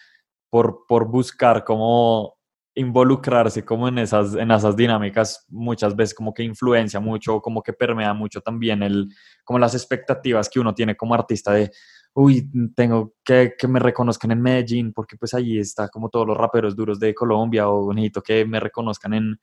por, 0.51 0.85
por 0.87 1.09
buscar 1.09 1.65
como 1.65 2.37
involucrarse 2.81 3.65
como 3.65 3.89
en 3.89 3.99
esas, 3.99 4.35
en 4.35 4.51
esas 4.51 4.75
dinámicas 4.75 5.45
muchas 5.49 5.95
veces 5.95 6.15
como 6.15 6.33
que 6.33 6.43
influencia 6.43 6.99
mucho, 6.99 7.41
como 7.41 7.63
que 7.63 7.73
permea 7.73 8.15
mucho 8.15 8.41
también 8.41 8.83
el, 8.83 9.09
como 9.45 9.59
las 9.59 9.75
expectativas 9.75 10.49
que 10.49 10.61
uno 10.61 10.75
tiene 10.75 10.97
como 10.97 11.15
artista 11.15 11.53
de, 11.53 11.71
uy, 12.15 12.51
tengo 12.75 13.15
que 13.23 13.55
que 13.59 13.69
me 13.69 13.79
reconozcan 13.79 14.31
en 14.33 14.43
Medellín, 14.43 14.93
porque 14.93 15.17
pues 15.17 15.35
allí 15.35 15.59
está 15.59 15.89
como 15.89 16.09
todos 16.09 16.27
los 16.27 16.37
raperos 16.37 16.75
duros 16.75 16.99
de 16.99 17.15
Colombia, 17.15 17.69
o 17.69 17.85
bonito 17.85 18.23
que 18.23 18.45
me 18.45 18.59
reconozcan 18.59 19.15
en, 19.15 19.41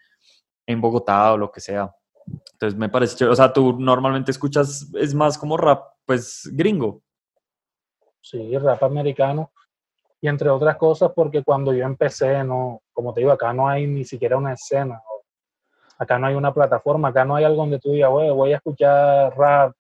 en 0.66 0.82
Bogotá 0.82 1.34
o 1.34 1.38
lo 1.38 1.52
que 1.52 1.62
sea. 1.62 1.92
Entonces 2.54 2.78
me 2.78 2.90
parece, 2.90 3.26
o 3.26 3.36
sea, 3.36 3.54
tú 3.54 3.80
normalmente 3.80 4.32
escuchas, 4.32 4.90
es 4.96 5.14
más 5.14 5.38
como 5.38 5.56
rap, 5.58 5.82
pues 6.06 6.50
gringo. 6.54 7.04
Sí, 8.20 8.58
rap 8.58 8.84
americano. 8.84 9.52
Y 10.22 10.28
entre 10.28 10.50
otras 10.50 10.78
cosas, 10.78 11.12
porque 11.16 11.44
cuando 11.44 11.74
yo 11.74 11.86
empecé, 11.86 12.44
no, 12.44 12.82
como 12.94 13.14
te 13.14 13.22
digo, 13.22 13.32
acá 13.32 13.54
no 13.54 13.68
hay 13.68 13.86
ni 13.86 14.04
siquiera 14.04 14.38
una 14.38 14.54
escena, 14.54 15.02
acá 15.98 16.18
no 16.18 16.28
hay 16.28 16.36
una 16.36 16.54
plataforma, 16.54 17.10
acá 17.10 17.24
no 17.24 17.36
hay 17.36 17.46
algo 17.46 17.58
donde 17.62 17.80
tú 17.80 17.92
digas, 17.92 18.10
voy 18.10 18.54
a 18.54 18.58
escuchar 18.58 19.38
rap 19.38 19.74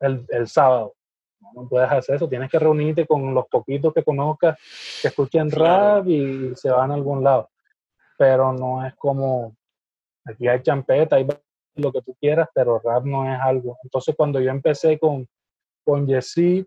el, 0.00 0.26
el 0.30 0.48
sábado 0.48 0.96
no 1.54 1.68
puedes 1.68 1.90
hacer 1.90 2.16
eso, 2.16 2.28
tienes 2.28 2.50
que 2.50 2.58
reunirte 2.58 3.06
con 3.06 3.34
los 3.34 3.46
poquitos 3.48 3.92
que 3.92 4.04
conozcas 4.04 4.58
que 5.00 5.08
escuchen 5.08 5.50
rap 5.50 6.06
y 6.06 6.54
se 6.54 6.70
van 6.70 6.90
a 6.90 6.94
algún 6.94 7.22
lado. 7.22 7.50
Pero 8.18 8.52
no 8.52 8.86
es 8.86 8.94
como, 8.96 9.54
aquí 10.24 10.48
hay 10.48 10.62
champeta, 10.62 11.16
hay 11.16 11.26
lo 11.76 11.92
que 11.92 12.02
tú 12.02 12.16
quieras, 12.18 12.48
pero 12.54 12.80
rap 12.82 13.04
no 13.04 13.30
es 13.30 13.38
algo. 13.40 13.78
Entonces 13.82 14.14
cuando 14.16 14.40
yo 14.40 14.50
empecé 14.50 14.98
con, 14.98 15.26
con 15.84 16.06
Jesse, 16.06 16.66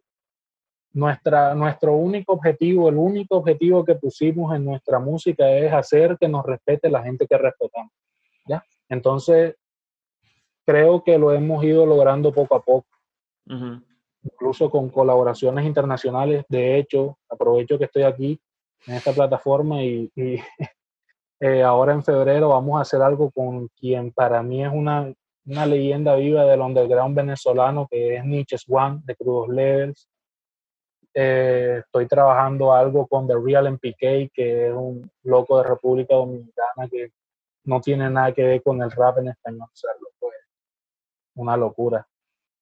nuestra, 0.93 1.53
nuestro 1.55 1.93
único 1.95 2.33
objetivo, 2.33 2.89
el 2.89 2.95
único 2.95 3.37
objetivo 3.37 3.85
que 3.85 3.95
pusimos 3.95 4.55
en 4.55 4.65
nuestra 4.65 4.99
música 4.99 5.49
es 5.51 5.71
hacer 5.71 6.17
que 6.19 6.27
nos 6.27 6.45
respete 6.45 6.89
la 6.89 7.03
gente 7.03 7.27
que 7.27 7.37
respetamos. 7.37 7.91
¿ya? 8.47 8.63
Entonces, 8.89 9.55
creo 10.65 11.03
que 11.03 11.17
lo 11.17 11.31
hemos 11.31 11.63
ido 11.63 11.85
logrando 11.85 12.33
poco 12.33 12.55
a 12.55 12.61
poco 12.61 12.87
incluso 14.23 14.69
con 14.69 14.89
colaboraciones 14.89 15.65
internacionales. 15.65 16.45
De 16.49 16.77
hecho, 16.77 17.17
aprovecho 17.29 17.77
que 17.77 17.85
estoy 17.85 18.03
aquí 18.03 18.39
en 18.85 18.95
esta 18.95 19.13
plataforma 19.13 19.83
y, 19.83 20.11
eh, 21.39 21.63
ahora 21.63 21.93
en 21.93 22.03
febrero 22.03 22.49
vamos 22.49 22.77
a 22.77 22.81
hacer 22.81 23.01
algo 23.01 23.31
con 23.31 23.67
quien 23.69 24.11
para 24.11 24.43
mí 24.43 24.63
es 24.63 24.71
una, 24.71 25.13
una 25.45 25.65
leyenda 25.65 26.15
viva 26.15 26.45
del 26.45 26.61
underground 26.61 27.15
venezolano, 27.15 27.87
que 27.89 28.17
es 28.17 28.25
Nietzsche 28.25 28.57
One 28.67 29.01
de 29.03 29.15
Crudos 29.15 29.49
Levels. 29.49 30.07
Eh, 31.13 31.81
estoy 31.83 32.07
trabajando 32.07 32.73
algo 32.73 33.07
con 33.07 33.27
The 33.27 33.35
Real 33.43 33.67
MPK, 33.71 34.31
que 34.33 34.67
es 34.67 34.73
un 34.73 35.09
loco 35.23 35.57
de 35.57 35.67
República 35.67 36.15
Dominicana 36.15 36.87
que 36.89 37.11
no 37.65 37.81
tiene 37.81 38.09
nada 38.09 38.31
que 38.31 38.43
ver 38.43 38.63
con 38.63 38.81
el 38.81 38.91
rap 38.91 39.17
en 39.19 39.29
español. 39.29 39.67
O 39.71 40.05
pues, 40.19 40.35
una 41.35 41.57
locura 41.57 42.07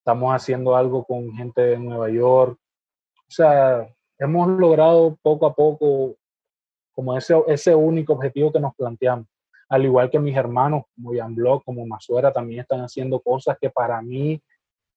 estamos 0.08 0.34
haciendo 0.34 0.74
algo 0.74 1.04
con 1.04 1.34
gente 1.34 1.60
de 1.60 1.78
Nueva 1.78 2.10
York. 2.10 2.58
O 2.58 3.30
sea, 3.30 3.86
hemos 4.18 4.48
logrado 4.48 5.18
poco 5.22 5.45
a 5.45 5.54
poco 5.54 6.16
como 6.93 7.18
ese, 7.18 7.36
ese 7.48 7.76
único 7.76 8.14
objetivo 8.14 8.54
que 8.54 8.62
nos 8.62 8.74
planteamos. 8.74 9.28
Al 9.68 9.84
igual 9.84 10.10
que 10.10 10.18
mis 10.18 10.38
hermanos, 10.38 10.84
como 10.95 11.14
Jan 11.14 11.36
Block, 11.36 11.66
como 11.66 11.86
Masuera, 11.86 12.32
también 12.32 12.62
están 12.62 12.80
haciendo 12.80 13.20
cosas 13.20 13.58
que 13.60 13.70
para 13.70 14.02
mí, 14.02 14.41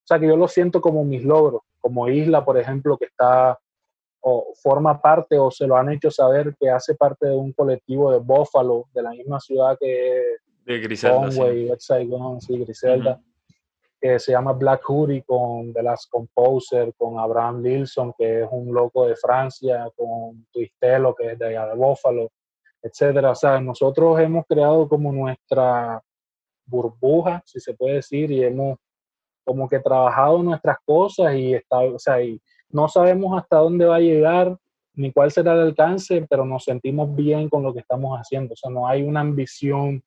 o 0.03 0.07
sea, 0.07 0.19
que 0.19 0.27
yo 0.27 0.37
lo 0.37 0.49
siento 0.49 0.81
como 0.81 1.05
mis 1.05 1.25
logros, 1.25 1.63
como 1.81 2.09
Isla, 2.09 2.45
por 2.45 2.59
ejemplo, 2.59 2.97
que 2.97 3.07
está 3.07 3.59
o 4.23 4.53
forma 4.63 5.01
parte 5.01 5.39
o 5.39 5.51
se 5.51 5.67
lo 5.67 5.77
han 5.77 5.91
hecho 5.91 6.11
saber 6.11 6.55
que 6.61 6.69
hace 6.69 6.95
parte 6.95 7.27
de 7.27 7.35
un 7.35 7.53
colectivo 7.53 8.13
de 8.13 8.19
Buffalo, 8.19 8.87
de 8.93 9.03
la 9.03 9.11
misma 9.11 9.41
ciudad 9.41 9.79
que 9.81 10.37
de 10.67 10.79
Griselda, 10.79 11.29
Conway, 11.29 11.73
sí. 11.79 12.59
Griselda 12.59 13.19
que 14.01 14.19
se 14.19 14.33
llama 14.33 14.53
Black 14.53 14.89
Hoodie 14.89 15.23
con 15.23 15.75
The 15.75 15.83
Last 15.83 16.11
Composer, 16.11 16.95
con 16.97 17.19
Abraham 17.19 17.63
Lilson, 17.63 18.15
que 18.17 18.43
es 18.43 18.49
un 18.51 18.73
loco 18.73 19.07
de 19.07 19.15
Francia, 19.15 19.91
con 19.95 20.47
Twistelo, 20.51 21.15
que 21.15 21.33
es 21.33 21.39
de 21.39 21.49
allá 21.49 21.67
de 21.67 21.75
Buffalo, 21.75 22.31
etcétera. 22.83 23.33
O 23.33 23.35
sea, 23.35 23.61
nosotros 23.61 24.19
hemos 24.21 24.47
creado 24.47 24.89
como 24.89 25.13
nuestra 25.13 26.03
burbuja, 26.65 27.43
si 27.45 27.61
se 27.61 27.75
puede 27.75 27.97
decir, 27.97 28.31
y 28.31 28.43
hemos 28.43 28.79
como 29.51 29.69
que 29.69 29.81
trabajado 29.81 30.45
nuestras 30.45 30.77
cosas 30.85 31.35
y 31.35 31.55
está, 31.55 31.81
o 31.81 31.99
sea, 31.99 32.23
y 32.23 32.41
no 32.69 32.87
sabemos 32.87 33.37
hasta 33.37 33.57
dónde 33.57 33.85
va 33.85 33.97
a 33.97 34.01
llegar 34.01 34.57
ni 34.95 35.11
cuál 35.11 35.33
será 35.33 35.55
el 35.55 35.63
alcance, 35.63 36.25
pero 36.31 36.45
nos 36.45 36.63
sentimos 36.63 37.13
bien 37.17 37.49
con 37.49 37.65
lo 37.65 37.75
que 37.75 37.81
estamos 37.81 38.17
haciendo. 38.17 38.55
O 38.55 38.57
sea, 38.57 38.71
no 38.71 38.87
hay 38.87 39.03
una 39.03 39.23
ambición 39.23 40.05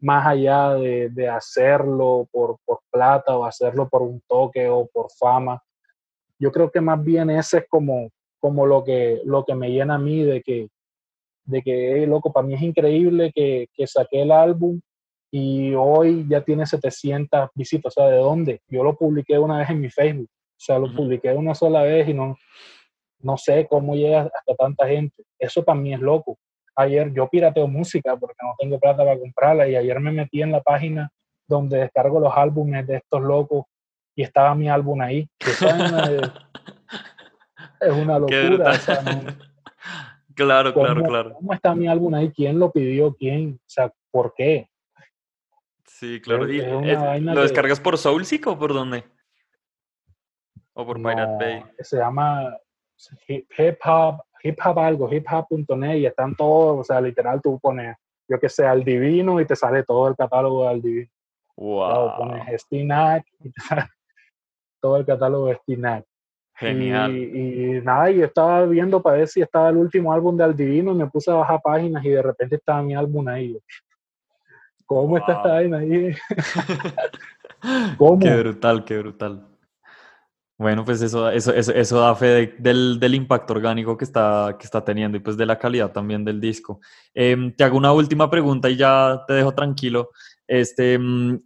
más 0.00 0.26
allá 0.26 0.74
de, 0.74 1.28
hacerlo 1.28 2.26
por, 2.32 2.56
plata 2.90 3.38
o 3.38 3.44
hacerlo 3.44 3.88
por 3.88 4.02
un 4.02 4.20
toque 4.26 4.68
o 4.68 4.88
por 4.92 5.06
fama. 5.12 5.62
Yo 6.36 6.50
creo 6.50 6.68
que 6.68 6.80
más 6.80 7.00
bien 7.00 7.30
ese 7.30 7.58
es 7.58 7.66
como, 7.68 8.10
como 8.40 8.66
lo, 8.66 8.82
que, 8.82 9.20
lo 9.24 9.44
que 9.44 9.54
me 9.54 9.70
llena 9.70 9.94
a 9.94 9.98
mí 9.98 10.24
de 10.24 10.42
que, 10.42 10.66
de 11.44 11.62
que 11.62 12.08
loco, 12.08 12.32
para 12.32 12.44
mí 12.44 12.54
es 12.54 12.62
increíble 12.62 13.30
que, 13.32 13.68
que 13.72 13.86
saqué 13.86 14.22
el 14.22 14.32
álbum 14.32 14.80
y 15.30 15.74
hoy 15.74 16.26
ya 16.28 16.40
tiene 16.42 16.66
700 16.66 17.50
visitas. 17.54 17.96
O 17.96 18.00
sea, 18.00 18.10
¿de 18.10 18.18
dónde? 18.18 18.60
Yo 18.68 18.82
lo 18.82 18.96
publiqué 18.96 19.38
una 19.38 19.58
vez 19.58 19.70
en 19.70 19.80
mi 19.80 19.90
Facebook. 19.90 20.28
O 20.30 20.62
sea, 20.62 20.78
lo 20.78 20.94
publiqué 20.94 21.32
una 21.32 21.54
sola 21.54 21.82
vez 21.82 22.08
y 22.08 22.14
no, 22.14 22.36
no 23.20 23.36
sé 23.36 23.66
cómo 23.68 23.94
llega 23.94 24.22
hasta 24.22 24.54
tanta 24.58 24.86
gente. 24.86 25.22
Eso 25.38 25.62
para 25.64 25.78
mí 25.78 25.94
es 25.94 26.00
loco 26.00 26.38
ayer 26.80 27.12
yo 27.12 27.28
pirateo 27.28 27.66
música 27.66 28.16
porque 28.16 28.38
no 28.42 28.54
tengo 28.58 28.78
plata 28.78 29.04
para 29.04 29.18
comprarla 29.18 29.68
y 29.68 29.76
ayer 29.76 30.00
me 30.00 30.12
metí 30.12 30.42
en 30.42 30.52
la 30.52 30.60
página 30.60 31.10
donde 31.46 31.78
descargo 31.78 32.20
los 32.20 32.32
álbumes 32.34 32.86
de 32.86 32.96
estos 32.96 33.22
locos 33.22 33.64
y 34.14 34.22
estaba 34.22 34.54
mi 34.54 34.68
álbum 34.68 35.00
ahí. 35.00 35.28
es 35.38 35.60
una 37.92 38.18
locura. 38.18 38.72
claro, 40.34 40.72
claro, 40.74 41.02
claro. 41.02 41.34
¿Cómo 41.34 41.52
está 41.52 41.74
mi 41.74 41.88
álbum 41.88 42.14
ahí? 42.14 42.30
¿Quién 42.30 42.58
lo 42.58 42.70
pidió? 42.70 43.14
¿Quién? 43.14 43.58
O 43.60 43.68
sea, 43.68 43.92
¿por 44.10 44.34
qué? 44.34 44.68
Sí, 46.00 46.18
claro. 46.18 46.46
¿Lo 46.46 47.42
descargas 47.42 47.78
por 47.78 47.98
Soulseek 47.98 48.46
o 48.46 48.58
por 48.58 48.72
dónde? 48.72 49.04
¿O 50.72 50.86
por 50.86 50.96
Pirate 50.96 51.36
Bay? 51.38 51.62
Se 51.80 51.98
llama 51.98 52.56
hip 53.28 53.78
hop, 53.84 54.22
hip 54.42 54.58
hop 54.64 54.78
algo, 54.78 55.12
hiphop.net 55.12 55.96
y 55.96 56.06
están 56.06 56.34
todos, 56.36 56.80
o 56.80 56.84
sea, 56.84 57.02
literal 57.02 57.42
tú 57.42 57.60
pones, 57.60 57.94
yo 58.26 58.40
que 58.40 58.48
sé, 58.48 58.66
al 58.66 58.82
divino 58.82 59.42
y 59.42 59.44
te 59.44 59.54
sale 59.54 59.82
todo 59.82 60.08
el 60.08 60.16
catálogo 60.16 60.62
de 60.62 60.68
al 60.70 60.80
divino. 60.80 61.10
Wow. 61.58 62.16
pones 62.16 62.62
Stinac 62.62 63.26
y 63.40 63.50
te 63.50 63.60
sale 63.68 63.84
todo 64.80 64.96
el 64.96 65.04
catálogo 65.04 65.48
de 65.48 65.56
Stinac. 65.56 66.06
Genial. 66.54 67.14
Y, 67.14 67.82
nada, 67.82 68.10
yo 68.10 68.24
estaba 68.24 68.64
viendo 68.64 69.02
para 69.02 69.18
ver 69.18 69.28
si 69.28 69.42
estaba 69.42 69.68
el 69.68 69.76
último 69.76 70.14
álbum 70.14 70.34
de 70.34 70.44
Aldivino 70.44 70.92
y 70.92 70.94
me 70.94 71.10
puse 71.10 71.30
a 71.30 71.34
bajar 71.34 71.60
páginas 71.62 72.02
y 72.06 72.08
de 72.08 72.22
repente 72.22 72.56
estaba 72.56 72.82
mi 72.82 72.94
álbum 72.94 73.28
ahí. 73.28 73.60
¿Cómo 74.90 75.18
está 75.18 75.34
esta 75.34 75.48
vaina 75.50 75.78
ahí? 75.78 76.12
¿Cómo? 77.96 78.18
Qué 78.18 78.34
brutal, 78.34 78.84
qué 78.84 78.98
brutal. 78.98 79.46
Bueno, 80.58 80.84
pues 80.84 81.00
eso, 81.00 81.30
eso, 81.30 81.54
eso, 81.54 81.72
eso 81.72 82.00
da 82.00 82.12
fe 82.16 82.56
del, 82.58 82.98
del, 82.98 83.14
impacto 83.14 83.52
orgánico 83.52 83.96
que 83.96 84.04
está, 84.04 84.56
que 84.58 84.64
está 84.64 84.84
teniendo 84.84 85.16
y 85.16 85.20
pues 85.20 85.36
de 85.36 85.46
la 85.46 85.56
calidad 85.56 85.92
también 85.92 86.24
del 86.24 86.40
disco. 86.40 86.80
Em, 87.14 87.54
te 87.54 87.62
hago 87.62 87.76
una 87.78 87.92
última 87.92 88.28
pregunta 88.28 88.68
y 88.68 88.76
ya 88.76 89.22
te 89.28 89.34
dejo 89.34 89.54
tranquilo. 89.54 90.10
Este, 90.44 90.98
mm, 90.98 91.44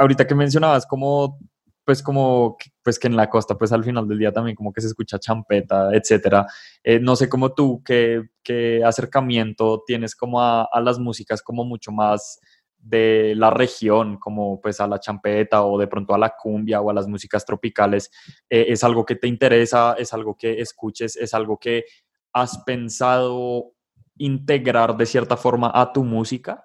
ahorita 0.00 0.26
que 0.26 0.34
mencionabas 0.34 0.84
cómo 0.84 1.38
pues 1.84 2.02
como 2.02 2.56
pues 2.82 2.98
que 2.98 3.08
en 3.08 3.16
la 3.16 3.28
costa 3.30 3.56
pues 3.56 3.72
al 3.72 3.84
final 3.84 4.08
del 4.08 4.18
día 4.18 4.32
también 4.32 4.56
como 4.56 4.72
que 4.72 4.80
se 4.80 4.88
escucha 4.88 5.20
champeta, 5.20 5.94
etcétera. 5.94 6.46
Eh, 6.82 6.98
no 6.98 7.14
sé 7.14 7.28
cómo 7.28 7.54
tú, 7.54 7.80
qué, 7.84 8.22
qué 8.42 8.82
acercamiento 8.84 9.84
tienes 9.86 10.16
como 10.16 10.40
a, 10.40 10.64
a, 10.64 10.80
las 10.80 10.98
músicas 10.98 11.42
como 11.42 11.64
mucho 11.64 11.92
más 11.92 12.40
de 12.82 13.34
la 13.36 13.50
región, 13.50 14.18
como 14.18 14.60
pues 14.60 14.80
a 14.80 14.86
la 14.86 14.98
champeta 14.98 15.64
o 15.64 15.78
de 15.78 15.86
pronto 15.86 16.14
a 16.14 16.18
la 16.18 16.34
cumbia 16.36 16.80
o 16.80 16.90
a 16.90 16.94
las 16.94 17.06
músicas 17.06 17.44
tropicales. 17.44 18.10
Eh, 18.50 18.66
¿Es 18.68 18.82
algo 18.84 19.06
que 19.06 19.14
te 19.14 19.28
interesa? 19.28 19.94
¿Es 19.94 20.12
algo 20.12 20.36
que 20.36 20.60
escuches? 20.60 21.16
¿Es 21.16 21.32
algo 21.32 21.58
que 21.58 21.84
has 22.32 22.58
pensado 22.64 23.72
integrar 24.18 24.96
de 24.96 25.06
cierta 25.06 25.36
forma 25.36 25.70
a 25.72 25.92
tu 25.92 26.04
música? 26.04 26.64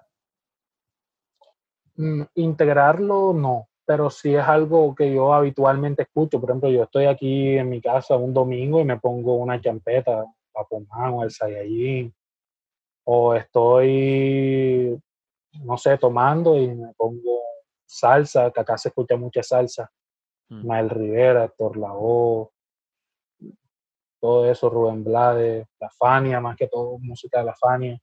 Mm, 1.96 2.22
integrarlo 2.34 3.32
no, 3.32 3.68
pero 3.84 4.10
sí 4.10 4.34
es 4.34 4.44
algo 4.44 4.94
que 4.94 5.12
yo 5.12 5.32
habitualmente 5.32 6.02
escucho. 6.02 6.40
Por 6.40 6.50
ejemplo, 6.50 6.70
yo 6.70 6.84
estoy 6.84 7.06
aquí 7.06 7.56
en 7.56 7.68
mi 7.68 7.80
casa 7.80 8.16
un 8.16 8.34
domingo 8.34 8.80
y 8.80 8.84
me 8.84 8.98
pongo 8.98 9.36
una 9.36 9.60
champeta, 9.60 10.24
Papomán 10.52 11.14
o 11.14 11.22
el 11.24 11.30
Saiyajin, 11.30 12.12
o 13.04 13.34
estoy, 13.34 15.00
no 15.64 15.76
sé, 15.76 15.98
tomando 15.98 16.56
y 16.56 16.68
me 16.68 16.92
pongo 16.94 17.40
salsa, 17.86 18.50
que 18.50 18.60
acá 18.60 18.76
se 18.78 18.88
escucha 18.88 19.16
mucha 19.16 19.42
salsa, 19.42 19.90
mm. 20.48 20.66
Mael 20.66 20.90
Rivera, 20.90 21.44
Héctor 21.44 21.76
Lavoe, 21.76 22.50
todo 24.20 24.50
eso, 24.50 24.68
Rubén 24.68 25.04
Blades, 25.04 25.66
La 25.78 25.90
Fania, 25.90 26.40
más 26.40 26.56
que 26.56 26.66
todo 26.66 26.98
música 26.98 27.38
de 27.38 27.44
La 27.44 27.54
Fania. 27.54 27.98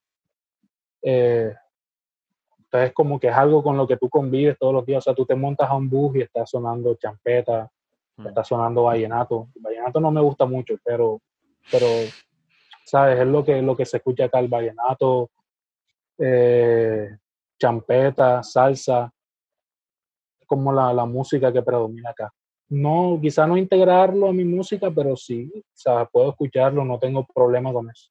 Eh, 1.02 1.54
entonces, 2.58 2.94
como 2.94 3.20
que 3.20 3.28
es 3.28 3.36
algo 3.36 3.62
con 3.62 3.78
lo 3.78 3.88
que 3.88 3.98
tú 3.98 4.10
convives 4.10 4.58
todos 4.58 4.74
los 4.74 4.86
días. 4.86 5.00
O 5.00 5.02
sea, 5.02 5.14
tú 5.14 5.26
te 5.26 5.36
montas 5.36 5.70
a 5.70 5.76
un 5.76 5.90
bus 5.90 6.16
y 6.16 6.22
está 6.22 6.46
sonando 6.46 6.96
champeta, 6.96 7.70
mm. 8.18 8.28
está 8.28 8.44
sonando 8.44 8.84
vallenato. 8.84 9.50
vallenato 9.56 10.00
no 10.00 10.12
me 10.12 10.22
gusta 10.22 10.46
mucho, 10.46 10.76
pero, 10.84 11.22
pero 11.70 11.86
¿sabes? 12.86 13.20
Es 13.20 13.28
lo 13.28 13.44
que, 13.44 13.62
lo 13.62 13.76
que 13.76 13.86
se 13.86 13.98
escucha 13.98 14.26
acá, 14.26 14.40
el 14.40 14.48
vallenato, 14.48 15.30
eh, 16.18 17.18
champeta, 17.60 18.44
salsa. 18.44 19.12
Como 20.48 20.72
la, 20.72 20.94
la 20.94 21.06
música 21.06 21.52
que 21.52 21.62
predomina 21.62 22.12
acá. 22.12 22.32
No, 22.70 23.20
quizá 23.22 23.46
no 23.46 23.58
integrarlo 23.58 24.28
a 24.28 24.34
mi 24.34 24.44
música, 24.44 24.90
pero 24.92 25.16
sí, 25.16 25.52
o 25.56 25.62
sea, 25.74 26.06
puedo 26.06 26.32
escucharlo, 26.32 26.84
no 26.84 26.98
tengo 26.98 27.26
problema 27.26 27.72
con 27.72 27.90
eso. 27.90 28.10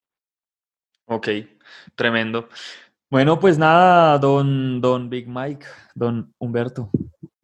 Ok, 1.07 1.29
tremendo. 1.95 2.49
Bueno, 3.11 3.39
pues 3.39 3.59
nada, 3.59 4.19
don, 4.19 4.81
don 4.81 5.09
Big 5.09 5.29
Mike, 5.29 5.67
don 5.95 6.33
Humberto, 6.39 6.91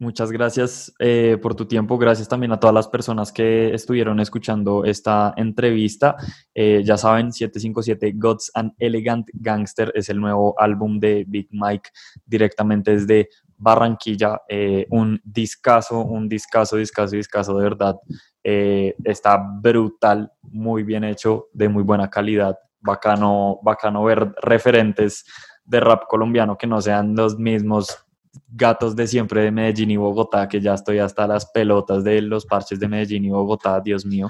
muchas 0.01 0.31
gracias 0.31 0.91
eh, 0.99 1.37
por 1.41 1.53
tu 1.53 1.65
tiempo. 1.65 1.97
Gracias 1.97 2.27
también 2.27 2.51
a 2.51 2.59
todas 2.59 2.73
las 2.73 2.87
personas 2.87 3.31
que 3.31 3.73
estuvieron 3.73 4.19
escuchando 4.19 4.83
esta 4.83 5.33
entrevista. 5.37 6.17
Eh, 6.55 6.81
ya 6.83 6.97
saben, 6.97 7.31
757 7.31 8.13
Gods 8.17 8.51
and 8.55 8.73
Elegant 8.79 9.29
Gangster 9.33 9.91
es 9.95 10.09
el 10.09 10.19
nuevo 10.19 10.59
álbum 10.59 10.99
de 10.99 11.23
Big 11.27 11.47
Mike 11.51 11.91
directamente 12.25 12.95
desde 12.95 13.29
Barranquilla. 13.55 14.41
Eh, 14.49 14.87
un 14.89 15.21
discazo, 15.23 15.99
un 16.03 16.27
discazo, 16.27 16.77
discazo, 16.77 17.15
discazo 17.15 17.57
de 17.57 17.63
verdad. 17.63 17.95
está 18.43 19.37
brutal, 19.37 20.31
muy 20.41 20.81
bien 20.81 21.03
hecho, 21.03 21.49
de 21.53 21.69
muy 21.69 21.83
buena 21.83 22.09
calidad. 22.09 22.57
Bacano, 22.83 23.59
bacano 23.61 24.03
ver 24.03 24.33
referentes 24.41 25.23
de 25.71 25.79
rap 25.79 26.05
colombiano 26.07 26.57
que 26.57 26.67
no 26.67 26.81
sean 26.81 27.15
los 27.15 27.39
mismos 27.39 27.97
gatos 28.49 28.93
de 28.93 29.07
siempre 29.07 29.41
de 29.41 29.51
Medellín 29.51 29.91
y 29.91 29.95
Bogotá, 29.95 30.49
que 30.49 30.59
ya 30.59 30.73
estoy 30.73 30.99
hasta 30.99 31.25
las 31.25 31.49
pelotas 31.49 32.03
de 32.03 32.21
los 32.21 32.45
parches 32.45 32.77
de 32.77 32.89
Medellín 32.89 33.23
y 33.23 33.29
Bogotá, 33.29 33.79
Dios 33.79 34.05
mío. 34.05 34.29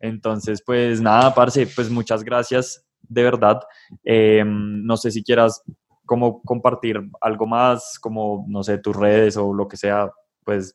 Entonces, 0.00 0.62
pues 0.64 1.02
nada, 1.02 1.34
parce, 1.34 1.66
pues 1.66 1.90
muchas 1.90 2.24
gracias, 2.24 2.86
de 3.02 3.22
verdad. 3.22 3.60
Em, 4.02 4.82
no 4.82 4.96
sé 4.96 5.10
si 5.10 5.22
quieras 5.22 5.62
como 6.06 6.40
compartir 6.40 7.02
algo 7.20 7.46
más, 7.46 7.98
como, 7.98 8.46
no 8.48 8.62
sé, 8.62 8.78
tus 8.78 8.96
redes 8.96 9.36
o 9.36 9.52
lo 9.52 9.68
que 9.68 9.76
sea, 9.76 10.10
pues, 10.42 10.74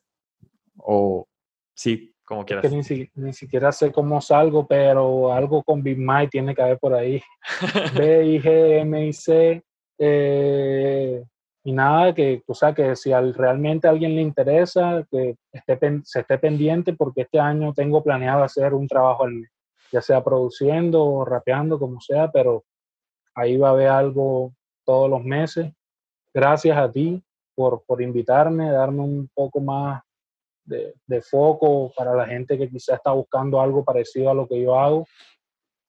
o 0.76 1.26
sí, 1.74 2.14
como 2.24 2.44
quieras. 2.44 2.70
ni, 3.16 3.32
siquiera 3.32 3.72
sé 3.72 3.90
cómo 3.90 4.20
salgo, 4.20 4.64
pero 4.64 5.32
algo 5.32 5.64
con 5.64 5.82
Big 5.82 5.98
Mike 5.98 6.28
tiene 6.30 6.54
que 6.54 6.62
haber 6.62 6.78
por 6.78 6.94
ahí. 6.94 7.20
B-I-G-M-I-C 7.96 9.64
eh, 9.98 11.24
y 11.66 11.72
nada, 11.72 12.14
que, 12.14 12.42
o 12.46 12.54
sea, 12.54 12.74
que 12.74 12.94
si 12.94 13.12
al, 13.12 13.32
realmente 13.32 13.86
a 13.86 13.90
alguien 13.90 14.14
le 14.14 14.20
interesa, 14.20 15.06
que 15.10 15.36
esté, 15.50 15.78
se 16.04 16.20
esté 16.20 16.38
pendiente 16.38 16.92
porque 16.92 17.22
este 17.22 17.40
año 17.40 17.72
tengo 17.72 18.02
planeado 18.02 18.44
hacer 18.44 18.74
un 18.74 18.86
trabajo 18.86 19.24
ya 19.90 20.02
sea 20.02 20.22
produciendo 20.22 21.04
o 21.04 21.24
rapeando, 21.24 21.78
como 21.78 22.00
sea, 22.00 22.30
pero 22.30 22.64
ahí 23.34 23.56
va 23.56 23.68
a 23.68 23.72
haber 23.72 23.88
algo 23.88 24.52
todos 24.84 25.08
los 25.08 25.24
meses. 25.24 25.72
Gracias 26.34 26.76
a 26.76 26.90
ti 26.90 27.22
por, 27.54 27.82
por 27.86 28.02
invitarme, 28.02 28.70
darme 28.70 29.00
un 29.00 29.30
poco 29.32 29.60
más 29.60 30.02
de, 30.64 30.94
de, 31.06 31.22
foco 31.22 31.92
para 31.96 32.14
la 32.14 32.26
gente 32.26 32.58
que 32.58 32.68
quizá 32.68 32.96
está 32.96 33.12
buscando 33.12 33.60
algo 33.60 33.84
parecido 33.84 34.30
a 34.30 34.34
lo 34.34 34.46
que 34.46 34.60
yo 34.60 34.78
hago. 34.78 35.06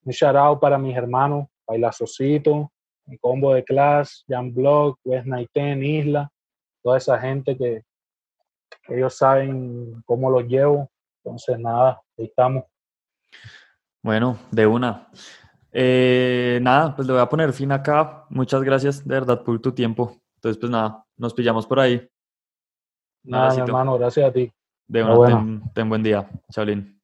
Un 0.04 0.12
shout 0.12 0.36
out 0.36 0.60
para 0.60 0.78
mis 0.78 0.96
hermanos, 0.96 1.48
Bailazocito, 1.68 2.72
mi 3.06 3.18
combo 3.18 3.54
de 3.54 3.64
clase, 3.64 4.24
Jan 4.28 4.54
Block, 4.54 5.00
West 5.04 5.28
Ten, 5.54 5.84
Isla, 5.84 6.32
toda 6.82 6.98
esa 6.98 7.20
gente 7.20 7.58
que, 7.58 7.84
ellos 8.88 9.16
saben 9.16 10.04
cómo 10.06 10.30
los 10.30 10.44
llevo. 10.46 10.90
Entonces, 11.24 11.58
nada, 11.58 12.02
ahí 12.18 12.26
estamos. 12.26 12.66
Bueno, 14.04 14.38
de 14.52 14.68
una. 14.68 15.08
Eh, 15.72 16.60
nada, 16.62 16.96
pues 16.96 17.08
le 17.08 17.14
voy 17.14 17.22
a 17.22 17.30
poner 17.30 17.52
fin 17.52 17.72
acá. 17.72 18.26
Muchas 18.30 18.62
gracias, 18.62 19.06
de 19.06 19.16
verdad, 19.16 19.44
por 19.44 19.60
tu 19.60 19.72
tiempo. 19.72 20.16
Entonces, 20.36 20.60
pues 20.60 20.72
nada, 20.72 21.04
nos 21.18 21.34
pillamos 21.34 21.66
por 21.66 21.80
ahí. 21.80 22.08
Nada, 23.24 23.56
hermano, 23.56 23.98
gracias 23.98 24.30
a 24.30 24.32
ti. 24.32 24.52
De 24.88 25.04
una, 25.04 25.28
ten, 25.28 25.62
ten 25.74 25.90
buen 25.90 26.04
día. 26.04 26.30
Chaolín. 26.52 26.95